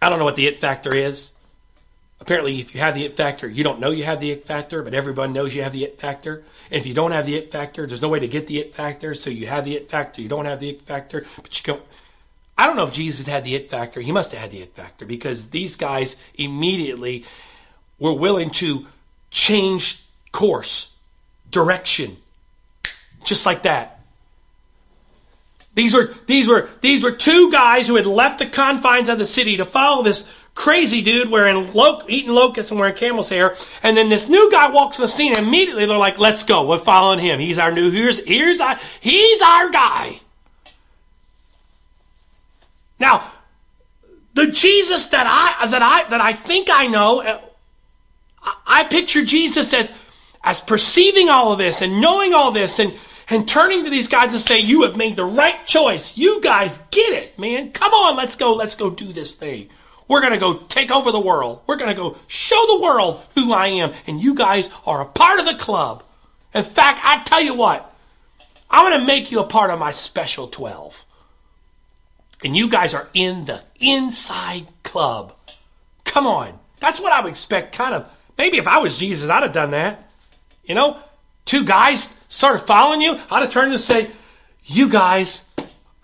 I 0.01 0.09
don't 0.09 0.19
know 0.19 0.25
what 0.25 0.37
the 0.37 0.47
it 0.47 0.61
factor 0.61 0.95
is. 0.95 1.33
Apparently, 2.23 2.61
if 2.61 2.73
you 2.73 2.81
have 2.81 2.95
the 2.95 3.05
it 3.05 3.17
factor, 3.17 3.49
you 3.49 3.65
don't 3.65 3.81
know 3.81 3.91
you 3.91 4.05
have 4.05 4.21
the 4.21 4.31
it 4.31 4.45
factor, 4.45 4.85
but 4.85 4.95
everyone 4.95 5.33
knows 5.33 5.53
you 5.53 5.65
have 5.65 5.73
the 5.73 5.83
it 5.83 5.99
factor. 5.99 6.45
And 6.71 6.81
if 6.81 6.87
you 6.87 6.95
don't 6.95 7.11
have 7.11 7.27
the 7.27 7.35
it 7.35 7.51
factor, 7.51 7.85
there's 7.85 8.01
no 8.01 8.09
way 8.09 8.21
to 8.21 8.29
get 8.29 8.47
the 8.47 8.61
it 8.61 8.77
factor. 8.77 9.17
So 9.17 9.29
you 9.29 9.49
have 9.49 9.65
the 9.65 9.75
it 9.75 9.91
factor, 9.91 10.23
you 10.23 10.29
don't 10.29 10.45
have 10.45 10.61
the 10.61 10.71
it 10.71 10.83
factor, 10.83 11.27
but 11.43 11.59
you 11.59 11.75
go. 11.75 11.83
I 12.57 12.67
don't 12.67 12.77
know 12.77 12.87
if 12.87 12.93
Jesus 12.93 13.27
had 13.27 13.43
the 13.43 13.57
it 13.57 13.71
factor. 13.71 14.01
He 14.01 14.13
must 14.13 14.31
have 14.31 14.41
had 14.41 14.53
the 14.53 14.61
it 14.61 14.73
factor 14.73 15.05
because 15.05 15.49
these 15.49 15.75
guys 15.75 16.17
immediately 16.37 17.25
were 17.99 18.15
willing 18.15 18.51
to 18.51 18.87
change 19.33 20.05
course, 20.31 20.93
direction, 21.51 22.19
just 23.25 23.47
like 23.47 23.65
that. 23.65 23.99
These 25.75 25.93
were 25.93 26.15
these 26.27 26.47
were 26.47 26.69
these 26.83 27.03
were 27.03 27.13
two 27.13 27.51
guys 27.51 27.89
who 27.89 27.97
had 27.97 28.07
left 28.07 28.39
the 28.39 28.47
confines 28.47 29.09
of 29.09 29.19
the 29.19 29.27
city 29.27 29.57
to 29.57 29.65
follow 29.65 30.05
this 30.05 30.31
crazy 30.55 31.03
dude 31.03 31.31
wearing 31.31 31.73
lo- 31.73 32.03
eating 32.09 32.31
locusts 32.31 32.71
and 32.71 32.79
wearing 32.79 32.95
camel's 32.95 33.29
hair. 33.29 33.57
And 33.83 33.97
then 33.97 34.09
this 34.09 34.29
new 34.29 34.51
guy 34.51 34.71
walks 34.71 34.99
on 34.99 35.05
the 35.05 35.09
scene 35.09 35.35
and 35.35 35.47
immediately 35.47 35.87
they're 35.87 35.97
like, 35.97 36.19
let's 36.19 36.45
go. 36.45 36.67
We're 36.67 36.79
following 36.79 37.19
him. 37.19 37.41
He's 37.41 37.59
our 37.59 37.73
new, 37.73 37.91
here's, 37.91 38.25
here's 38.25 38.61
our, 38.61 38.79
he's 39.01 39.41
our 39.41 39.71
guy. 39.71 40.21
Now, 42.99 43.31
the 44.35 44.47
Jesus 44.47 45.07
that 45.07 45.27
I, 45.27 45.67
that 45.67 45.83
I, 45.83 46.09
that 46.09 46.21
I 46.21 46.33
think 46.33 46.69
I 46.71 46.87
know, 46.87 47.23
uh, 47.23 47.41
I, 48.43 48.57
I 48.67 48.85
picture 48.85 49.25
Jesus 49.25 49.73
as, 49.73 49.93
as 50.45 50.61
perceiving 50.61 51.29
all 51.29 51.53
of 51.53 51.59
this 51.59 51.83
and 51.83 52.01
knowing 52.01 52.35
all 52.35 52.53
this 52.53 52.79
and, 52.79 52.95
and 53.29 53.49
turning 53.49 53.85
to 53.85 53.91
these 53.91 54.09
guys 54.09 54.33
and 54.33 54.41
say, 54.41 54.61
you 54.61 54.83
have 54.83 54.97
made 54.97 55.17
the 55.17 55.25
right 55.25 55.65
choice. 55.67 56.17
You 56.17 56.41
guys 56.43 56.79
get 56.91 57.13
it, 57.13 57.39
man. 57.39 57.73
Come 57.73 57.93
on, 57.93 58.17
let's 58.17 58.37
go, 58.37 58.55
let's 58.55 58.75
go 58.75 58.91
do 58.91 59.13
this 59.13 59.35
thing. 59.35 59.69
We're 60.09 60.21
going 60.21 60.33
to 60.33 60.39
go 60.39 60.59
take 60.59 60.91
over 60.91 61.13
the 61.13 61.21
world. 61.21 61.63
We're 61.67 61.77
going 61.77 61.95
to 61.95 62.01
go 62.01 62.17
show 62.27 62.65
the 62.67 62.83
world 62.83 63.25
who 63.35 63.53
I 63.53 63.69
am. 63.69 63.93
And 64.07 64.23
you 64.23 64.35
guys 64.35 64.71
are 64.87 65.03
a 65.03 65.07
part 65.07 65.39
of 65.39 65.47
the 65.47 65.55
club. 65.55 66.03
In 66.55 66.65
fact, 66.65 67.01
I 67.03 67.23
tell 67.25 67.41
you 67.41 67.55
what, 67.55 67.95
I'm 68.71 68.91
going 68.91 69.01
to 69.01 69.07
make 69.07 69.31
you 69.31 69.41
a 69.41 69.47
part 69.47 69.71
of 69.71 69.79
my 69.79 69.91
special 69.91 70.49
12. 70.49 71.05
And 72.45 72.57
you 72.57 72.69
guys 72.69 72.95
are 72.95 73.09
in 73.15 73.45
the 73.45 73.63
inside 73.81 74.67
club. 74.83 75.35
Come 76.05 76.27
on. 76.27 76.59
That's 76.81 76.99
what 76.99 77.13
I 77.13 77.21
would 77.21 77.31
expect, 77.31 77.75
kind 77.75 77.95
of. 77.95 78.11
Maybe 78.37 78.59
if 78.59 78.67
I 78.67 78.79
was 78.79 78.99
Jesus, 78.99 79.31
I'd 79.31 79.45
have 79.45 79.53
done 79.53 79.71
that. 79.71 80.11
You 80.65 80.75
know, 80.75 80.99
two 81.45 81.65
guys 81.65 82.17
started 82.29 82.61
following 82.61 83.01
you. 83.01 83.19
I'd 83.31 83.43
have 83.43 83.53
turned 83.53 83.73
and 83.73 83.81
say, 83.81 84.11
You 84.65 84.89
guys 84.89 85.45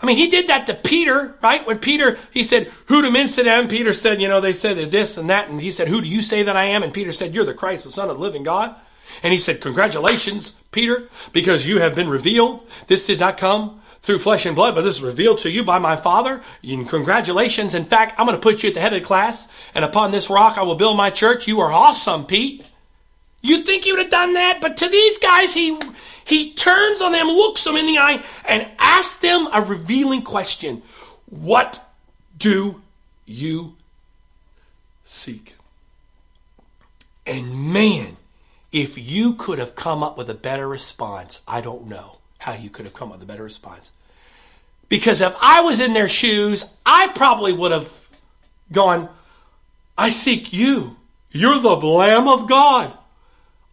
I 0.01 0.07
mean, 0.07 0.17
he 0.17 0.29
did 0.29 0.49
that 0.49 0.67
to 0.69 0.75
Peter, 0.75 1.35
right? 1.43 1.67
When 1.67 1.79
Peter, 1.79 2.19
he 2.31 2.45
said, 2.45 2.69
Who 2.87 3.03
do 3.03 3.11
that 3.11 3.49
I 3.49 3.55
am? 3.55 3.67
Peter 3.67 3.93
said, 3.93 4.23
You 4.23 4.29
know, 4.29 4.41
they 4.41 4.53
said 4.53 4.91
this 4.91 5.17
and 5.17 5.31
that. 5.31 5.49
And 5.49 5.61
he 5.61 5.73
said, 5.73 5.89
Who 5.89 6.01
do 6.01 6.07
you 6.07 6.23
say 6.23 6.45
that 6.45 6.57
I 6.57 6.65
am? 6.65 6.85
And 6.85 6.93
Peter 6.93 7.11
said, 7.11 7.35
You're 7.35 7.45
the 7.45 7.55
Christ, 7.55 7.85
the 7.85 7.91
Son 7.91 8.09
of 8.09 8.17
the 8.17 8.23
living 8.23 8.45
God. 8.45 8.77
And 9.25 9.33
he 9.33 9.39
said, 9.39 9.61
Congratulations, 9.61 10.53
Peter, 10.71 11.09
because 11.33 11.67
you 11.67 11.81
have 11.81 11.97
been 11.97 12.09
revealed. 12.09 12.69
This 12.87 13.07
did 13.07 13.19
not 13.19 13.39
come 13.39 13.81
through 14.03 14.21
flesh 14.21 14.47
and 14.47 14.55
blood, 14.55 14.77
but 14.77 14.83
this 14.83 14.97
is 14.97 15.03
revealed 15.03 15.39
to 15.39 15.51
you 15.51 15.65
by 15.65 15.81
my 15.81 15.97
Father. 15.97 16.41
And 16.63 16.89
congratulations. 16.89 17.75
In 17.75 17.85
fact, 17.85 18.15
I'm 18.19 18.27
going 18.27 18.39
to 18.39 18.43
put 18.43 18.63
you 18.63 18.69
at 18.69 18.75
the 18.75 18.81
head 18.81 18.93
of 18.93 19.03
the 19.03 19.07
class, 19.07 19.49
and 19.75 19.85
upon 19.85 20.13
this 20.13 20.31
rock 20.31 20.59
I 20.59 20.63
will 20.63 20.77
build 20.77 20.97
my 20.97 21.11
church. 21.11 21.49
You 21.49 21.61
are 21.61 21.73
awesome, 21.73 22.25
Pete. 22.25 22.65
You 23.41 23.63
think 23.63 23.85
he 23.85 23.93
would 23.93 24.01
have 24.01 24.11
done 24.11 24.35
that? 24.35 24.61
But 24.61 24.79
to 24.79 24.89
these 24.89 25.19
guys, 25.19 25.55
he 25.55 25.79
he 26.25 26.53
turns 26.53 27.01
on 27.01 27.13
them, 27.13 27.27
looks 27.29 27.65
them 27.65 27.77
in 27.77 27.87
the 27.87 27.99
eye, 27.99 28.23
and 28.45 28.69
asks 28.79 29.17
them 29.17 29.49
a 29.53 29.63
revealing 29.63 30.23
question 30.23 30.83
What 31.27 31.83
do 32.37 32.83
you 33.25 33.77
seek? 35.05 35.55
And 37.27 37.73
man, 37.73 38.17
if 38.73 38.99
you 38.99 39.35
could 39.35 39.59
have 39.59 39.75
come 39.75 40.03
up 40.03 40.19
with 40.19 40.29
a 40.31 40.35
better 40.35 40.67
response, 40.67 41.41
I 41.47 41.61
don't 41.61 41.87
know 41.87 42.19
how 42.39 42.55
you 42.55 42.71
could 42.71 42.87
have 42.87 42.95
come 42.95 43.09
up 43.09 43.19
with 43.19 43.29
a 43.29 43.31
better 43.31 43.43
response. 43.45 43.91
Because 44.89 45.21
if 45.21 45.35
I 45.41 45.61
was 45.61 45.81
in 45.81 45.93
their 45.93 46.09
shoes, 46.09 46.65
I 46.85 47.09
probably 47.09 47.53
would 47.53 47.73
have 47.73 48.09
gone, 48.73 49.09
I 49.97 50.11
seek 50.11 50.53
you. 50.53 50.97
You're 51.31 51.59
the 51.59 51.77
Lamb 51.77 52.29
of 52.29 52.49
God. 52.49 52.97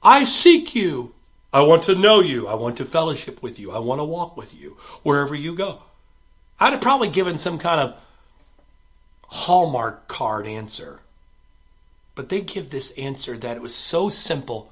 I 0.05 0.23
seek 0.23 0.75
you. 0.75 1.15
I 1.51 1.63
want 1.63 1.81
to 1.83 1.95
know 1.95 2.19
you. 2.19 2.47
I 2.47 2.53
want 2.53 2.77
to 2.77 2.85
fellowship 2.85 3.41
with 3.41 3.57
you. 3.57 3.71
I 3.71 3.79
want 3.79 3.99
to 3.99 4.05
walk 4.05 4.37
with 4.37 4.53
you 4.53 4.77
wherever 5.01 5.33
you 5.33 5.55
go. 5.55 5.81
I'd 6.59 6.73
have 6.73 6.81
probably 6.81 7.09
given 7.09 7.39
some 7.39 7.57
kind 7.57 7.81
of 7.81 7.99
Hallmark 9.29 10.07
card 10.07 10.45
answer. 10.45 10.99
But 12.13 12.29
they 12.29 12.41
give 12.41 12.69
this 12.69 12.91
answer 12.91 13.35
that 13.35 13.57
it 13.57 13.63
was 13.63 13.73
so 13.73 14.09
simple, 14.09 14.71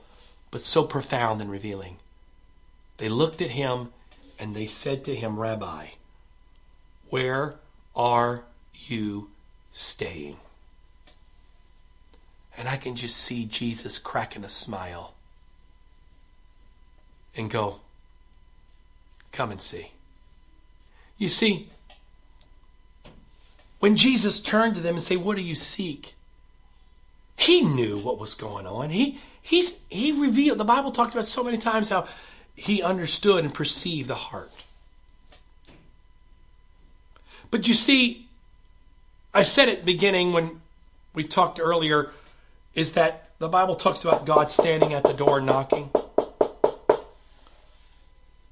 but 0.51 0.61
so 0.61 0.83
profound 0.83 1.41
and 1.41 1.49
revealing. 1.49 1.97
They 2.97 3.09
looked 3.09 3.41
at 3.41 3.49
him 3.49 3.91
and 4.37 4.55
they 4.55 4.67
said 4.67 5.03
to 5.05 5.15
him, 5.15 5.39
Rabbi, 5.39 5.87
Where 7.09 7.55
are 7.95 8.43
you 8.75 9.31
staying? 9.71 10.37
And 12.55 12.69
I 12.69 12.77
can 12.77 12.95
just 12.95 13.17
see 13.17 13.45
Jesus 13.45 13.97
cracking 13.97 14.43
a 14.43 14.49
smile 14.49 15.12
and 17.35 17.49
go, 17.49 17.79
Come 19.31 19.51
and 19.51 19.61
see. 19.61 19.91
You 21.17 21.27
see, 21.27 21.69
when 23.79 23.95
Jesus 23.95 24.39
turned 24.39 24.75
to 24.75 24.81
them 24.81 24.95
and 24.95 25.03
said, 25.03 25.17
What 25.17 25.37
do 25.37 25.43
you 25.43 25.55
seek? 25.55 26.13
He 27.35 27.61
knew 27.61 27.97
what 27.97 28.19
was 28.19 28.35
going 28.35 28.67
on. 28.67 28.89
He 28.89 29.19
he's 29.41 29.79
he 29.89 30.11
revealed 30.11 30.57
the 30.57 30.65
Bible 30.65 30.91
talked 30.91 31.13
about 31.13 31.25
so 31.25 31.43
many 31.43 31.57
times 31.57 31.89
how 31.89 32.07
he 32.55 32.81
understood 32.81 33.43
and 33.43 33.53
perceived 33.53 34.07
the 34.07 34.15
heart. 34.15 34.51
But 37.49 37.67
you 37.67 37.73
see, 37.73 38.27
I 39.33 39.43
said 39.43 39.69
at 39.69 39.85
beginning 39.85 40.33
when 40.33 40.61
we 41.13 41.23
talked 41.23 41.59
earlier, 41.59 42.11
is 42.75 42.93
that 42.93 43.29
the 43.39 43.49
Bible 43.49 43.75
talks 43.75 44.03
about 44.03 44.25
God 44.25 44.49
standing 44.49 44.93
at 44.93 45.03
the 45.03 45.13
door 45.13 45.41
knocking. 45.41 45.91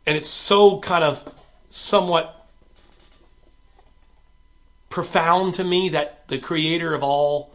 And 0.05 0.17
it's 0.17 0.29
so 0.29 0.79
kind 0.79 1.03
of 1.03 1.23
somewhat 1.69 2.47
profound 4.89 5.55
to 5.55 5.63
me 5.63 5.89
that 5.89 6.27
the 6.27 6.39
creator 6.39 6.93
of 6.93 7.03
all 7.03 7.53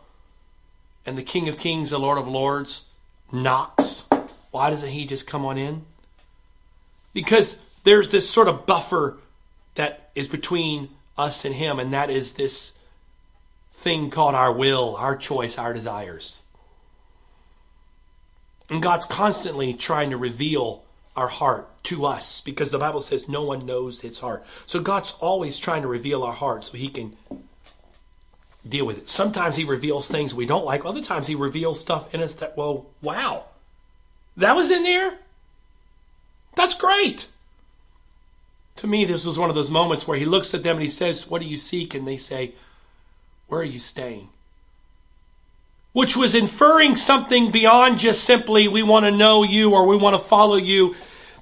and 1.05 1.17
the 1.17 1.23
King 1.23 1.49
of 1.49 1.59
Kings, 1.59 1.91
the 1.91 1.99
Lord 1.99 2.19
of 2.19 2.27
Lords, 2.27 2.85
knocks. 3.33 4.05
Why 4.51 4.71
doesn't 4.71 4.91
he 4.91 5.07
just 5.07 5.27
come 5.27 5.45
on 5.45 5.59
in? 5.59 5.85
Because 7.13 7.57
there's 7.85 8.09
this 8.11 8.29
sort 8.29 8.49
of 8.49 8.67
buffer 8.67 9.19
that 9.75 10.11
is 10.15 10.29
between 10.29 10.89
us 11.17 11.45
and 11.45 11.55
him, 11.55 11.79
and 11.79 11.93
that 11.93 12.11
is 12.11 12.33
this 12.33 12.73
thing 13.73 14.11
called 14.11 14.35
our 14.35 14.53
will, 14.53 14.97
our 14.97 15.17
choice, 15.17 15.59
our 15.59 15.73
desires. 15.73 16.41
And 18.69 18.83
God's 18.83 19.05
constantly 19.05 19.75
trying 19.75 20.11
to 20.11 20.17
reveal 20.17 20.83
our 21.17 21.29
heart 21.29 21.69
to 21.85 22.07
us 22.07 22.41
because 22.41 22.71
the 22.71 22.79
Bible 22.79 23.01
says 23.01 23.29
no 23.29 23.43
one 23.43 23.67
knows 23.67 24.01
his 24.01 24.19
heart. 24.19 24.45
So 24.67 24.81
God's 24.81 25.15
always 25.21 25.59
trying 25.59 25.83
to 25.83 25.89
reveal 25.89 26.23
our 26.23 26.33
heart 26.33 26.65
so 26.65 26.77
he 26.77 26.89
can 26.89 27.17
deal 28.69 28.85
with 28.85 28.99
it. 28.99 29.09
Sometimes 29.09 29.57
he 29.57 29.65
reveals 29.65 30.09
things 30.09 30.35
we 30.35 30.47
don't 30.47 30.65
like, 30.65 30.85
other 30.85 31.03
times 31.03 31.27
he 31.27 31.35
reveals 31.35 31.81
stuff 31.81 32.15
in 32.15 32.21
us 32.21 32.35
that, 32.35 32.57
well, 32.57 32.87
wow, 33.01 33.45
that 34.37 34.55
was 34.55 34.71
in 34.71 34.83
there? 34.83 35.19
That's 36.55 36.75
great. 36.75 37.29
To 38.77 38.87
me, 38.87 39.05
this 39.05 39.25
was 39.25 39.39
one 39.39 39.49
of 39.49 39.57
those 39.57 39.71
moments 39.71 40.07
where 40.07 40.19
he 40.19 40.27
looks 40.27 40.53
at 40.53 40.63
them 40.63 40.77
and 40.77 40.83
he 40.83 40.89
says, 40.89 41.27
What 41.27 41.41
do 41.41 41.49
you 41.49 41.57
seek? 41.57 41.95
And 41.95 42.07
they 42.07 42.19
say, 42.19 42.55
Where 43.49 43.61
are 43.61 43.65
you 43.65 43.79
staying? 43.79 44.29
which 45.97 46.15
was 46.15 46.35
inferring 46.35 46.95
something 46.95 47.51
beyond 47.51 47.97
just 47.97 48.25
simply, 48.25 48.69
we 48.69 48.83
want 48.83 49.07
to 49.07 49.11
know 49.11 49.43
you 49.43 49.73
or 49.73 49.87
we 49.87 49.97
want 49.97 50.15
to 50.15 50.21
follow 50.23 50.57
you. 50.57 50.95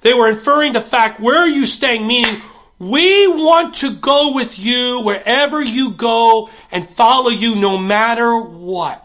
They 0.05 0.13
were 0.13 0.29
inferring 0.29 0.73
the 0.73 0.81
fact, 0.81 1.19
where 1.19 1.39
are 1.39 1.47
you 1.47 1.65
staying? 1.65 2.05
Meaning, 2.05 2.39
we 2.77 3.25
want 3.25 3.73
to 3.77 3.91
go 3.91 4.35
with 4.35 4.59
you 4.59 5.01
wherever 5.01 5.59
you 5.59 5.93
go 5.93 6.51
and 6.71 6.87
follow 6.87 7.31
you 7.31 7.55
no 7.55 7.79
matter 7.79 8.39
what. 8.39 9.04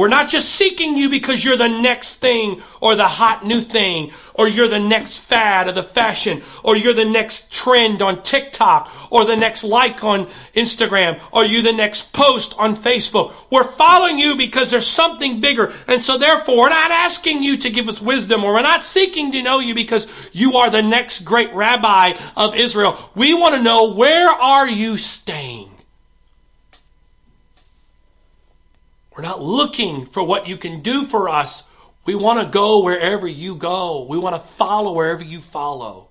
We're 0.00 0.08
not 0.08 0.30
just 0.30 0.54
seeking 0.54 0.96
you 0.96 1.10
because 1.10 1.44
you're 1.44 1.58
the 1.58 1.68
next 1.68 2.14
thing 2.14 2.62
or 2.80 2.96
the 2.96 3.06
hot 3.06 3.44
new 3.44 3.60
thing 3.60 4.12
or 4.32 4.48
you're 4.48 4.66
the 4.66 4.78
next 4.78 5.18
fad 5.18 5.68
of 5.68 5.74
the 5.74 5.82
fashion 5.82 6.40
or 6.64 6.74
you're 6.74 6.94
the 6.94 7.04
next 7.04 7.52
trend 7.52 8.00
on 8.00 8.22
TikTok 8.22 8.90
or 9.12 9.26
the 9.26 9.36
next 9.36 9.62
like 9.62 10.02
on 10.02 10.26
Instagram 10.56 11.20
or 11.32 11.44
you 11.44 11.60
the 11.60 11.74
next 11.74 12.14
post 12.14 12.54
on 12.56 12.76
Facebook. 12.76 13.34
We're 13.50 13.62
following 13.62 14.18
you 14.18 14.36
because 14.36 14.70
there's 14.70 14.86
something 14.86 15.42
bigger. 15.42 15.74
And 15.86 16.00
so 16.00 16.16
therefore 16.16 16.56
we're 16.56 16.70
not 16.70 16.90
asking 16.90 17.42
you 17.42 17.58
to 17.58 17.68
give 17.68 17.86
us 17.86 18.00
wisdom 18.00 18.42
or 18.42 18.54
we're 18.54 18.62
not 18.62 18.82
seeking 18.82 19.32
to 19.32 19.42
know 19.42 19.60
you 19.60 19.74
because 19.74 20.06
you 20.32 20.56
are 20.56 20.70
the 20.70 20.80
next 20.80 21.26
great 21.26 21.52
rabbi 21.52 22.14
of 22.38 22.54
Israel. 22.54 22.98
We 23.14 23.34
want 23.34 23.54
to 23.54 23.62
know 23.62 23.92
where 23.92 24.30
are 24.30 24.66
you 24.66 24.96
staying? 24.96 25.69
We're 29.16 29.22
not 29.22 29.42
looking 29.42 30.06
for 30.06 30.22
what 30.22 30.48
you 30.48 30.56
can 30.56 30.80
do 30.80 31.04
for 31.04 31.28
us. 31.28 31.64
We 32.04 32.14
want 32.14 32.40
to 32.40 32.46
go 32.46 32.82
wherever 32.82 33.26
you 33.26 33.56
go. 33.56 34.06
We 34.08 34.18
want 34.18 34.34
to 34.34 34.40
follow 34.40 34.92
wherever 34.92 35.22
you 35.22 35.40
follow. 35.40 36.08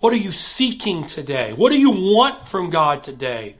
What 0.00 0.12
are 0.12 0.16
you 0.16 0.32
seeking 0.32 1.06
today? 1.06 1.52
What 1.52 1.72
do 1.72 1.78
you 1.78 1.90
want 1.90 2.48
from 2.48 2.70
God 2.70 3.02
today? 3.02 3.56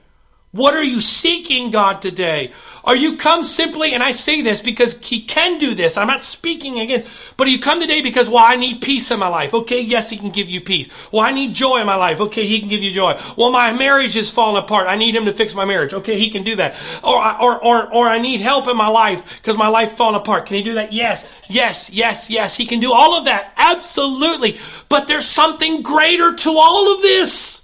What 0.57 0.73
are 0.73 0.83
you 0.83 0.99
seeking, 1.01 1.69
God, 1.69 2.01
today? 2.01 2.51
Are 2.83 2.95
you 2.95 3.17
come 3.17 3.43
simply, 3.43 3.93
and 3.93 4.01
I 4.01 4.09
say 4.09 4.41
this 4.41 4.59
because 4.59 4.97
He 4.97 5.21
can 5.21 5.59
do 5.59 5.75
this. 5.75 5.97
I'm 5.97 6.07
not 6.07 6.23
speaking 6.23 6.79
again, 6.79 7.05
but 7.37 7.47
you 7.47 7.59
come 7.59 7.79
today 7.79 8.01
because, 8.01 8.27
well, 8.27 8.43
I 8.43 8.55
need 8.55 8.81
peace 8.81 9.11
in 9.11 9.19
my 9.19 9.27
life. 9.27 9.53
Okay, 9.53 9.81
yes, 9.81 10.09
He 10.09 10.17
can 10.17 10.31
give 10.31 10.49
you 10.49 10.61
peace. 10.61 10.89
Well, 11.11 11.21
I 11.21 11.31
need 11.31 11.53
joy 11.53 11.79
in 11.79 11.85
my 11.85 11.95
life. 11.95 12.19
Okay, 12.21 12.47
He 12.47 12.59
can 12.59 12.69
give 12.69 12.81
you 12.81 12.91
joy. 12.91 13.19
Well, 13.37 13.51
my 13.51 13.71
marriage 13.71 14.15
is 14.15 14.31
falling 14.31 14.61
apart. 14.63 14.87
I 14.87 14.95
need 14.95 15.15
Him 15.15 15.25
to 15.25 15.33
fix 15.33 15.53
my 15.53 15.65
marriage. 15.65 15.93
Okay, 15.93 16.17
He 16.17 16.31
can 16.31 16.41
do 16.41 16.55
that. 16.55 16.75
Or, 17.03 17.23
or, 17.39 17.63
or, 17.63 17.93
or 17.93 18.07
I 18.07 18.17
need 18.17 18.41
help 18.41 18.67
in 18.67 18.75
my 18.75 18.87
life 18.87 19.37
because 19.37 19.57
my 19.57 19.67
life 19.67 19.93
falling 19.93 20.19
apart. 20.19 20.47
Can 20.47 20.55
He 20.55 20.63
do 20.63 20.73
that? 20.73 20.91
Yes, 20.91 21.29
yes, 21.47 21.91
yes, 21.91 22.31
yes. 22.31 22.55
He 22.55 22.65
can 22.65 22.79
do 22.79 22.93
all 22.93 23.15
of 23.15 23.25
that. 23.25 23.53
Absolutely. 23.57 24.57
But 24.89 25.05
there's 25.05 25.27
something 25.27 25.83
greater 25.83 26.33
to 26.33 26.49
all 26.49 26.95
of 26.95 27.03
this. 27.03 27.61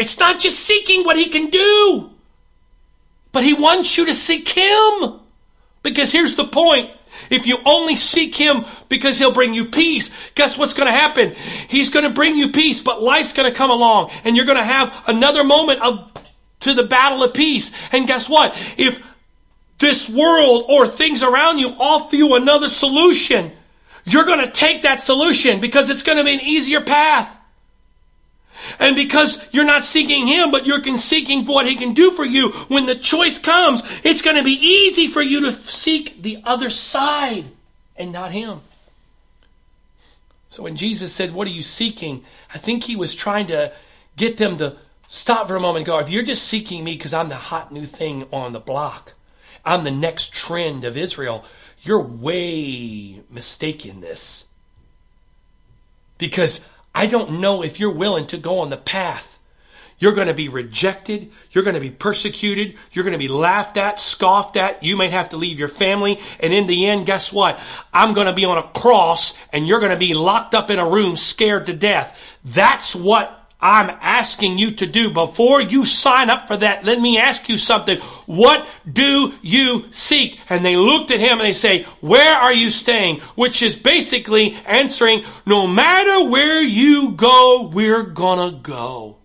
It's 0.00 0.18
not 0.18 0.40
just 0.40 0.58
seeking 0.58 1.04
what 1.04 1.16
he 1.16 1.28
can 1.28 1.50
do, 1.50 2.10
but 3.32 3.44
he 3.44 3.54
wants 3.54 3.96
you 3.96 4.06
to 4.06 4.14
seek 4.14 4.48
him. 4.48 5.20
Because 5.82 6.10
here's 6.10 6.34
the 6.34 6.44
point. 6.44 6.90
If 7.28 7.46
you 7.46 7.58
only 7.64 7.96
seek 7.96 8.34
him 8.34 8.64
because 8.88 9.18
he'll 9.18 9.32
bring 9.32 9.54
you 9.54 9.66
peace, 9.66 10.10
guess 10.34 10.56
what's 10.56 10.74
going 10.74 10.86
to 10.86 10.92
happen? 10.92 11.34
He's 11.68 11.90
going 11.90 12.04
to 12.04 12.10
bring 12.10 12.36
you 12.36 12.50
peace, 12.50 12.80
but 12.80 13.02
life's 13.02 13.32
going 13.32 13.50
to 13.50 13.56
come 13.56 13.70
along 13.70 14.10
and 14.24 14.36
you're 14.36 14.46
going 14.46 14.58
to 14.58 14.64
have 14.64 14.94
another 15.06 15.44
moment 15.44 15.82
of 15.82 16.10
to 16.60 16.74
the 16.74 16.84
battle 16.84 17.22
of 17.22 17.34
peace. 17.34 17.72
And 17.92 18.06
guess 18.06 18.28
what? 18.28 18.56
If 18.76 19.02
this 19.78 20.08
world 20.08 20.66
or 20.68 20.86
things 20.86 21.22
around 21.22 21.58
you 21.58 21.74
offer 21.78 22.16
you 22.16 22.34
another 22.34 22.68
solution, 22.68 23.52
you're 24.04 24.24
going 24.24 24.40
to 24.40 24.50
take 24.50 24.82
that 24.82 25.02
solution 25.02 25.60
because 25.60 25.90
it's 25.90 26.02
going 26.02 26.18
to 26.18 26.24
be 26.24 26.34
an 26.34 26.40
easier 26.40 26.80
path. 26.80 27.36
And 28.78 28.96
because 28.96 29.42
you're 29.52 29.64
not 29.64 29.84
seeking 29.84 30.26
Him, 30.26 30.50
but 30.50 30.66
you're 30.66 30.82
seeking 30.96 31.44
for 31.44 31.54
what 31.54 31.66
He 31.66 31.76
can 31.76 31.94
do 31.94 32.10
for 32.10 32.24
you, 32.24 32.50
when 32.68 32.86
the 32.86 32.94
choice 32.94 33.38
comes, 33.38 33.82
it's 34.04 34.22
going 34.22 34.36
to 34.36 34.44
be 34.44 34.52
easy 34.52 35.08
for 35.08 35.22
you 35.22 35.42
to 35.42 35.52
seek 35.52 36.22
the 36.22 36.38
other 36.44 36.70
side 36.70 37.46
and 37.96 38.12
not 38.12 38.32
Him. 38.32 38.60
So 40.48 40.64
when 40.64 40.76
Jesus 40.76 41.12
said, 41.12 41.32
What 41.32 41.46
are 41.46 41.52
you 41.52 41.62
seeking? 41.62 42.24
I 42.52 42.58
think 42.58 42.84
He 42.84 42.96
was 42.96 43.14
trying 43.14 43.46
to 43.48 43.72
get 44.16 44.36
them 44.36 44.56
to 44.58 44.76
stop 45.06 45.48
for 45.48 45.56
a 45.56 45.60
moment 45.60 45.78
and 45.78 45.86
go, 45.86 45.98
If 45.98 46.10
you're 46.10 46.22
just 46.22 46.44
seeking 46.44 46.84
me 46.84 46.96
because 46.96 47.14
I'm 47.14 47.28
the 47.28 47.36
hot 47.36 47.72
new 47.72 47.86
thing 47.86 48.26
on 48.32 48.52
the 48.52 48.60
block, 48.60 49.14
I'm 49.64 49.84
the 49.84 49.90
next 49.90 50.32
trend 50.32 50.84
of 50.84 50.96
Israel, 50.96 51.44
you're 51.82 52.02
way 52.02 53.22
mistaken 53.30 54.00
this. 54.00 54.46
Because 56.18 56.60
I 56.94 57.06
don't 57.06 57.40
know 57.40 57.62
if 57.62 57.80
you're 57.80 57.94
willing 57.94 58.26
to 58.28 58.38
go 58.38 58.60
on 58.60 58.70
the 58.70 58.76
path. 58.76 59.38
You're 60.00 60.12
going 60.12 60.28
to 60.28 60.34
be 60.34 60.48
rejected. 60.48 61.30
You're 61.52 61.62
going 61.62 61.74
to 61.74 61.80
be 61.80 61.90
persecuted. 61.90 62.76
You're 62.92 63.04
going 63.04 63.12
to 63.12 63.18
be 63.18 63.28
laughed 63.28 63.76
at, 63.76 64.00
scoffed 64.00 64.56
at. 64.56 64.82
You 64.82 64.96
might 64.96 65.12
have 65.12 65.28
to 65.28 65.36
leave 65.36 65.58
your 65.58 65.68
family. 65.68 66.18
And 66.40 66.54
in 66.54 66.66
the 66.66 66.86
end, 66.86 67.04
guess 67.04 67.30
what? 67.30 67.60
I'm 67.92 68.14
going 68.14 68.26
to 68.26 68.32
be 68.32 68.46
on 68.46 68.56
a 68.56 68.62
cross 68.62 69.34
and 69.52 69.68
you're 69.68 69.78
going 69.78 69.92
to 69.92 69.98
be 69.98 70.14
locked 70.14 70.54
up 70.54 70.70
in 70.70 70.78
a 70.78 70.88
room 70.88 71.18
scared 71.18 71.66
to 71.66 71.74
death. 71.74 72.18
That's 72.46 72.96
what 72.96 73.39
I'm 73.62 73.90
asking 74.00 74.58
you 74.58 74.72
to 74.72 74.86
do. 74.86 75.10
Before 75.10 75.60
you 75.60 75.84
sign 75.84 76.30
up 76.30 76.48
for 76.48 76.56
that, 76.56 76.84
let 76.84 77.00
me 77.00 77.18
ask 77.18 77.48
you 77.48 77.58
something. 77.58 77.98
What 78.26 78.66
do 78.90 79.34
you 79.42 79.84
seek? 79.90 80.38
And 80.48 80.64
they 80.64 80.76
looked 80.76 81.10
at 81.10 81.20
him 81.20 81.38
and 81.38 81.48
they 81.48 81.52
say, 81.52 81.82
Where 82.00 82.34
are 82.34 82.52
you 82.52 82.70
staying? 82.70 83.20
Which 83.36 83.62
is 83.62 83.76
basically 83.76 84.54
answering, 84.66 85.24
No 85.44 85.66
matter 85.66 86.30
where 86.30 86.62
you 86.62 87.12
go, 87.12 87.70
we're 87.72 88.04
gonna 88.04 88.52
go. 88.52 89.16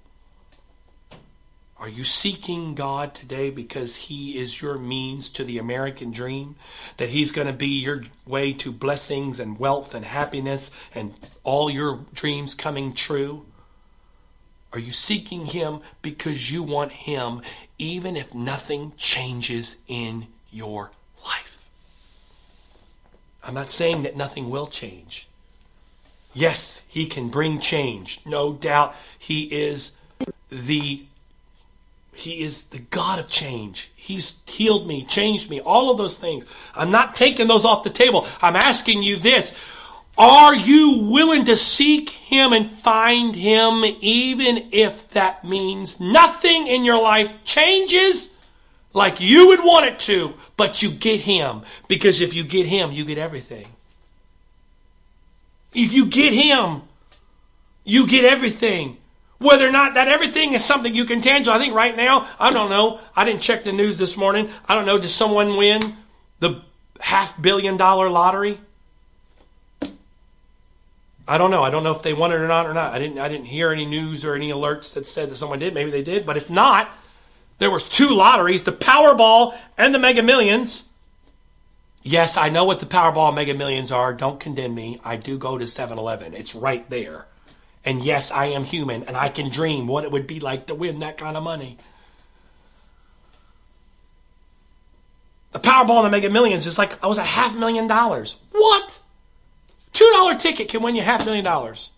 Are 1.77 1.89
you 1.89 2.03
seeking 2.03 2.73
God 2.73 3.13
today 3.13 3.51
because 3.51 3.95
He 3.95 4.39
is 4.39 4.59
your 4.59 4.79
means 4.79 5.29
to 5.29 5.43
the 5.43 5.59
American 5.59 6.09
dream? 6.09 6.55
That 6.97 7.09
He's 7.09 7.31
going 7.31 7.45
to 7.45 7.53
be 7.53 7.79
your 7.79 8.01
way 8.25 8.53
to 8.53 8.71
blessings 8.71 9.39
and 9.39 9.59
wealth 9.59 9.93
and 9.93 10.03
happiness 10.03 10.71
and 10.95 11.13
all 11.43 11.69
your 11.69 11.99
dreams 12.11 12.55
coming 12.55 12.93
true? 12.93 13.45
Are 14.75 14.79
you 14.79 14.91
seeking 14.91 15.45
Him 15.45 15.79
because 16.01 16.51
you 16.51 16.61
want 16.61 16.91
Him, 16.91 17.41
even 17.79 18.17
if 18.17 18.35
nothing 18.35 18.91
changes 18.97 19.77
in 19.87 20.27
your 20.51 20.91
life? 21.25 21.65
I'm 23.41 23.53
not 23.53 23.71
saying 23.71 24.03
that 24.03 24.17
nothing 24.17 24.49
will 24.49 24.67
change. 24.67 25.29
Yes, 26.33 26.81
he 26.89 27.05
can 27.05 27.29
bring 27.29 27.59
change. 27.59 28.19
No 28.25 28.51
doubt 28.51 28.93
he 29.17 29.43
is 29.43 29.93
the 30.49 31.03
he 32.11 32.43
is 32.43 32.65
the 32.65 32.79
God 32.79 33.19
of 33.19 33.29
change. 33.29 33.91
He's 33.95 34.35
healed 34.45 34.87
me, 34.87 35.05
changed 35.05 35.49
me, 35.49 35.61
all 35.61 35.89
of 35.91 35.97
those 35.97 36.17
things. 36.17 36.45
I'm 36.73 36.91
not 36.91 37.15
taking 37.15 37.47
those 37.47 37.65
off 37.65 37.83
the 37.83 37.89
table. 37.89 38.27
I'm 38.41 38.55
asking 38.55 39.03
you 39.03 39.17
this. 39.17 39.53
Are 40.17 40.55
you 40.55 41.09
willing 41.09 41.45
to 41.45 41.57
seek 41.57 42.09
Him 42.09 42.53
and 42.53 42.69
find 42.69 43.35
Him 43.35 43.83
even 43.99 44.69
if 44.71 45.09
that 45.09 45.43
means 45.43 45.99
nothing 45.99 46.67
in 46.67 46.85
your 46.85 47.01
life 47.01 47.31
changes 47.43 48.31
like 48.93 49.19
you 49.19 49.47
would 49.47 49.59
want 49.59 49.87
it 49.87 49.99
to, 50.01 50.33
but 50.55 50.81
you 50.81 50.89
get 50.89 51.19
Him? 51.19 51.63
Because 51.89 52.21
if 52.21 52.33
you 52.33 52.45
get 52.45 52.65
Him, 52.65 52.91
you 52.91 53.03
get 53.03 53.17
everything. 53.17 53.67
If 55.73 55.91
you 55.91 56.05
get 56.05 56.31
Him, 56.31 56.83
you 57.83 58.07
get 58.07 58.23
everything. 58.23 58.97
Whether 59.37 59.67
or 59.67 59.71
not 59.71 59.95
that 59.95 60.07
everything 60.07 60.53
is 60.53 60.63
something 60.63 60.95
you 60.95 61.03
can 61.03 61.19
tangible. 61.19 61.53
I 61.53 61.59
think 61.59 61.73
right 61.73 61.95
now, 61.95 62.25
I 62.39 62.51
don't 62.51 62.69
know. 62.69 63.01
I 63.17 63.25
didn't 63.25 63.41
check 63.41 63.65
the 63.65 63.73
news 63.73 63.97
this 63.97 64.15
morning. 64.15 64.49
I 64.65 64.75
don't 64.75 64.85
know. 64.85 64.97
Did 64.97 65.09
someone 65.09 65.57
win 65.57 65.81
the 66.39 66.61
half 67.01 67.39
billion 67.41 67.75
dollar 67.75 68.09
lottery? 68.09 68.59
I 71.27 71.37
don't 71.37 71.51
know. 71.51 71.63
I 71.63 71.71
don't 71.71 71.83
know 71.83 71.91
if 71.91 72.03
they 72.03 72.13
won 72.13 72.31
it 72.31 72.35
or 72.35 72.47
not 72.47 72.67
or 72.67 72.73
not. 72.73 72.93
I 72.93 72.99
didn't 72.99 73.17
I 73.19 73.27
didn't 73.27 73.45
hear 73.45 73.71
any 73.71 73.85
news 73.85 74.23
or 74.23 74.35
any 74.35 74.51
alerts 74.51 74.93
that 74.93 75.05
said 75.05 75.29
that 75.29 75.35
someone 75.35 75.59
did. 75.59 75.73
Maybe 75.73 75.91
they 75.91 76.03
did, 76.03 76.25
but 76.25 76.37
if 76.37 76.49
not, 76.49 76.89
there 77.57 77.71
was 77.71 77.83
two 77.83 78.09
lotteries, 78.09 78.63
the 78.63 78.71
Powerball 78.71 79.57
and 79.77 79.93
the 79.93 79.99
Mega 79.99 80.21
Millions. 80.21 80.83
Yes, 82.03 82.37
I 82.37 82.49
know 82.49 82.65
what 82.65 82.79
the 82.79 82.85
Powerball 82.85 83.29
and 83.29 83.35
Mega 83.35 83.55
Millions 83.55 83.91
are. 83.91 84.13
Don't 84.13 84.39
condemn 84.39 84.75
me. 84.75 84.99
I 85.03 85.15
do 85.15 85.39
go 85.39 85.57
to 85.57 85.65
7-Eleven. 85.65 86.35
It's 86.35 86.53
right 86.53 86.87
there. 86.89 87.25
And 87.83 88.03
yes, 88.03 88.29
I 88.29 88.45
am 88.47 88.63
human 88.63 89.03
and 89.03 89.17
I 89.17 89.29
can 89.29 89.49
dream 89.49 89.87
what 89.87 90.03
it 90.03 90.11
would 90.11 90.27
be 90.27 90.39
like 90.39 90.67
to 90.67 90.75
win 90.75 90.99
that 90.99 91.17
kind 91.17 91.35
of 91.35 91.43
money. 91.43 91.77
The 95.53 95.59
Powerball 95.59 96.03
and 96.03 96.05
the 96.05 96.09
Mega 96.09 96.29
Millions 96.29 96.67
is 96.67 96.77
like 96.77 97.01
I 97.03 97.07
was 97.07 97.17
a 97.17 97.23
half 97.23 97.55
million 97.55 97.87
dollars. 97.87 98.37
What? 98.51 98.99
Two 99.95 100.11
dollar 100.13 100.35
ticket 100.35 100.67
can 100.67 100.83
win 100.83 100.95
you 100.95 101.01
half 101.01 101.21
a 101.21 101.25
million 101.25 101.45
dollars. 101.45 101.89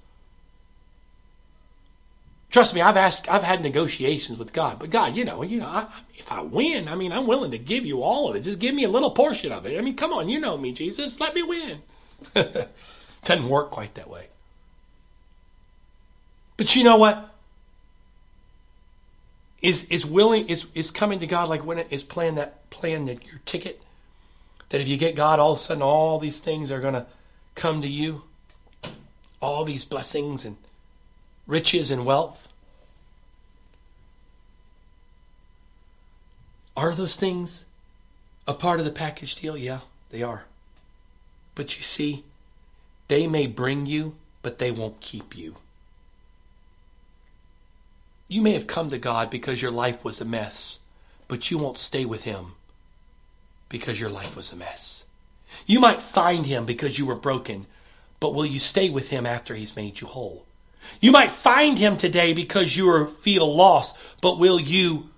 Trust 2.52 2.76
me, 2.76 2.80
I've 2.80 2.96
asked, 2.96 3.28
I've 3.28 3.44
had 3.44 3.62
negotiations 3.62 4.38
with 4.38 4.54
God, 4.54 4.78
but 4.80 4.92
God, 4.92 5.18
you 5.18 5.26
know, 5.26 5.42
you 5.42 5.60
know, 5.60 5.66
I, 5.66 5.88
if 6.16 6.32
I 6.32 6.42
win, 6.42 6.88
I 6.88 6.96
mean, 6.96 7.12
I'm 7.12 7.26
willing 7.26 7.52
to 7.52 7.58
give 7.58 7.86
you 7.86 8.04
all 8.04 8.30
of 8.30 8.36
it. 8.36 8.42
Just 8.42 8.60
give 8.60 8.74
me 8.74 8.84
a 8.84 8.90
little 8.90 9.12
portion 9.12 9.52
of 9.52 9.66
it. 9.66 9.78
I 9.78 9.82
mean, 9.82 9.96
come 9.96 10.14
on, 10.14 10.30
you 10.30 10.40
know 10.40 10.58
me, 10.58 10.72
Jesus, 10.74 11.20
let 11.20 11.34
me 11.34 11.42
win. 11.42 11.82
Doesn't 13.26 13.50
work 13.50 13.72
quite 13.72 13.96
that 13.96 14.10
way. 14.10 14.28
But 16.56 16.76
you 16.76 16.84
know 16.84 16.98
what? 16.98 17.34
Is 19.60 19.86
is 19.86 20.06
willing 20.06 20.50
is 20.50 20.68
is 20.76 20.92
coming 20.92 21.18
to 21.20 21.28
God 21.28 21.50
like 21.50 21.66
when 21.66 21.80
it 21.80 21.88
is 21.90 22.04
playing 22.04 22.36
that 22.36 22.70
playing 22.70 23.08
that 23.08 23.26
your 23.26 23.42
ticket. 23.46 23.82
That 24.70 24.82
if 24.82 24.88
you 24.88 24.98
get 24.98 25.16
God, 25.16 25.40
all 25.40 25.54
of 25.54 25.58
a 25.58 25.62
sudden 25.62 25.82
all 25.82 26.20
these 26.20 26.40
things 26.40 26.72
are 26.72 26.80
gonna 26.80 27.08
come 27.58 27.82
to 27.82 27.88
you. 27.88 28.24
All 29.42 29.66
these 29.66 29.84
blessings 29.84 30.46
and 30.46 30.56
riches 31.46 31.92
and 31.92 32.06
wealth. 32.06 32.48
Are 36.78 36.94
those 36.94 37.16
things 37.16 37.66
a 38.48 38.54
part 38.54 38.80
of 38.80 38.86
the 38.86 38.92
package 38.92 39.36
deal? 39.36 39.58
Yeah, 39.58 39.80
they 40.12 40.24
are. 40.24 40.46
But 41.56 41.76
you 41.76 41.84
see, 41.84 42.24
they 43.08 43.28
may 43.28 43.48
bring 43.48 43.86
you, 43.86 44.16
but 44.44 44.60
they 44.60 44.72
won't 44.72 45.02
keep 45.02 45.36
you. 45.36 45.58
You 48.28 48.42
may 48.42 48.52
have 48.54 48.68
come 48.68 48.90
to 48.90 48.98
God 48.98 49.30
because 49.30 49.62
your 49.62 49.72
life 49.72 50.04
was 50.04 50.22
a 50.22 50.26
mess, 50.26 50.80
but 51.28 51.50
you 51.50 51.58
won't 51.58 51.78
stay 51.78 52.06
with 52.06 52.24
Him 52.24 52.54
because 53.70 54.00
your 54.00 54.10
life 54.10 54.36
was 54.36 54.52
a 54.52 54.56
mess. 54.56 55.06
You 55.66 55.80
might 55.80 56.02
find 56.02 56.46
Him 56.46 56.66
because 56.66 56.98
you 56.98 57.06
were 57.06 57.16
broken, 57.16 57.66
but 58.20 58.34
will 58.34 58.46
you 58.46 58.60
stay 58.60 58.90
with 58.90 59.10
Him 59.10 59.26
after 59.26 59.56
He's 59.56 59.76
made 59.76 60.00
you 60.00 60.08
whole? 60.08 60.46
You 61.02 61.12
might 61.12 61.32
find 61.32 61.78
Him 61.78 61.98
today 61.98 62.34
because 62.34 62.76
you 62.76 63.06
feel 63.08 63.54
lost, 63.54 63.98
but 64.22 64.40
will 64.40 64.60
you 64.60 65.10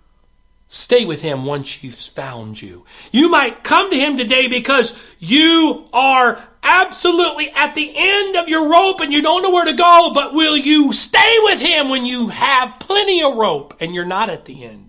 stay 0.68 1.06
with 1.06 1.22
Him 1.22 1.46
once 1.46 1.74
He's 1.74 2.08
found 2.08 2.62
you? 2.62 2.86
You 3.12 3.30
might 3.30 3.64
come 3.64 3.90
to 3.90 3.98
Him 4.00 4.18
today 4.18 4.48
because 4.48 4.94
you 5.20 5.88
are 5.94 6.42
absolutely 6.64 7.50
at 7.52 7.76
the 7.76 7.92
end 7.96 8.36
of 8.36 8.50
your 8.50 8.70
rope 8.70 9.00
and 9.00 9.14
you 9.14 9.22
don't 9.22 9.44
know 9.44 9.52
where 9.52 9.66
to 9.66 9.74
go, 9.74 10.12
but 10.14 10.34
will 10.34 10.58
you 10.58 10.94
stay 10.94 11.38
with 11.44 11.60
Him 11.60 11.90
when 11.90 12.06
you 12.06 12.30
have 12.30 12.80
plenty 12.80 13.24
of 13.24 13.36
rope 13.36 13.76
and 13.80 13.94
you're 13.94 14.06
not 14.06 14.30
at 14.30 14.46
the 14.46 14.64
end? 14.64 14.89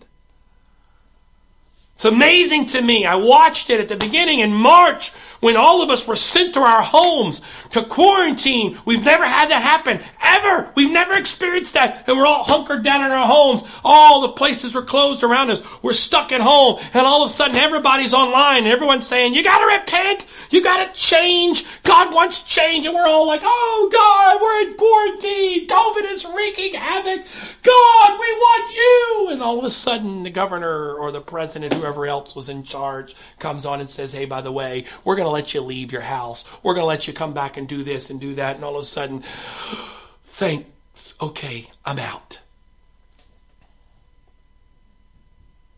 It's 2.00 2.06
amazing 2.06 2.64
to 2.68 2.80
me. 2.80 3.04
I 3.04 3.16
watched 3.16 3.68
it 3.68 3.78
at 3.78 3.88
the 3.88 3.96
beginning 3.98 4.40
in 4.40 4.54
March 4.54 5.12
when 5.40 5.56
all 5.56 5.82
of 5.82 5.90
us 5.90 6.06
were 6.06 6.16
sent 6.16 6.54
to 6.54 6.60
our 6.60 6.80
homes 6.80 7.42
to 7.72 7.82
quarantine. 7.82 8.78
We've 8.86 9.04
never 9.04 9.26
had 9.26 9.50
that 9.50 9.62
happen 9.62 10.02
ever. 10.22 10.72
We've 10.74 10.90
never 10.90 11.14
experienced 11.14 11.74
that. 11.74 12.08
And 12.08 12.16
we're 12.16 12.26
all 12.26 12.44
hunkered 12.44 12.84
down 12.84 13.04
in 13.04 13.10
our 13.10 13.26
homes. 13.26 13.64
All 13.84 14.22
the 14.22 14.30
places 14.30 14.74
were 14.74 14.82
closed 14.82 15.22
around 15.22 15.50
us. 15.50 15.62
We're 15.82 15.92
stuck 15.92 16.32
at 16.32 16.40
home. 16.40 16.80
And 16.94 17.06
all 17.06 17.22
of 17.22 17.30
a 17.30 17.34
sudden 17.34 17.56
everybody's 17.56 18.14
online 18.14 18.64
and 18.64 18.72
everyone's 18.72 19.06
saying, 19.06 19.34
you 19.34 19.44
gotta 19.44 19.78
repent. 19.78 20.24
You 20.48 20.62
gotta 20.62 20.90
change. 20.94 21.66
God 21.82 22.14
wants 22.14 22.42
change. 22.42 22.86
And 22.86 22.94
we're 22.94 23.06
all 23.06 23.26
like, 23.26 23.42
oh 23.44 23.88
God, 23.92 24.40
we're 24.40 24.70
in 24.70 24.76
quarantine. 24.76 25.68
COVID 25.68 26.10
is 26.10 26.24
wreaking 26.24 26.74
havoc. 26.74 27.26
God, 27.62 28.20
we 28.20 28.32
want 28.32 28.74
you. 28.74 29.28
And 29.32 29.42
all 29.42 29.58
of 29.58 29.64
a 29.64 29.70
sudden 29.70 30.22
the 30.22 30.30
governor 30.30 30.94
or 30.94 31.12
the 31.12 31.20
president, 31.20 31.74
whoever 31.74 31.89
else 32.06 32.34
was 32.34 32.48
in 32.48 32.62
charge, 32.62 33.14
comes 33.38 33.66
on 33.66 33.80
and 33.80 33.88
says, 33.88 34.12
hey, 34.12 34.24
by 34.24 34.40
the 34.40 34.52
way, 34.52 34.84
we're 35.04 35.16
going 35.16 35.26
to 35.26 35.32
let 35.32 35.54
you 35.54 35.60
leave 35.60 35.92
your 35.92 36.00
house. 36.00 36.44
We're 36.62 36.74
going 36.74 36.82
to 36.82 36.88
let 36.88 37.06
you 37.06 37.12
come 37.12 37.34
back 37.34 37.56
and 37.56 37.68
do 37.68 37.84
this 37.84 38.10
and 38.10 38.20
do 38.20 38.34
that. 38.34 38.56
And 38.56 38.64
all 38.64 38.76
of 38.76 38.82
a 38.82 38.86
sudden, 38.86 39.22
thanks. 40.24 41.14
Okay, 41.20 41.70
I'm 41.84 41.98
out. 41.98 42.40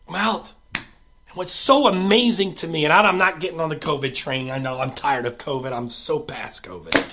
I'm 0.07 0.15
out. 0.15 0.53
And 0.75 0.83
what's 1.35 1.51
so 1.51 1.87
amazing 1.87 2.55
to 2.55 2.67
me, 2.67 2.83
and 2.83 2.93
I'm 2.93 3.17
not 3.17 3.39
getting 3.39 3.59
on 3.59 3.69
the 3.69 3.75
COVID 3.75 4.13
train. 4.15 4.51
I 4.51 4.59
know 4.59 4.79
I'm 4.79 4.91
tired 4.91 5.25
of 5.25 5.37
COVID. 5.37 5.71
I'm 5.71 5.89
so 5.89 6.19
past 6.19 6.63
COVID. 6.63 7.03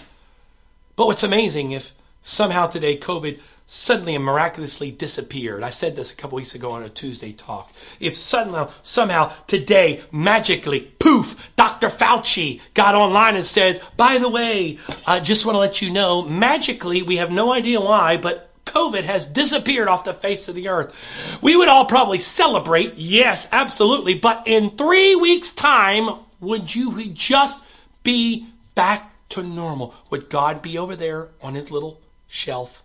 But 0.96 1.06
what's 1.06 1.22
amazing 1.22 1.70
if 1.70 1.94
somehow 2.22 2.66
today 2.66 2.98
COVID 2.98 3.40
suddenly 3.72 4.16
and 4.16 4.24
miraculously 4.24 4.90
disappeared. 4.90 5.62
I 5.62 5.70
said 5.70 5.94
this 5.94 6.11
a 6.11 6.16
couple 6.16 6.35
weeks 6.35 6.56
ago 6.56 6.72
on 6.72 6.83
a 6.83 6.88
Tuesday 6.88 7.30
talk. 7.30 7.72
If 8.00 8.16
suddenly, 8.16 8.66
somehow 8.83 9.33
today, 9.46 10.02
magically, 10.11 10.80
poof, 10.98 11.52
Dr. 11.54 11.87
Fauci 11.87 12.61
got 12.74 12.96
online 12.96 13.37
and 13.37 13.46
says, 13.46 13.78
by 13.96 14.18
the 14.18 14.28
way, 14.28 14.78
I 15.06 15.20
just 15.20 15.46
want 15.46 15.54
to 15.54 15.61
let 15.61 15.80
you 15.80 15.90
know, 15.90 16.22
magically, 16.22 17.02
we 17.02 17.18
have 17.18 17.30
no 17.30 17.52
idea 17.52 17.80
why, 17.80 18.16
but 18.16 18.50
COVID 18.64 19.04
has 19.04 19.28
disappeared 19.28 19.87
off 19.87 20.02
the 20.02 20.14
face 20.14 20.48
of 20.48 20.56
the 20.56 20.66
earth. 20.66 20.92
We 21.40 21.54
would 21.54 21.68
all 21.68 21.85
probably 21.85 22.18
celebrate, 22.18 22.94
yes, 22.96 23.46
absolutely, 23.52 24.14
but 24.14 24.48
in 24.48 24.70
three 24.70 25.14
weeks' 25.14 25.52
time, 25.52 26.09
would 26.40 26.74
you 26.74 27.06
just 27.12 27.62
be 28.02 28.48
back 28.74 29.12
to 29.28 29.44
normal? 29.44 29.94
Would 30.11 30.28
God 30.28 30.61
be 30.61 30.76
over 30.76 30.96
there 30.96 31.28
on 31.40 31.54
his 31.54 31.70
little 31.70 32.00
shelf? 32.26 32.83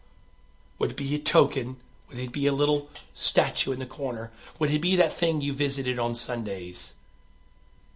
Would 0.79 0.91
it 0.91 0.97
be 0.97 1.15
a 1.15 1.19
token? 1.19 1.77
Would 2.09 2.19
it 2.19 2.31
be 2.31 2.47
a 2.47 2.53
little 2.53 2.89
statue 3.13 3.71
in 3.71 3.79
the 3.79 3.85
corner? 3.85 4.31
Would 4.59 4.71
it 4.71 4.81
be 4.81 4.95
that 4.97 5.13
thing 5.13 5.41
you 5.41 5.53
visited 5.53 5.99
on 5.99 6.15
Sundays? 6.15 6.95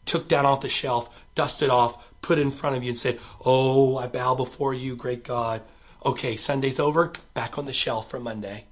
Took 0.05 0.27
down 0.27 0.45
off 0.45 0.61
the 0.61 0.69
shelf, 0.69 1.09
dusted 1.35 1.69
off, 1.69 2.03
put 2.21 2.39
in 2.39 2.51
front 2.51 2.75
of 2.75 2.83
you 2.83 2.89
and 2.89 2.97
said, 2.97 3.19
Oh, 3.45 3.97
I 3.97 4.07
bow 4.07 4.35
before 4.35 4.73
you, 4.73 4.95
great 4.95 5.23
God. 5.23 5.61
Okay, 6.05 6.37
Sunday's 6.37 6.79
over, 6.79 7.11
back 7.33 7.57
on 7.57 7.65
the 7.65 7.73
shelf 7.73 8.09
for 8.09 8.19
Monday. 8.19 8.63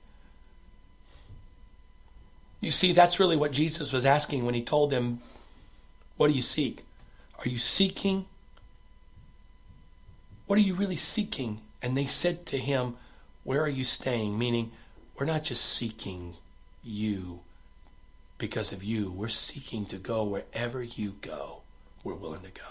You 2.61 2.71
see, 2.71 2.91
that's 2.91 3.19
really 3.19 3.36
what 3.36 3.51
Jesus 3.51 3.91
was 3.91 4.05
asking 4.05 4.45
when 4.45 4.55
he 4.55 4.63
told 4.63 4.89
them, 4.89 5.21
What 6.15 6.29
do 6.29 6.34
you 6.34 6.41
seek? 6.41 6.84
Are 7.39 7.49
you 7.49 7.59
seeking? 7.59 8.25
What 10.47 10.57
are 10.57 10.63
you 10.63 10.73
really 10.73 10.97
seeking? 10.97 11.61
And 11.81 11.95
they 11.95 12.07
said 12.07 12.45
to 12.47 12.57
him, 12.57 12.95
where 13.47 13.61
are 13.61 13.69
you 13.69 13.85
staying? 13.85 14.37
Meaning, 14.37 14.71
we're 15.17 15.25
not 15.25 15.45
just 15.45 15.63
seeking 15.63 16.33
you 16.83 17.39
because 18.37 18.73
of 18.73 18.83
you. 18.83 19.09
We're 19.09 19.29
seeking 19.29 19.85
to 19.85 19.95
go 19.95 20.25
wherever 20.25 20.83
you 20.83 21.15
go. 21.21 21.59
We're 22.03 22.15
willing 22.15 22.41
to 22.41 22.51
go. 22.51 22.67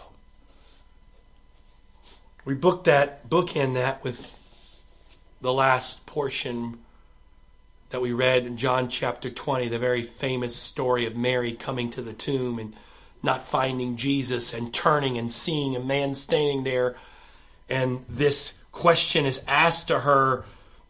We 2.44 2.52
booked 2.52 2.84
that, 2.84 3.30
bookend 3.30 3.72
that 3.72 4.04
with 4.04 4.38
the 5.40 5.50
last 5.50 6.04
portion 6.04 6.78
that 7.88 8.02
we 8.02 8.12
read 8.12 8.44
in 8.44 8.58
John 8.58 8.90
chapter 8.90 9.30
20, 9.30 9.68
the 9.68 9.78
very 9.78 10.02
famous 10.02 10.54
story 10.54 11.06
of 11.06 11.16
Mary 11.16 11.52
coming 11.52 11.88
to 11.92 12.02
the 12.02 12.12
tomb 12.12 12.58
and 12.58 12.74
not 13.22 13.42
finding 13.42 13.96
Jesus 13.96 14.52
and 14.52 14.74
turning 14.74 15.16
and 15.16 15.32
seeing 15.32 15.74
a 15.74 15.80
man 15.80 16.14
standing 16.14 16.64
there 16.64 16.96
and 17.68 18.04
this 18.10 18.52
question 18.72 19.24
is 19.24 19.40
asked 19.48 19.88
to 19.88 20.00
her 20.00 20.44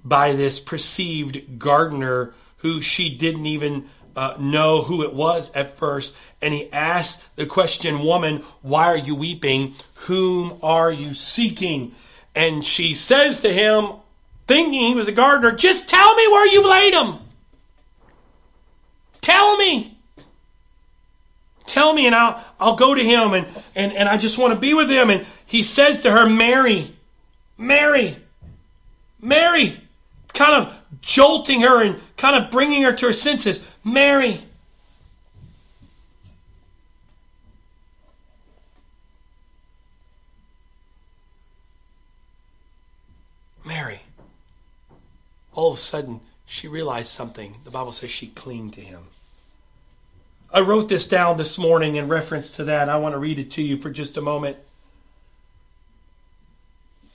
by 0.07 0.35
this 0.35 0.61
perceived 0.61 1.59
gardener 1.59 2.33
who 2.59 2.81
she 2.81 3.15
didn't 3.15 3.47
even 3.47 3.89
uh, 4.15 4.35
know 4.39 4.83
who 4.83 5.03
it 5.03 5.13
was 5.13 5.51
at 5.53 5.77
first. 5.77 6.15
And 6.41 6.55
he 6.55 6.73
asked 6.73 7.23
the 7.37 7.47
question, 7.47 8.05
Woman, 8.05 8.45
why 8.63 8.87
are 8.87 8.97
you 8.97 9.15
weeping? 9.15 9.75
Whom 9.95 10.59
are 10.63 10.91
you 10.91 11.13
seeking? 11.13 11.95
And 12.35 12.65
she 12.65 12.95
says 12.95 13.41
to 13.41 13.53
him, 13.53 13.93
thinking 14.47 14.89
he 14.89 14.95
was 14.95 15.09
a 15.09 15.13
gardener, 15.13 15.53
Just 15.53 15.89
tell 15.89 16.15
me 16.15 16.29
where 16.29 16.49
you've 16.49 16.67
laid 16.67 16.95
him. 16.95 17.19
Tell 19.21 19.57
me. 19.57 19.99
Tell 21.67 21.93
me, 21.93 22.07
and 22.07 22.15
I'll, 22.15 22.45
I'll 22.61 22.77
go 22.77 22.95
to 22.95 23.03
him, 23.03 23.35
and, 23.35 23.47
and, 23.75 23.93
and 23.93 24.09
I 24.09 24.19
just 24.19 24.39
want 24.39 24.55
to 24.55 24.59
be 24.59 24.73
with 24.73 24.89
him. 24.89 25.11
And 25.11 25.27
he 25.47 25.65
says 25.65 26.03
to 26.03 26.13
her, 26.13 26.29
Mary, 26.29 26.97
Mary, 27.59 28.17
Mary, 29.21 29.81
kind 30.37 30.67
of 30.67 30.79
jolting 31.01 31.63
her 31.63 31.83
and 31.83 32.01
kind 32.17 32.43
of 32.43 32.51
bringing 32.53 32.83
her 32.83 32.93
to 32.93 33.07
her 33.07 33.13
senses. 33.13 33.61
Mary. 33.83 34.41
Mary. 43.65 44.01
All 45.55 45.73
of 45.73 45.79
a 45.79 45.81
sudden, 45.81 46.21
she 46.45 46.69
realized 46.69 47.09
something. 47.09 47.57
The 47.65 47.71
Bible 47.71 47.93
says 47.93 48.11
she 48.11 48.29
clinged 48.29 48.75
to 48.75 48.81
him. 48.81 49.05
I 50.53 50.61
wrote 50.61 50.89
this 50.89 51.09
down 51.09 51.39
this 51.39 51.59
morning 51.59 51.97
in 51.97 52.09
reference 52.09 52.53
to 52.53 52.65
that. 52.65 52.89
I 52.89 52.99
want 52.99 53.15
to 53.15 53.19
read 53.19 53.39
it 53.39 53.51
to 53.53 53.63
you 53.63 53.77
for 53.77 53.91
just 53.91 54.17
a 54.17 54.21
moment 54.21 54.59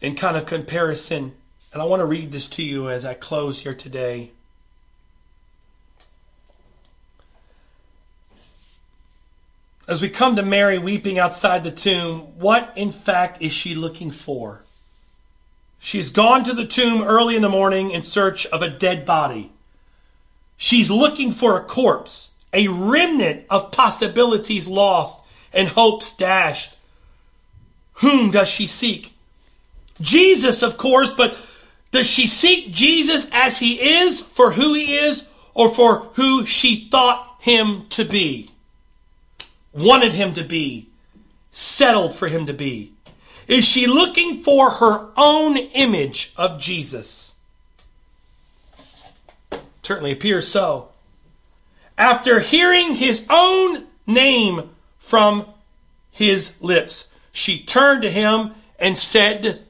in 0.02 0.16
kind 0.16 0.36
of 0.36 0.46
comparison. 0.46 1.34
And 1.74 1.82
I 1.82 1.86
want 1.86 2.02
to 2.02 2.06
read 2.06 2.32
this 2.32 2.48
to 2.50 2.64
you 2.64 2.90
as 2.90 3.06
I 3.06 3.14
close 3.14 3.62
here 3.62 3.74
today. 3.74 4.32
As 9.88 10.02
we 10.02 10.10
come 10.10 10.36
to 10.36 10.44
Mary 10.44 10.78
weeping 10.78 11.18
outside 11.18 11.64
the 11.64 11.72
tomb, 11.72 12.38
what 12.38 12.74
in 12.76 12.92
fact 12.92 13.42
is 13.42 13.52
she 13.54 13.76
looking 13.76 14.12
for? 14.12 14.64
She's 15.80 16.10
gone 16.10 16.44
to 16.44 16.54
the 16.54 16.68
tomb 16.68 17.02
early 17.04 17.36
in 17.36 17.42
the 17.42 17.50
morning 17.50 17.92
in 17.92 18.04
search 18.04 18.46
of 18.48 18.62
a 18.62 18.70
dead 18.70 19.06
body. 19.06 19.52
She's 20.58 20.92
looking 20.92 21.32
for 21.32 21.58
a 21.58 21.64
corpse, 21.64 22.32
a 22.54 22.68
remnant 22.68 23.46
of 23.50 23.72
possibilities 23.72 24.68
lost 24.68 25.20
and 25.54 25.68
hopes 25.70 26.14
dashed. 26.14 26.76
Whom 27.96 28.30
does 28.30 28.48
she 28.48 28.68
seek? 28.68 29.14
Jesus, 30.00 30.62
of 30.62 30.78
course, 30.78 31.14
but 31.14 31.36
does 31.92 32.08
she 32.08 32.26
seek 32.26 32.72
Jesus 32.72 33.28
as 33.32 33.60
he 33.60 34.00
is, 34.04 34.22
for 34.22 34.52
who 34.52 34.74
he 34.74 34.96
is, 34.96 35.26
or 35.54 35.70
for 35.70 36.10
who 36.14 36.46
she 36.46 36.88
thought 36.90 37.36
him 37.40 37.86
to 37.90 38.06
be? 38.06 38.52
Wanted 39.74 40.14
him 40.14 40.34
to 40.34 40.44
be, 40.44 40.88
settled 41.52 42.16
for 42.16 42.28
him 42.28 42.46
to 42.46 42.54
be? 42.54 42.94
Is 43.48 43.66
she 43.66 43.88
looking 43.88 44.42
for 44.42 44.70
her 44.72 45.10
own 45.18 45.58
image 45.58 46.32
of 46.38 46.60
Jesus? 46.60 47.34
Certainly 49.84 50.14
appears 50.14 50.48
so. 50.48 50.90
After 51.98 52.40
hearing 52.40 52.96
his 52.96 53.26
own 53.30 53.86
name 54.08 54.70
from 55.00 55.46
his 56.12 56.54
lips, 56.62 57.08
she 57.34 57.62
turned 57.62 58.04
to 58.04 58.10
him 58.10 58.52
and 58.80 58.98
said, 58.98 59.64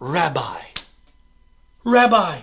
Rabbi. 0.00 0.65
Rabbi. 1.86 2.40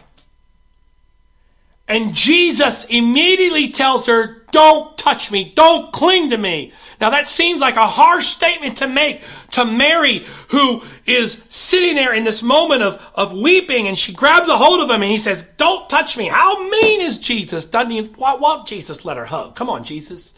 And 1.86 2.16
Jesus 2.16 2.86
immediately 2.86 3.70
tells 3.70 4.06
her, 4.06 4.41
Don't 4.52 4.98
touch 4.98 5.32
me. 5.32 5.52
Don't 5.54 5.91
cling 5.91 6.30
to 6.30 6.38
me. 6.38 6.72
Now 7.02 7.10
that 7.10 7.28
seems 7.28 7.60
like 7.60 7.76
a 7.76 7.86
harsh 7.86 8.28
statement 8.28 8.78
to 8.78 8.88
make 8.88 9.22
to 9.52 9.66
Mary, 9.66 10.26
who 10.48 10.82
is 11.06 11.41
sitting 11.50 11.96
there 11.96 12.14
in 12.14 12.24
this 12.24 12.41
moment 12.41 12.84
of, 12.84 13.06
of 13.14 13.34
weeping, 13.34 13.89
and 13.89 14.00
she 14.00 14.14
grabs 14.14 14.48
a 14.48 14.58
hold 14.58 14.80
of 14.80 14.89
him 14.89 15.02
and 15.02 15.12
he 15.12 15.18
says, 15.18 15.46
Don't 15.58 15.89
touch 15.89 16.18
me. 16.18 16.28
How 16.30 16.70
mean 16.70 17.02
is 17.02 17.20
Jesus? 17.20 17.66
Doesn't 17.66 17.91
even, 17.91 18.14
why 18.14 18.36
won't 18.36 18.66
Jesus 18.66 19.04
let 19.04 19.18
her 19.18 19.26
hug? 19.26 19.56
Come 19.56 19.70
on, 19.70 19.84
Jesus. 19.84 20.34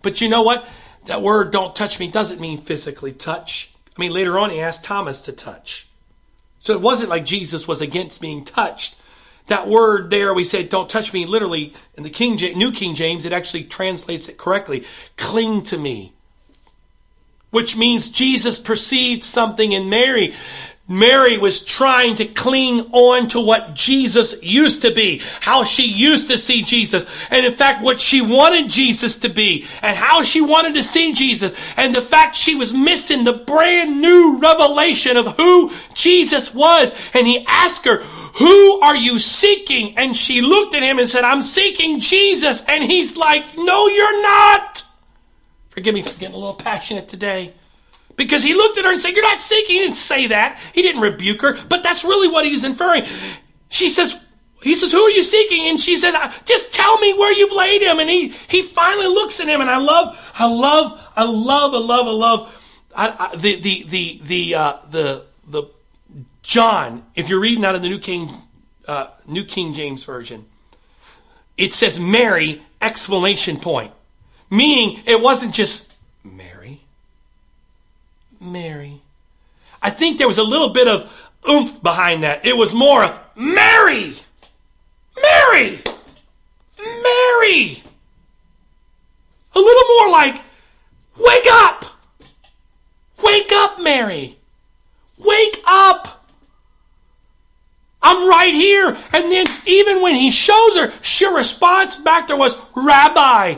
But 0.00 0.20
you 0.20 0.28
know 0.28 0.42
what? 0.42 0.64
That 1.06 1.22
word, 1.22 1.50
don't 1.50 1.74
touch 1.74 1.98
me, 1.98 2.06
doesn't 2.06 2.40
mean 2.40 2.62
physically 2.62 3.12
touch. 3.12 3.74
I 3.96 4.00
mean, 4.00 4.12
later 4.12 4.38
on, 4.38 4.50
he 4.50 4.60
asked 4.60 4.84
Thomas 4.84 5.22
to 5.22 5.32
touch. 5.32 5.88
So 6.64 6.72
it 6.72 6.80
wasn't 6.80 7.10
like 7.10 7.26
Jesus 7.26 7.68
was 7.68 7.82
against 7.82 8.22
being 8.22 8.42
touched. 8.42 8.96
That 9.48 9.68
word 9.68 10.08
there, 10.08 10.32
we 10.32 10.44
said, 10.44 10.70
don't 10.70 10.88
touch 10.88 11.12
me, 11.12 11.26
literally, 11.26 11.74
in 11.94 12.04
the 12.04 12.08
King 12.08 12.36
New 12.56 12.72
King 12.72 12.94
James, 12.94 13.26
it 13.26 13.34
actually 13.34 13.64
translates 13.64 14.30
it 14.30 14.38
correctly. 14.38 14.86
Cling 15.18 15.64
to 15.64 15.76
me. 15.76 16.14
Which 17.50 17.76
means 17.76 18.08
Jesus 18.08 18.58
perceived 18.58 19.22
something 19.22 19.72
in 19.72 19.90
Mary 19.90 20.34
Mary 20.86 21.38
was 21.38 21.64
trying 21.64 22.14
to 22.16 22.26
cling 22.26 22.80
on 22.92 23.26
to 23.28 23.40
what 23.40 23.74
Jesus 23.74 24.34
used 24.42 24.82
to 24.82 24.92
be, 24.92 25.22
how 25.40 25.64
she 25.64 25.84
used 25.84 26.28
to 26.28 26.36
see 26.36 26.62
Jesus, 26.62 27.06
and 27.30 27.46
in 27.46 27.52
fact, 27.52 27.82
what 27.82 27.98
she 27.98 28.20
wanted 28.20 28.68
Jesus 28.68 29.16
to 29.18 29.30
be, 29.30 29.66
and 29.80 29.96
how 29.96 30.22
she 30.22 30.42
wanted 30.42 30.74
to 30.74 30.82
see 30.82 31.14
Jesus, 31.14 31.52
and 31.78 31.94
the 31.94 32.02
fact 32.02 32.36
she 32.36 32.54
was 32.54 32.74
missing 32.74 33.24
the 33.24 33.32
brand 33.32 34.02
new 34.02 34.38
revelation 34.38 35.16
of 35.16 35.36
who 35.38 35.72
Jesus 35.94 36.52
was. 36.52 36.94
And 37.14 37.26
he 37.26 37.46
asked 37.48 37.86
her, 37.86 38.02
Who 38.02 38.80
are 38.80 38.96
you 38.96 39.18
seeking? 39.18 39.96
And 39.96 40.14
she 40.14 40.42
looked 40.42 40.74
at 40.74 40.82
him 40.82 40.98
and 40.98 41.08
said, 41.08 41.24
I'm 41.24 41.42
seeking 41.42 41.98
Jesus. 41.98 42.62
And 42.68 42.84
he's 42.84 43.16
like, 43.16 43.56
No, 43.56 43.88
you're 43.88 44.22
not. 44.22 44.84
Forgive 45.70 45.94
me 45.94 46.02
for 46.02 46.18
getting 46.18 46.34
a 46.34 46.38
little 46.38 46.54
passionate 46.54 47.08
today. 47.08 47.54
Because 48.16 48.42
he 48.42 48.54
looked 48.54 48.78
at 48.78 48.84
her 48.84 48.92
and 48.92 49.00
said, 49.00 49.14
You're 49.14 49.22
not 49.22 49.40
seeking. 49.40 49.76
He 49.76 49.82
didn't 49.82 49.96
say 49.96 50.28
that. 50.28 50.60
He 50.72 50.82
didn't 50.82 51.00
rebuke 51.00 51.42
her, 51.42 51.56
but 51.68 51.82
that's 51.82 52.04
really 52.04 52.28
what 52.28 52.44
he's 52.44 52.64
inferring. 52.64 53.04
She 53.68 53.88
says, 53.88 54.16
he 54.62 54.74
says, 54.74 54.92
Who 54.92 55.00
are 55.00 55.10
you 55.10 55.22
seeking? 55.22 55.68
And 55.68 55.80
she 55.80 55.96
says, 55.96 56.14
Just 56.44 56.72
tell 56.72 56.98
me 56.98 57.12
where 57.14 57.32
you've 57.32 57.52
laid 57.52 57.82
him. 57.82 57.98
And 57.98 58.08
he, 58.08 58.28
he 58.48 58.62
finally 58.62 59.08
looks 59.08 59.40
at 59.40 59.48
him, 59.48 59.60
and 59.60 59.70
I 59.70 59.78
love, 59.78 60.32
I 60.34 60.46
love, 60.46 61.00
I 61.16 61.24
love, 61.24 61.74
I 61.74 61.78
love, 61.78 62.06
I 62.06 62.10
love 62.10 62.54
I, 62.94 63.30
I, 63.32 63.36
the, 63.36 63.60
the, 63.60 63.84
the, 63.88 64.20
the, 64.24 64.54
uh, 64.54 64.76
the, 64.90 65.24
the 65.48 65.64
John, 66.42 67.04
if 67.14 67.28
you're 67.28 67.40
reading 67.40 67.64
out 67.64 67.74
of 67.74 67.82
the 67.82 67.88
New 67.88 67.98
King, 67.98 68.30
uh, 68.86 69.08
New 69.26 69.44
King 69.44 69.74
James 69.74 70.04
Version, 70.04 70.44
it 71.56 71.72
says 71.72 71.98
Mary, 71.98 72.62
exclamation 72.80 73.58
point. 73.58 73.92
Meaning 74.50 75.02
it 75.06 75.20
wasn't 75.20 75.54
just 75.54 75.92
Mary. 76.22 76.53
Mary. 78.44 79.00
I 79.82 79.90
think 79.90 80.18
there 80.18 80.28
was 80.28 80.38
a 80.38 80.42
little 80.42 80.70
bit 80.70 80.88
of 80.88 81.10
oomph 81.48 81.82
behind 81.82 82.24
that. 82.24 82.46
It 82.46 82.56
was 82.56 82.72
more 82.72 83.18
Mary! 83.34 84.14
Mary! 85.20 85.80
Mary! 86.78 87.82
A 89.54 89.58
little 89.58 89.84
more 89.96 90.10
like, 90.10 90.42
wake 91.18 91.46
up! 91.50 91.84
Wake 93.22 93.52
up, 93.52 93.80
Mary! 93.80 94.36
Wake 95.18 95.62
up! 95.66 96.26
I'm 98.04 98.28
right 98.28 98.52
here. 98.52 98.96
And 99.14 99.32
then 99.32 99.46
even 99.66 100.02
when 100.02 100.14
he 100.14 100.30
shows 100.30 100.76
her, 100.76 100.92
her 100.92 101.36
response 101.36 101.96
back 101.96 102.28
there 102.28 102.36
was, 102.36 102.56
Rabbi. 102.76 103.56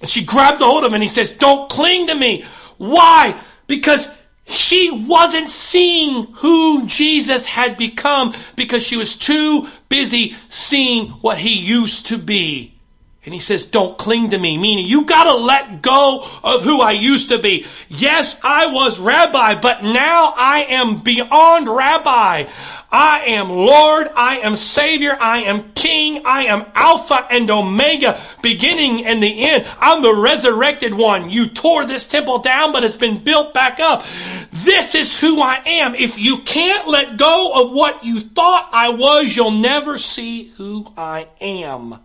And 0.00 0.10
she 0.10 0.24
grabs 0.24 0.60
a 0.60 0.66
hold 0.66 0.84
of 0.84 0.90
him 0.90 0.94
and 0.94 1.02
he 1.02 1.08
says, 1.08 1.30
Don't 1.30 1.70
cling 1.70 2.08
to 2.08 2.14
me. 2.14 2.44
Why? 2.80 3.38
Because 3.66 4.08
she 4.46 4.90
wasn't 4.90 5.50
seeing 5.50 6.22
who 6.36 6.86
Jesus 6.86 7.44
had 7.44 7.76
become 7.76 8.34
because 8.56 8.82
she 8.82 8.96
was 8.96 9.14
too 9.14 9.68
busy 9.90 10.34
seeing 10.48 11.08
what 11.20 11.36
he 11.36 11.52
used 11.58 12.06
to 12.06 12.16
be. 12.16 12.79
And 13.24 13.34
he 13.34 13.40
says, 13.40 13.64
Don't 13.64 13.98
cling 13.98 14.30
to 14.30 14.38
me, 14.38 14.56
meaning 14.56 14.86
you 14.86 15.04
got 15.04 15.24
to 15.24 15.34
let 15.34 15.82
go 15.82 16.26
of 16.42 16.62
who 16.62 16.80
I 16.80 16.92
used 16.92 17.28
to 17.28 17.38
be. 17.38 17.66
Yes, 17.88 18.40
I 18.42 18.68
was 18.68 18.98
rabbi, 18.98 19.60
but 19.60 19.82
now 19.82 20.32
I 20.34 20.64
am 20.70 21.02
beyond 21.02 21.68
rabbi. 21.68 22.46
I 22.92 23.20
am 23.26 23.50
Lord, 23.50 24.10
I 24.16 24.38
am 24.38 24.56
Savior, 24.56 25.16
I 25.20 25.42
am 25.42 25.70
King, 25.74 26.22
I 26.24 26.46
am 26.46 26.64
Alpha 26.74 27.26
and 27.30 27.48
Omega, 27.48 28.20
beginning 28.42 29.04
and 29.04 29.22
the 29.22 29.44
end. 29.44 29.66
I'm 29.78 30.02
the 30.02 30.14
resurrected 30.14 30.94
one. 30.94 31.30
You 31.30 31.46
tore 31.46 31.84
this 31.84 32.08
temple 32.08 32.38
down, 32.38 32.72
but 32.72 32.82
it's 32.82 32.96
been 32.96 33.22
built 33.22 33.54
back 33.54 33.78
up. 33.78 34.04
This 34.52 34.94
is 34.94 35.20
who 35.20 35.40
I 35.40 35.62
am. 35.66 35.94
If 35.94 36.18
you 36.18 36.38
can't 36.38 36.88
let 36.88 37.16
go 37.16 37.52
of 37.62 37.70
what 37.70 38.02
you 38.02 38.20
thought 38.20 38.70
I 38.72 38.88
was, 38.88 39.36
you'll 39.36 39.52
never 39.52 39.98
see 39.98 40.48
who 40.56 40.90
I 40.96 41.28
am. 41.40 42.00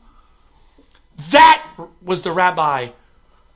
That 1.31 1.65
was 2.01 2.23
the 2.23 2.31
rabbi 2.31 2.89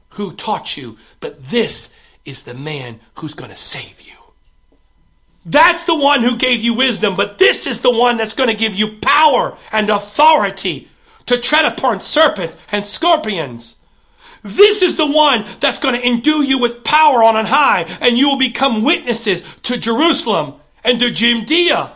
who 0.09 0.33
taught 0.33 0.77
you, 0.77 0.97
but 1.19 1.43
this 1.45 1.89
is 2.25 2.43
the 2.43 2.53
man 2.53 2.99
who's 3.15 3.33
going 3.33 3.51
to 3.51 3.57
save 3.57 4.01
you. 4.01 4.13
That's 5.45 5.85
the 5.85 5.95
one 5.95 6.23
who 6.23 6.37
gave 6.37 6.61
you 6.61 6.73
wisdom, 6.73 7.15
but 7.15 7.37
this 7.37 7.65
is 7.65 7.81
the 7.81 7.91
one 7.91 8.17
that's 8.17 8.33
going 8.33 8.49
to 8.49 8.55
give 8.55 8.75
you 8.75 8.97
power 8.99 9.57
and 9.71 9.89
authority 9.89 10.89
to 11.25 11.39
tread 11.39 11.65
upon 11.65 12.01
serpents 12.01 12.57
and 12.71 12.85
scorpions. 12.85 13.77
This 14.43 14.81
is 14.81 14.95
the 14.95 15.05
one 15.05 15.45
that's 15.59 15.79
going 15.79 15.95
to 15.95 16.05
endue 16.05 16.43
you 16.43 16.57
with 16.57 16.83
power 16.83 17.23
on 17.23 17.45
high, 17.45 17.83
and 18.01 18.17
you 18.17 18.29
will 18.29 18.37
become 18.37 18.83
witnesses 18.83 19.43
to 19.63 19.77
Jerusalem 19.77 20.55
and 20.83 20.99
to 20.99 21.11
Judea 21.11 21.93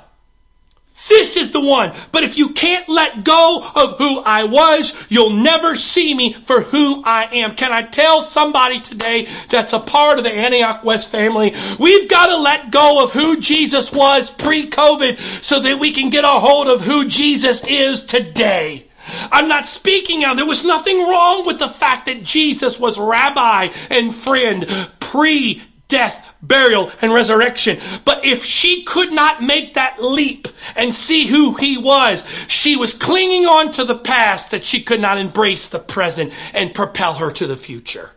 this 1.10 1.38
is 1.38 1.52
the 1.52 1.62
one. 1.62 1.94
But 2.12 2.24
if 2.24 2.38
you 2.38 2.50
can't 2.50 2.88
let 2.88 3.24
go 3.24 3.64
of 3.76 3.98
who 3.98 4.20
I 4.20 4.46
was, 4.46 4.94
you'll 5.10 5.32
never 5.32 5.76
see 5.76 6.14
me 6.14 6.34
for 6.34 6.62
who 6.62 7.04
I 7.04 7.26
am. 7.26 7.56
Can 7.56 7.74
I 7.74 7.84
tell 7.84 8.22
somebody 8.22 8.80
today 8.80 9.28
that's 9.50 9.74
a 9.74 9.80
part 9.80 10.18
of 10.18 10.24
the 10.24 10.32
Antioch 10.32 10.84
West 10.84 11.12
family? 11.12 11.54
We've 11.80 12.10
got 12.10 12.28
to 12.28 12.38
let 12.38 12.72
go 12.72 13.04
of 13.04 13.12
who 13.12 13.40
Jesus 13.40 13.92
was 13.92 14.32
pre-COVID 14.32 15.44
so 15.44 15.60
that 15.60 15.80
we 15.80 15.92
can 15.92 16.10
get 16.10 16.24
a 16.24 16.28
hold 16.28 16.68
of 16.68 16.82
who 16.82 17.08
Jesus 17.08 17.64
is 17.66 18.04
today. 18.04 18.88
I'm 19.32 19.50
not 19.50 19.66
speaking 19.66 20.24
out. 20.24 20.38
There 20.38 20.46
was 20.46 20.64
nothing 20.64 21.00
wrong 21.00 21.46
with 21.46 21.60
the 21.60 21.68
fact 21.68 22.06
that 22.06 22.24
Jesus 22.24 22.80
was 22.80 22.98
rabbi 22.98 23.70
and 23.90 24.16
friend 24.16 24.66
pre 25.00 25.62
death, 25.90 26.33
burial, 26.44 26.92
and 27.02 27.14
resurrection. 27.14 27.80
But 28.06 28.26
if 28.26 28.46
she 28.46 28.84
could 28.84 29.12
not 29.12 29.42
make 29.42 29.74
that 29.74 30.04
leap 30.04 30.48
and 30.76 30.94
see 30.94 31.26
who 31.26 31.56
he 31.56 31.78
was, 31.78 32.24
she 32.48 32.76
was 32.76 32.94
clinging 32.94 33.46
on 33.46 33.72
to 33.74 33.84
the 33.84 33.98
past 33.98 34.52
that 34.52 34.64
she 34.64 34.84
could 34.84 35.02
not 35.02 35.18
embrace 35.18 35.70
the 35.70 35.80
present 35.80 36.34
and 36.54 36.76
propel 36.76 37.16
her 37.16 37.32
to 37.32 37.48
the 37.48 37.56
future. 37.56 38.12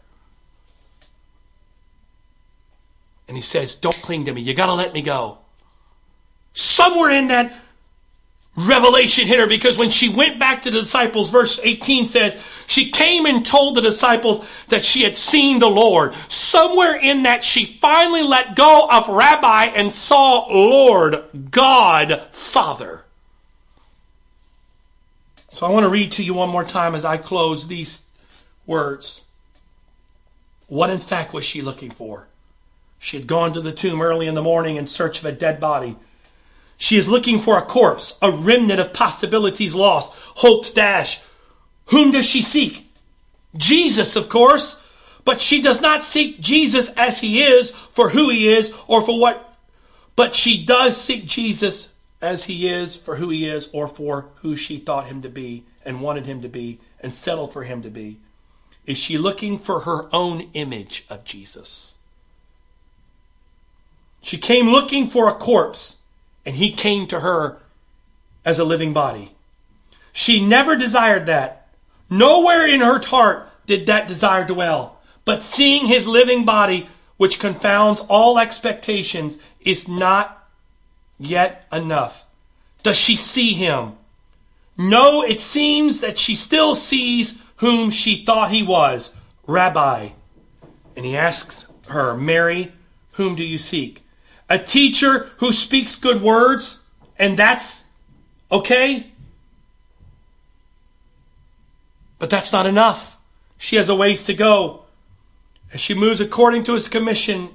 And 3.29 3.37
he 3.37 3.43
says, 3.43 3.75
Don't 3.75 4.03
cling 4.03 4.27
to 4.27 4.35
me. 4.35 4.43
You 4.43 4.55
got 4.55 4.67
to 4.67 4.75
let 4.75 4.93
me 4.93 5.03
go. 5.03 5.39
Somewhere 6.53 7.11
in 7.11 7.29
that 7.29 7.55
revelation 8.57 9.27
hit 9.27 9.39
her 9.39 9.47
because 9.47 9.77
when 9.77 9.91
she 9.91 10.09
went 10.09 10.39
back 10.39 10.63
to 10.63 10.71
the 10.71 10.81
disciples, 10.81 11.29
verse 11.29 11.61
18 11.63 12.07
says, 12.07 12.37
she 12.67 12.91
came 12.91 13.27
and 13.27 13.45
told 13.45 13.77
the 13.77 13.81
disciples 13.81 14.45
that 14.69 14.85
she 14.85 15.03
had 15.03 15.17
seen 15.17 15.59
the 15.59 15.69
Lord. 15.69 16.15
Somewhere 16.29 16.97
in 16.97 17.25
that, 17.25 17.45
she 17.45 17.79
finally 17.81 18.23
let 18.23 18.57
go 18.57 18.89
of 18.91 19.09
rabbi 19.09 19.67
and 19.67 19.93
saw 19.93 20.47
Lord, 20.49 21.51
God, 21.51 22.27
Father. 22.33 23.05
So 25.53 25.67
I 25.67 25.71
want 25.71 25.85
to 25.85 25.91
read 25.91 26.13
to 26.13 26.23
you 26.23 26.35
one 26.35 26.51
more 26.51 26.65
time 26.65 26.95
as 26.95 27.05
I 27.05 27.17
close 27.17 27.67
these 27.67 28.03
words. 28.67 29.23
What 30.67 30.91
in 30.91 30.99
fact 30.99 31.33
was 31.33 31.45
she 31.45 31.63
looking 31.63 31.91
for? 31.91 32.27
She 32.99 33.17
had 33.17 33.27
gone 33.27 33.53
to 33.53 33.61
the 33.61 33.73
tomb 33.73 34.03
early 34.03 34.27
in 34.27 34.35
the 34.35 34.43
morning 34.43 34.77
in 34.77 34.87
search 34.87 35.19
of 35.19 35.25
a 35.25 35.33
dead 35.33 35.61
body. 35.61 35.97
She 36.77 36.99
is 36.99 37.09
looking 37.09 37.41
for 37.41 37.57
a 37.57 37.63
corpse, 37.63 38.19
a 38.21 38.31
remnant 38.31 38.81
of 38.81 38.93
possibilities 38.93 39.75
lost, 39.75 40.13
hopes 40.13 40.73
dashed. 40.73 41.23
Whom 41.87 42.11
does 42.11 42.27
she 42.27 42.43
seek? 42.43 42.91
Jesus, 43.57 44.17
of 44.17 44.29
course. 44.29 44.81
But 45.25 45.41
she 45.41 45.61
does 45.61 45.81
not 45.81 46.03
seek 46.03 46.41
Jesus 46.41 46.89
as 46.91 47.19
he 47.19 47.43
is, 47.43 47.73
for 47.93 48.11
who 48.11 48.29
he 48.29 48.49
is, 48.49 48.73
or 48.87 49.03
for 49.03 49.19
what. 49.19 49.55
But 50.15 50.35
she 50.35 50.65
does 50.65 50.97
seek 50.97 51.27
Jesus 51.27 51.89
as 52.23 52.45
he 52.45 52.69
is, 52.69 52.97
for 52.97 53.17
who 53.17 53.31
he 53.31 53.49
is, 53.49 53.69
or 53.73 53.89
for 53.89 54.27
who 54.37 54.57
she 54.57 54.79
thought 54.79 55.07
him 55.07 55.23
to 55.23 55.29
be, 55.29 55.65
and 55.85 56.01
wanted 56.01 56.27
him 56.27 56.43
to 56.43 56.49
be, 56.49 56.79
and 57.01 57.13
settled 57.13 57.53
for 57.53 57.65
him 57.65 57.83
to 57.83 57.91
be. 57.91 58.19
Is 58.87 58.99
she 58.99 59.19
looking 59.19 59.59
for 59.59 59.81
her 59.81 60.09
own 60.15 60.49
image 60.55 61.05
of 61.11 61.25
Jesus? 61.25 61.95
She 64.23 64.39
came 64.39 64.69
looking 64.69 65.09
for 65.09 65.29
a 65.29 65.35
corpse 65.35 65.97
and 66.47 66.55
he 66.55 66.73
came 66.73 67.09
to 67.09 67.21
her 67.21 67.59
as 68.45 68.59
a 68.61 68.65
living 68.65 68.93
body. 68.93 69.33
She 70.13 70.43
never 70.43 70.77
desired 70.77 71.27
that. 71.27 71.69
Nowhere 72.09 72.67
in 72.67 72.81
her 72.81 73.01
heart 73.05 73.51
did 73.67 73.87
that 73.87 74.07
desire 74.07 74.47
dwell. 74.47 74.99
But 75.25 75.43
seeing 75.43 75.87
his 75.87 76.07
living 76.07 76.45
body, 76.45 76.89
which 77.17 77.41
confounds 77.41 78.01
all 78.09 78.39
expectations, 78.39 79.39
is 79.61 79.89
not 79.89 80.49
yet 81.19 81.67
enough. 81.73 82.25
Does 82.85 82.97
she 82.97 83.17
see 83.17 83.53
him? 83.53 83.95
No, 84.79 85.23
it 85.23 85.41
seems 85.41 86.01
that 86.01 86.19
she 86.19 86.37
still 86.37 86.77
sees 86.77 87.39
whom 87.57 87.91
she 87.91 88.25
thought 88.25 88.51
he 88.51 88.63
was, 88.63 89.13
Rabbi. 89.47 90.11
And 90.95 91.05
he 91.05 91.17
asks 91.17 91.67
her, 91.89 92.17
Mary, 92.17 92.73
whom 93.13 93.35
do 93.35 93.43
you 93.43 93.59
seek? 93.59 94.06
A 94.49 94.59
teacher 94.59 95.31
who 95.39 95.53
speaks 95.53 95.97
good 95.97 96.23
words, 96.23 96.79
and 97.19 97.39
that's 97.39 97.85
okay. 98.51 99.07
But 102.19 102.31
that's 102.31 102.53
not 102.53 102.67
enough. 102.67 103.17
She 103.59 103.77
has 103.77 103.89
a 103.89 103.95
ways 103.95 104.25
to 104.25 104.35
go. 104.35 104.83
As 105.73 105.81
she 105.81 105.95
moves 105.95 106.21
according 106.21 106.65
to 106.65 106.75
his 106.75 106.89
commission, 106.89 107.51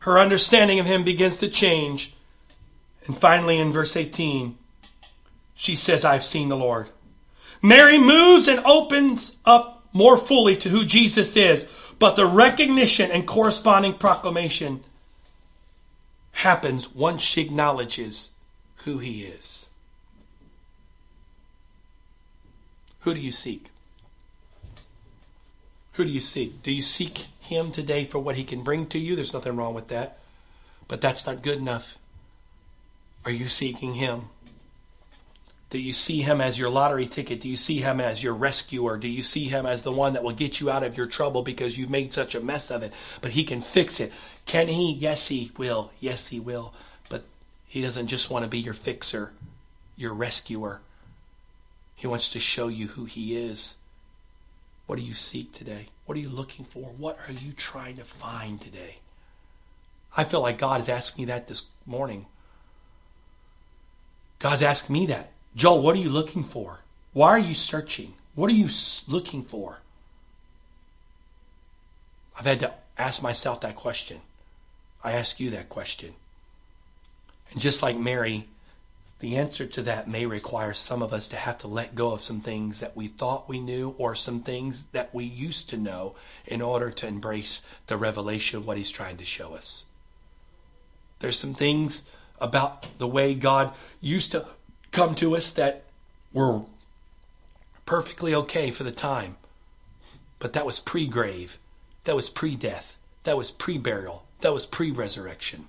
her 0.00 0.18
understanding 0.18 0.78
of 0.78 0.86
him 0.86 1.04
begins 1.04 1.38
to 1.38 1.48
change. 1.48 2.14
And 3.06 3.16
finally, 3.16 3.58
in 3.58 3.72
verse 3.72 3.96
18, 3.96 4.56
she 5.54 5.74
says, 5.74 6.04
I've 6.04 6.24
seen 6.24 6.48
the 6.48 6.56
Lord. 6.56 6.88
Mary 7.60 7.98
moves 7.98 8.46
and 8.46 8.60
opens 8.64 9.36
up 9.44 9.84
more 9.92 10.16
fully 10.16 10.56
to 10.58 10.68
who 10.68 10.84
Jesus 10.84 11.36
is, 11.36 11.66
but 11.98 12.14
the 12.14 12.26
recognition 12.26 13.10
and 13.10 13.26
corresponding 13.26 13.94
proclamation 13.94 14.84
happens 16.38 16.88
once 16.94 17.20
she 17.20 17.40
acknowledges 17.40 18.30
who 18.84 18.98
he 18.98 19.22
is. 19.24 19.66
Who 23.00 23.12
do 23.12 23.18
you 23.18 23.32
seek? 23.32 23.70
Who 25.94 26.04
do 26.04 26.10
you 26.10 26.20
seek? 26.20 26.62
Do 26.62 26.70
you 26.70 26.80
seek 26.80 27.26
him 27.40 27.72
today 27.72 28.04
for 28.04 28.20
what 28.20 28.36
he 28.36 28.44
can 28.44 28.62
bring 28.62 28.86
to 28.86 29.00
you? 29.00 29.16
There's 29.16 29.34
nothing 29.34 29.56
wrong 29.56 29.74
with 29.74 29.88
that. 29.88 30.18
But 30.86 31.00
that's 31.00 31.26
not 31.26 31.42
good 31.42 31.58
enough. 31.58 31.98
Are 33.24 33.32
you 33.32 33.48
seeking 33.48 33.94
him? 33.94 34.26
Do 35.70 35.78
you 35.78 35.92
see 35.92 36.22
him 36.22 36.40
as 36.40 36.58
your 36.58 36.70
lottery 36.70 37.06
ticket? 37.06 37.40
Do 37.40 37.48
you 37.48 37.56
see 37.56 37.78
him 37.78 38.00
as 38.00 38.22
your 38.22 38.32
rescuer? 38.32 38.96
Do 38.96 39.08
you 39.08 39.22
see 39.22 39.44
him 39.44 39.66
as 39.66 39.82
the 39.82 39.92
one 39.92 40.14
that 40.14 40.22
will 40.22 40.32
get 40.32 40.60
you 40.60 40.70
out 40.70 40.82
of 40.82 40.96
your 40.96 41.06
trouble 41.06 41.42
because 41.42 41.76
you've 41.76 41.90
made 41.90 42.14
such 42.14 42.34
a 42.34 42.40
mess 42.40 42.70
of 42.70 42.82
it? 42.82 42.92
But 43.20 43.32
he 43.32 43.44
can 43.44 43.60
fix 43.60 44.00
it. 44.00 44.10
Can 44.46 44.68
he? 44.68 44.94
Yes, 44.94 45.28
he 45.28 45.50
will. 45.58 45.92
Yes, 46.00 46.28
he 46.28 46.40
will. 46.40 46.72
But 47.10 47.24
he 47.66 47.82
doesn't 47.82 48.06
just 48.06 48.30
want 48.30 48.44
to 48.44 48.48
be 48.48 48.58
your 48.58 48.72
fixer, 48.72 49.32
your 49.94 50.14
rescuer. 50.14 50.80
He 51.96 52.06
wants 52.06 52.30
to 52.30 52.40
show 52.40 52.68
you 52.68 52.86
who 52.86 53.04
he 53.04 53.36
is. 53.36 53.76
What 54.86 54.98
do 54.98 55.04
you 55.04 55.12
seek 55.12 55.52
today? 55.52 55.88
What 56.06 56.16
are 56.16 56.20
you 56.20 56.30
looking 56.30 56.64
for? 56.64 56.94
What 56.96 57.18
are 57.28 57.32
you 57.32 57.52
trying 57.52 57.96
to 57.96 58.04
find 58.04 58.58
today? 58.58 59.00
I 60.16 60.24
feel 60.24 60.40
like 60.40 60.56
God 60.56 60.78
has 60.78 60.88
asked 60.88 61.18
me 61.18 61.26
that 61.26 61.46
this 61.46 61.64
morning. 61.84 62.24
God's 64.38 64.62
asked 64.62 64.88
me 64.88 65.04
that. 65.06 65.32
Joel, 65.56 65.82
what 65.82 65.96
are 65.96 66.00
you 66.00 66.10
looking 66.10 66.44
for? 66.44 66.80
Why 67.12 67.28
are 67.30 67.38
you 67.38 67.54
searching? 67.54 68.14
What 68.34 68.50
are 68.50 68.54
you 68.54 68.68
looking 69.06 69.42
for? 69.42 69.80
I've 72.38 72.46
had 72.46 72.60
to 72.60 72.72
ask 72.96 73.22
myself 73.22 73.62
that 73.62 73.74
question. 73.74 74.20
I 75.02 75.12
ask 75.12 75.40
you 75.40 75.50
that 75.50 75.68
question. 75.68 76.14
And 77.50 77.60
just 77.60 77.82
like 77.82 77.96
Mary, 77.96 78.46
the 79.20 79.36
answer 79.36 79.66
to 79.66 79.82
that 79.82 80.08
may 80.08 80.26
require 80.26 80.74
some 80.74 81.02
of 81.02 81.12
us 81.12 81.28
to 81.28 81.36
have 81.36 81.58
to 81.58 81.68
let 81.68 81.96
go 81.96 82.12
of 82.12 82.22
some 82.22 82.40
things 82.40 82.78
that 82.80 82.96
we 82.96 83.08
thought 83.08 83.48
we 83.48 83.58
knew 83.58 83.94
or 83.98 84.14
some 84.14 84.42
things 84.42 84.84
that 84.92 85.12
we 85.12 85.24
used 85.24 85.68
to 85.70 85.76
know 85.76 86.14
in 86.46 86.62
order 86.62 86.90
to 86.90 87.06
embrace 87.06 87.62
the 87.88 87.96
revelation 87.96 88.58
of 88.58 88.66
what 88.66 88.76
he's 88.76 88.90
trying 88.90 89.16
to 89.16 89.24
show 89.24 89.54
us. 89.54 89.84
There's 91.18 91.38
some 91.38 91.54
things 91.54 92.04
about 92.40 92.86
the 92.98 93.08
way 93.08 93.34
God 93.34 93.74
used 94.00 94.30
to 94.32 94.46
come 94.92 95.14
to 95.16 95.36
us 95.36 95.50
that 95.52 95.84
were 96.32 96.62
perfectly 97.86 98.34
okay 98.34 98.70
for 98.70 98.84
the 98.84 98.92
time. 98.92 99.36
But 100.38 100.52
that 100.52 100.66
was 100.66 100.80
pre 100.80 101.06
grave. 101.06 101.58
That 102.04 102.16
was 102.16 102.30
pre 102.30 102.54
death. 102.54 102.96
That 103.24 103.36
was 103.36 103.50
pre 103.50 103.78
burial. 103.78 104.24
That 104.40 104.54
was 104.54 104.66
pre 104.66 104.90
resurrection. 104.90 105.68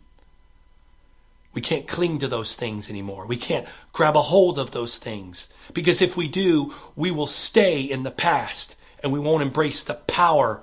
We 1.54 1.62
can't 1.62 1.88
cling 1.88 2.20
to 2.20 2.28
those 2.28 2.56
things 2.56 2.90
anymore. 2.90 3.26
We 3.26 3.38
can't 3.38 3.68
grab 3.92 4.16
a 4.16 4.22
hold 4.22 4.60
of 4.60 4.72
those 4.72 4.98
things. 4.98 5.50
Because 5.74 6.02
if 6.02 6.16
we 6.16 6.28
do, 6.28 6.76
we 6.96 7.10
will 7.10 7.28
stay 7.28 7.82
in 7.82 8.04
the 8.04 8.12
past 8.12 8.76
and 9.02 9.12
we 9.12 9.20
won't 9.20 9.42
embrace 9.42 9.82
the 9.82 9.96
power 9.96 10.62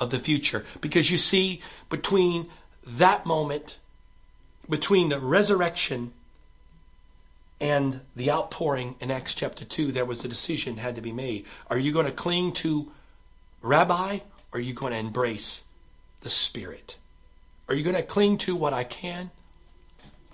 of 0.00 0.10
the 0.10 0.18
future. 0.18 0.64
Because 0.80 1.10
you 1.10 1.18
see, 1.18 1.60
between 1.90 2.48
that 2.86 3.26
moment, 3.26 3.78
between 4.68 5.10
the 5.10 5.20
resurrection 5.20 6.12
and 7.62 8.00
the 8.14 8.30
outpouring 8.30 8.96
in 9.00 9.10
Acts 9.10 9.34
chapter 9.34 9.64
2, 9.64 9.92
there 9.92 10.04
was 10.04 10.22
a 10.22 10.28
decision 10.28 10.76
had 10.76 10.96
to 10.96 11.00
be 11.00 11.12
made. 11.12 11.46
Are 11.70 11.78
you 11.78 11.92
going 11.92 12.04
to 12.04 12.12
cling 12.12 12.52
to 12.54 12.92
Rabbi 13.62 14.16
or 14.52 14.58
are 14.58 14.60
you 14.60 14.74
going 14.74 14.92
to 14.92 14.98
embrace 14.98 15.64
the 16.20 16.28
Spirit? 16.28 16.96
Are 17.68 17.74
you 17.74 17.82
going 17.82 17.96
to 17.96 18.02
cling 18.02 18.36
to 18.38 18.54
what 18.54 18.74
I 18.74 18.84
can 18.84 19.30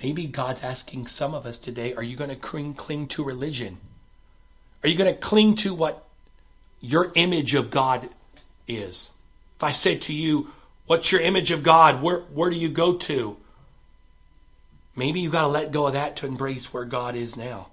Maybe 0.03 0.27
God's 0.27 0.63
asking 0.63 1.09
some 1.09 1.35
of 1.35 1.45
us 1.45 1.59
today, 1.59 1.95
are 1.95 2.03
you 2.03 2.17
going 2.17 2.31
to 2.31 2.37
cling, 2.37 2.75
cling 2.75 3.09
to 3.09 3.25
religion? 3.25 3.79
Are 4.83 4.89
you 4.89 4.97
going 4.97 5.13
to 5.13 5.19
cling 5.19 5.57
to 5.57 5.75
what 5.75 6.05
your 6.81 7.11
image 7.17 7.55
of 7.55 7.71
God 7.71 8.09
is? 8.69 9.11
If 9.57 9.65
I 9.65 9.73
say 9.73 9.97
to 9.97 10.13
you, 10.13 10.51
what's 10.87 11.11
your 11.11 11.21
image 11.21 11.51
of 11.51 11.65
God? 11.65 12.01
Where, 12.01 12.19
where 12.19 12.49
do 12.49 12.57
you 12.57 12.69
go 12.69 12.95
to? 12.95 13.37
Maybe 14.99 15.21
you've 15.21 15.33
got 15.33 15.43
to 15.43 15.49
let 15.49 15.71
go 15.71 15.87
of 15.87 15.93
that 15.93 16.17
to 16.17 16.27
embrace 16.27 16.73
where 16.73 16.85
God 16.85 17.15
is 17.15 17.37
now. 17.37 17.69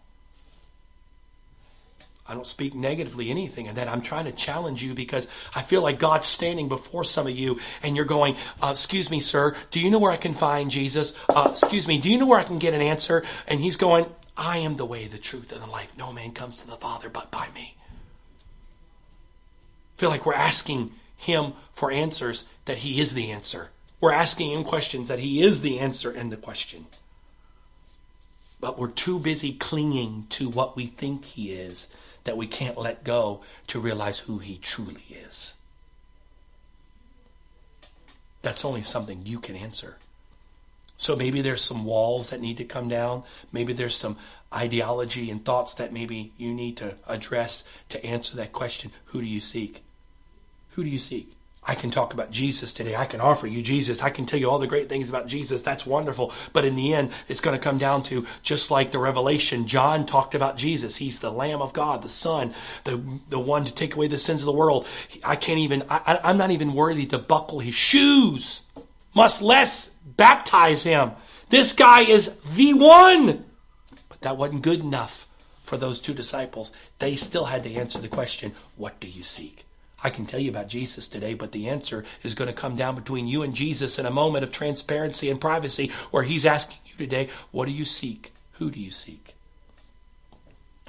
I 2.27 2.35
don't 2.35 2.45
speak 2.45 2.75
negatively 2.75 3.31
anything 3.31 3.67
and 3.67 3.77
that. 3.77 3.87
I'm 3.87 4.03
trying 4.03 4.25
to 4.25 4.31
challenge 4.31 4.83
you 4.83 4.93
because 4.93 5.27
I 5.55 5.63
feel 5.63 5.81
like 5.81 5.97
God's 5.97 6.27
standing 6.27 6.69
before 6.69 7.03
some 7.03 7.25
of 7.25 7.35
you 7.35 7.59
and 7.81 7.95
you're 7.95 8.05
going, 8.05 8.35
uh, 8.61 8.69
excuse 8.71 9.09
me, 9.09 9.21
sir, 9.21 9.55
do 9.71 9.79
you 9.79 9.89
know 9.89 9.97
where 9.97 10.11
I 10.11 10.17
can 10.17 10.35
find 10.35 10.69
Jesus? 10.69 11.15
Uh, 11.27 11.47
excuse 11.49 11.87
me, 11.87 11.97
do 11.97 12.11
you 12.11 12.19
know 12.19 12.27
where 12.27 12.39
I 12.39 12.43
can 12.43 12.59
get 12.59 12.75
an 12.75 12.81
answer? 12.81 13.23
And 13.47 13.59
he's 13.59 13.75
going, 13.75 14.05
I 14.37 14.59
am 14.59 14.77
the 14.77 14.85
way, 14.85 15.07
the 15.07 15.17
truth, 15.17 15.51
and 15.51 15.61
the 15.61 15.67
life. 15.67 15.97
No 15.97 16.13
man 16.13 16.31
comes 16.31 16.61
to 16.61 16.67
the 16.67 16.77
Father 16.77 17.09
but 17.09 17.31
by 17.31 17.47
me. 17.55 17.75
I 19.97 19.99
feel 19.99 20.09
like 20.09 20.27
we're 20.27 20.35
asking 20.35 20.91
him 21.17 21.53
for 21.73 21.91
answers 21.91 22.45
that 22.65 22.79
he 22.79 23.01
is 23.01 23.15
the 23.15 23.31
answer. 23.31 23.69
We're 23.99 24.11
asking 24.11 24.51
him 24.51 24.63
questions 24.63 25.07
that 25.07 25.19
he 25.19 25.41
is 25.41 25.61
the 25.61 25.79
answer 25.79 26.11
and 26.11 26.31
the 26.31 26.37
question. 26.37 26.85
But 28.65 28.79
we're 28.79 28.87
too 28.87 29.19
busy 29.19 29.53
clinging 29.53 30.25
to 30.31 30.49
what 30.49 30.75
we 30.75 30.87
think 30.87 31.23
he 31.23 31.51
is 31.51 31.87
that 32.23 32.35
we 32.35 32.47
can't 32.47 32.79
let 32.79 33.03
go 33.03 33.41
to 33.67 33.79
realize 33.79 34.17
who 34.17 34.39
He 34.39 34.57
truly 34.57 35.03
is. 35.11 35.53
That's 38.41 38.65
only 38.65 38.81
something 38.81 39.21
you 39.23 39.39
can 39.39 39.55
answer. 39.55 39.97
So 40.97 41.15
maybe 41.15 41.41
there's 41.41 41.61
some 41.61 41.85
walls 41.85 42.31
that 42.31 42.41
need 42.41 42.57
to 42.57 42.63
come 42.63 42.89
down. 42.89 43.21
Maybe 43.51 43.71
there's 43.71 43.93
some 43.93 44.17
ideology 44.51 45.29
and 45.29 45.45
thoughts 45.45 45.75
that 45.75 45.93
maybe 45.93 46.31
you 46.35 46.51
need 46.51 46.75
to 46.77 46.97
address 47.05 47.65
to 47.89 48.03
answer 48.03 48.35
that 48.37 48.51
question 48.51 48.91
who 49.05 49.21
do 49.21 49.27
you 49.27 49.41
seek? 49.41 49.83
Who 50.71 50.83
do 50.83 50.89
you 50.89 50.97
seek? 50.97 51.31
I 51.67 51.73
can 51.73 51.89
talk 51.89 52.13
about 52.13 52.29
Jesus 52.29 52.73
today. 52.73 52.95
I 52.95 53.05
can 53.05 53.19
offer 53.19 53.47
you 53.47 53.61
Jesus. 53.61 54.03
I 54.03 54.11
can 54.11 54.25
tell 54.25 54.39
you 54.39 54.49
all 54.49 54.59
the 54.59 54.67
great 54.67 54.87
things 54.87 55.09
about 55.09 55.25
Jesus. 55.25 55.63
That's 55.63 55.85
wonderful. 55.85 56.31
But 56.53 56.65
in 56.65 56.75
the 56.75 56.93
end, 56.93 57.11
it's 57.27 57.41
going 57.41 57.57
to 57.57 57.63
come 57.63 57.79
down 57.79 58.03
to 58.03 58.25
just 58.43 58.69
like 58.69 58.91
the 58.91 58.99
Revelation, 58.99 59.65
John 59.65 60.05
talked 60.05 60.35
about 60.35 60.57
Jesus. 60.57 60.95
He's 60.95 61.19
the 61.19 61.31
Lamb 61.31 61.61
of 61.61 61.73
God, 61.73 62.03
the 62.03 62.09
Son, 62.09 62.53
the, 62.83 63.01
the 63.29 63.39
one 63.39 63.65
to 63.65 63.73
take 63.73 63.95
away 63.95 64.07
the 64.07 64.17
sins 64.17 64.41
of 64.43 64.45
the 64.45 64.53
world. 64.53 64.87
I 65.23 65.35
can't 65.35 65.59
even, 65.59 65.83
I, 65.89 66.19
I'm 66.23 66.37
not 66.37 66.51
even 66.51 66.73
worthy 66.73 67.07
to 67.07 67.17
buckle 67.17 67.59
his 67.59 67.75
shoes, 67.75 68.61
much 69.15 69.41
less 69.41 69.89
baptize 70.05 70.83
him. 70.83 71.11
This 71.49 71.73
guy 71.73 72.01
is 72.01 72.35
the 72.55 72.73
one. 72.73 73.45
But 74.09 74.21
that 74.21 74.37
wasn't 74.37 74.61
good 74.61 74.81
enough 74.81 75.27
for 75.63 75.77
those 75.77 75.99
two 75.99 76.13
disciples. 76.13 76.71
They 76.99 77.15
still 77.15 77.45
had 77.45 77.63
to 77.63 77.73
answer 77.73 77.99
the 77.99 78.07
question, 78.07 78.53
What 78.75 78.99
do 78.99 79.07
you 79.07 79.23
seek? 79.23 79.65
I 80.03 80.09
can 80.09 80.25
tell 80.25 80.39
you 80.39 80.49
about 80.49 80.67
Jesus 80.67 81.07
today, 81.07 81.33
but 81.33 81.51
the 81.51 81.69
answer 81.69 82.03
is 82.21 82.35
going 82.35 82.47
to 82.47 82.53
come 82.53 82.75
down 82.75 82.95
between 82.95 83.27
you 83.27 83.43
and 83.43 83.55
Jesus 83.55 83.97
in 83.97 84.05
a 84.05 84.11
moment 84.11 84.43
of 84.43 84.51
transparency 84.51 85.29
and 85.29 85.39
privacy 85.39 85.91
where 86.11 86.23
He's 86.23 86.45
asking 86.45 86.77
you 86.85 86.97
today, 86.97 87.29
What 87.51 87.67
do 87.67 87.71
you 87.71 87.85
seek? 87.85 88.33
Who 88.53 88.69
do 88.69 88.79
you 88.79 88.91
seek? 88.91 89.35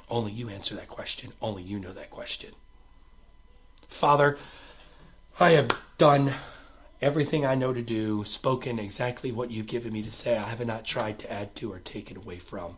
Only 0.09 0.31
you 0.31 0.49
answer 0.49 0.75
that 0.75 0.87
question. 0.87 1.33
Only 1.41 1.63
you 1.63 1.79
know 1.79 1.93
that 1.93 2.11
question. 2.11 2.51
Father, 3.89 4.37
I 5.39 5.51
have 5.51 5.69
done 5.97 6.33
everything 7.01 7.45
I 7.45 7.55
know 7.55 7.73
to 7.73 7.81
do, 7.81 8.23
spoken 8.23 8.79
exactly 8.79 9.31
what 9.31 9.51
you've 9.51 9.67
given 9.67 9.93
me 9.93 10.01
to 10.03 10.11
say. 10.11 10.37
I 10.37 10.49
have 10.49 10.65
not 10.65 10.85
tried 10.85 11.19
to 11.19 11.31
add 11.31 11.55
to 11.57 11.71
or 11.71 11.79
take 11.79 12.09
it 12.09 12.17
away 12.17 12.37
from. 12.37 12.77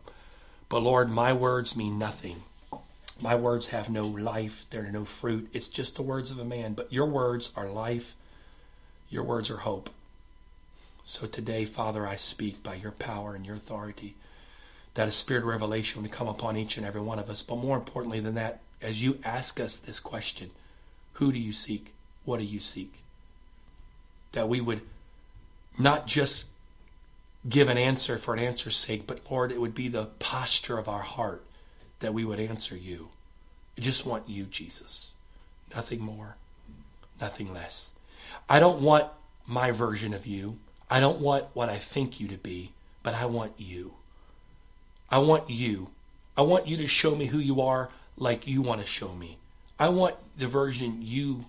But 0.68 0.80
Lord, 0.80 1.10
my 1.10 1.32
words 1.32 1.76
mean 1.76 1.98
nothing 1.98 2.42
my 3.22 3.34
words 3.34 3.68
have 3.68 3.90
no 3.90 4.06
life, 4.06 4.66
they're 4.70 4.90
no 4.90 5.04
fruit. 5.04 5.48
It's 5.52 5.68
just 5.68 5.96
the 5.96 6.02
words 6.02 6.30
of 6.30 6.38
a 6.38 6.44
man. 6.44 6.74
But 6.74 6.92
your 6.92 7.06
words 7.06 7.50
are 7.56 7.68
life, 7.68 8.14
your 9.08 9.24
words 9.24 9.50
are 9.50 9.58
hope. 9.58 9.90
So 11.04 11.26
today, 11.26 11.64
Father, 11.64 12.06
I 12.06 12.16
speak 12.16 12.62
by 12.62 12.76
your 12.76 12.92
power 12.92 13.34
and 13.34 13.44
your 13.44 13.56
authority 13.56 14.14
that 14.94 15.08
a 15.08 15.12
spirit 15.12 15.42
of 15.42 15.48
revelation 15.48 16.02
would 16.02 16.12
come 16.12 16.28
upon 16.28 16.56
each 16.56 16.76
and 16.76 16.86
every 16.86 17.00
one 17.00 17.18
of 17.18 17.30
us. 17.30 17.42
But 17.42 17.56
more 17.56 17.76
importantly 17.76 18.20
than 18.20 18.34
that, 18.34 18.60
as 18.82 19.02
you 19.02 19.18
ask 19.24 19.60
us 19.60 19.78
this 19.78 20.00
question, 20.00 20.50
who 21.14 21.32
do 21.32 21.38
you 21.38 21.52
seek? 21.52 21.92
What 22.24 22.38
do 22.38 22.44
you 22.44 22.60
seek? 22.60 22.92
That 24.32 24.48
we 24.48 24.60
would 24.60 24.82
not 25.78 26.06
just 26.06 26.46
give 27.48 27.68
an 27.68 27.78
answer 27.78 28.18
for 28.18 28.34
an 28.34 28.40
answer's 28.40 28.76
sake, 28.76 29.06
but 29.06 29.20
Lord, 29.30 29.52
it 29.52 29.60
would 29.60 29.74
be 29.74 29.88
the 29.88 30.06
posture 30.18 30.78
of 30.78 30.88
our 30.88 31.02
heart 31.02 31.42
that 32.00 32.14
we 32.14 32.24
would 32.24 32.40
answer 32.40 32.76
you. 32.76 33.08
I 33.78 33.80
just 33.80 34.04
want 34.04 34.28
you, 34.28 34.44
Jesus. 34.44 35.14
Nothing 35.74 36.00
more, 36.00 36.36
nothing 37.20 37.52
less. 37.52 37.92
I 38.48 38.58
don't 38.60 38.82
want 38.82 39.06
my 39.46 39.70
version 39.70 40.12
of 40.12 40.26
you. 40.26 40.58
I 40.90 41.00
don't 41.00 41.20
want 41.20 41.46
what 41.54 41.68
I 41.68 41.76
think 41.76 42.20
you 42.20 42.28
to 42.28 42.36
be, 42.36 42.72
but 43.02 43.14
I 43.14 43.26
want 43.26 43.52
you. 43.58 43.94
I 45.10 45.18
want 45.18 45.48
you. 45.48 45.90
I 46.36 46.42
want 46.42 46.66
you 46.66 46.76
to 46.78 46.86
show 46.86 47.14
me 47.14 47.26
who 47.26 47.38
you 47.38 47.60
are 47.62 47.90
like 48.16 48.46
you 48.46 48.62
want 48.62 48.80
to 48.80 48.86
show 48.86 49.12
me. 49.14 49.38
I 49.78 49.88
want 49.88 50.16
the 50.36 50.46
version 50.46 50.98
you 51.00 51.44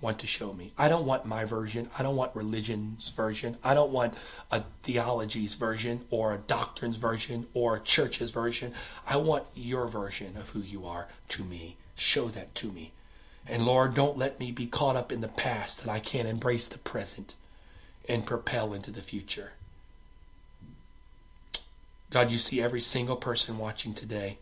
want 0.00 0.18
to 0.20 0.26
show 0.26 0.52
me. 0.52 0.72
I 0.78 0.88
don't 0.88 1.04
want 1.04 1.26
my 1.26 1.44
version. 1.44 1.90
I 1.98 2.02
don't 2.02 2.16
want 2.16 2.34
religion's 2.34 3.10
version. 3.10 3.56
I 3.62 3.74
don't 3.74 3.92
want 3.92 4.14
a 4.50 4.64
theology's 4.82 5.54
version 5.54 6.06
or 6.10 6.32
a 6.32 6.38
doctrine's 6.38 6.96
version 6.96 7.46
or 7.54 7.76
a 7.76 7.80
church's 7.80 8.30
version. 8.30 8.72
I 9.06 9.16
want 9.16 9.44
your 9.54 9.86
version 9.86 10.36
of 10.36 10.50
who 10.50 10.60
you 10.60 10.86
are 10.86 11.08
to 11.30 11.44
me. 11.44 11.76
Show 11.96 12.28
that 12.28 12.54
to 12.56 12.72
me. 12.72 12.92
And 13.46 13.64
Lord, 13.64 13.94
don't 13.94 14.18
let 14.18 14.40
me 14.40 14.52
be 14.52 14.66
caught 14.66 14.96
up 14.96 15.12
in 15.12 15.20
the 15.20 15.28
past 15.28 15.82
that 15.82 15.90
I 15.90 16.00
can't 16.00 16.28
embrace 16.28 16.68
the 16.68 16.78
present 16.78 17.34
and 18.08 18.26
propel 18.26 18.72
into 18.72 18.90
the 18.90 19.02
future. 19.02 19.52
God, 22.10 22.30
you 22.30 22.38
see 22.38 22.60
every 22.60 22.80
single 22.80 23.16
person 23.16 23.58
watching 23.58 23.94
today. 23.94 24.38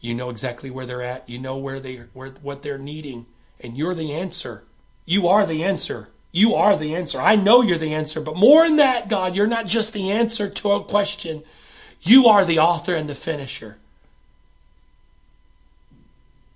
You 0.00 0.14
know 0.14 0.30
exactly 0.30 0.70
where 0.70 0.86
they're 0.86 1.02
at. 1.02 1.28
You 1.28 1.38
know 1.38 1.56
where 1.56 1.78
they 1.78 1.96
where 2.14 2.30
what 2.30 2.62
they're 2.62 2.78
needing, 2.78 3.26
and 3.60 3.76
you're 3.76 3.94
the 3.94 4.12
answer. 4.12 4.64
You 5.10 5.26
are 5.26 5.44
the 5.44 5.64
answer. 5.64 6.08
You 6.30 6.54
are 6.54 6.76
the 6.76 6.94
answer. 6.94 7.20
I 7.20 7.34
know 7.34 7.62
you're 7.62 7.78
the 7.78 7.94
answer, 7.94 8.20
but 8.20 8.36
more 8.36 8.64
than 8.64 8.76
that, 8.76 9.08
God, 9.08 9.34
you're 9.34 9.48
not 9.48 9.66
just 9.66 9.92
the 9.92 10.12
answer 10.12 10.48
to 10.48 10.70
a 10.70 10.84
question. 10.84 11.42
You 12.00 12.28
are 12.28 12.44
the 12.44 12.60
author 12.60 12.94
and 12.94 13.08
the 13.08 13.16
finisher. 13.16 13.76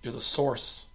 You're 0.05 0.13
the 0.13 0.21
source. 0.21 0.87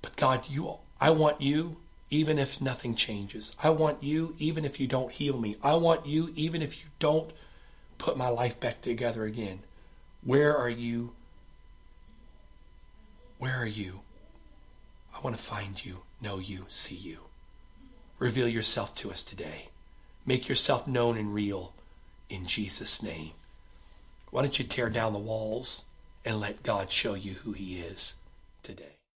But 0.00 0.14
God, 0.14 0.44
you 0.48 0.74
I 1.00 1.10
want 1.10 1.40
you 1.40 1.78
even 2.08 2.38
if 2.38 2.60
nothing 2.60 2.94
changes. 2.94 3.56
I 3.60 3.70
want 3.70 4.00
you 4.00 4.36
even 4.38 4.64
if 4.64 4.78
you 4.78 4.86
don't 4.86 5.10
heal 5.10 5.36
me. 5.40 5.56
I 5.60 5.74
want 5.74 6.06
you 6.06 6.32
even 6.36 6.62
if 6.62 6.80
you 6.80 6.88
don't 7.00 7.32
put 7.98 8.16
my 8.16 8.28
life 8.28 8.60
back 8.60 8.80
together 8.80 9.24
again. 9.24 9.58
Where 10.22 10.56
are 10.56 10.70
you? 10.70 11.14
Where 13.38 13.56
are 13.56 13.66
you? 13.66 14.02
I 15.14 15.20
want 15.20 15.36
to 15.36 15.42
find 15.42 15.84
you, 15.84 16.02
know 16.20 16.38
you, 16.38 16.66
see 16.68 16.94
you. 16.94 17.18
Reveal 18.18 18.48
yourself 18.48 18.94
to 18.96 19.10
us 19.10 19.24
today. 19.24 19.68
Make 20.26 20.48
yourself 20.48 20.86
known 20.86 21.16
and 21.16 21.34
real 21.34 21.72
in 22.28 22.46
Jesus' 22.46 23.02
name. 23.02 23.32
Why 24.30 24.42
don't 24.42 24.58
you 24.58 24.64
tear 24.64 24.90
down 24.90 25.12
the 25.12 25.18
walls 25.18 25.84
and 26.24 26.38
let 26.38 26.62
God 26.62 26.90
show 26.90 27.14
you 27.14 27.32
who 27.32 27.52
He 27.52 27.80
is 27.80 28.14
today? 28.62 28.99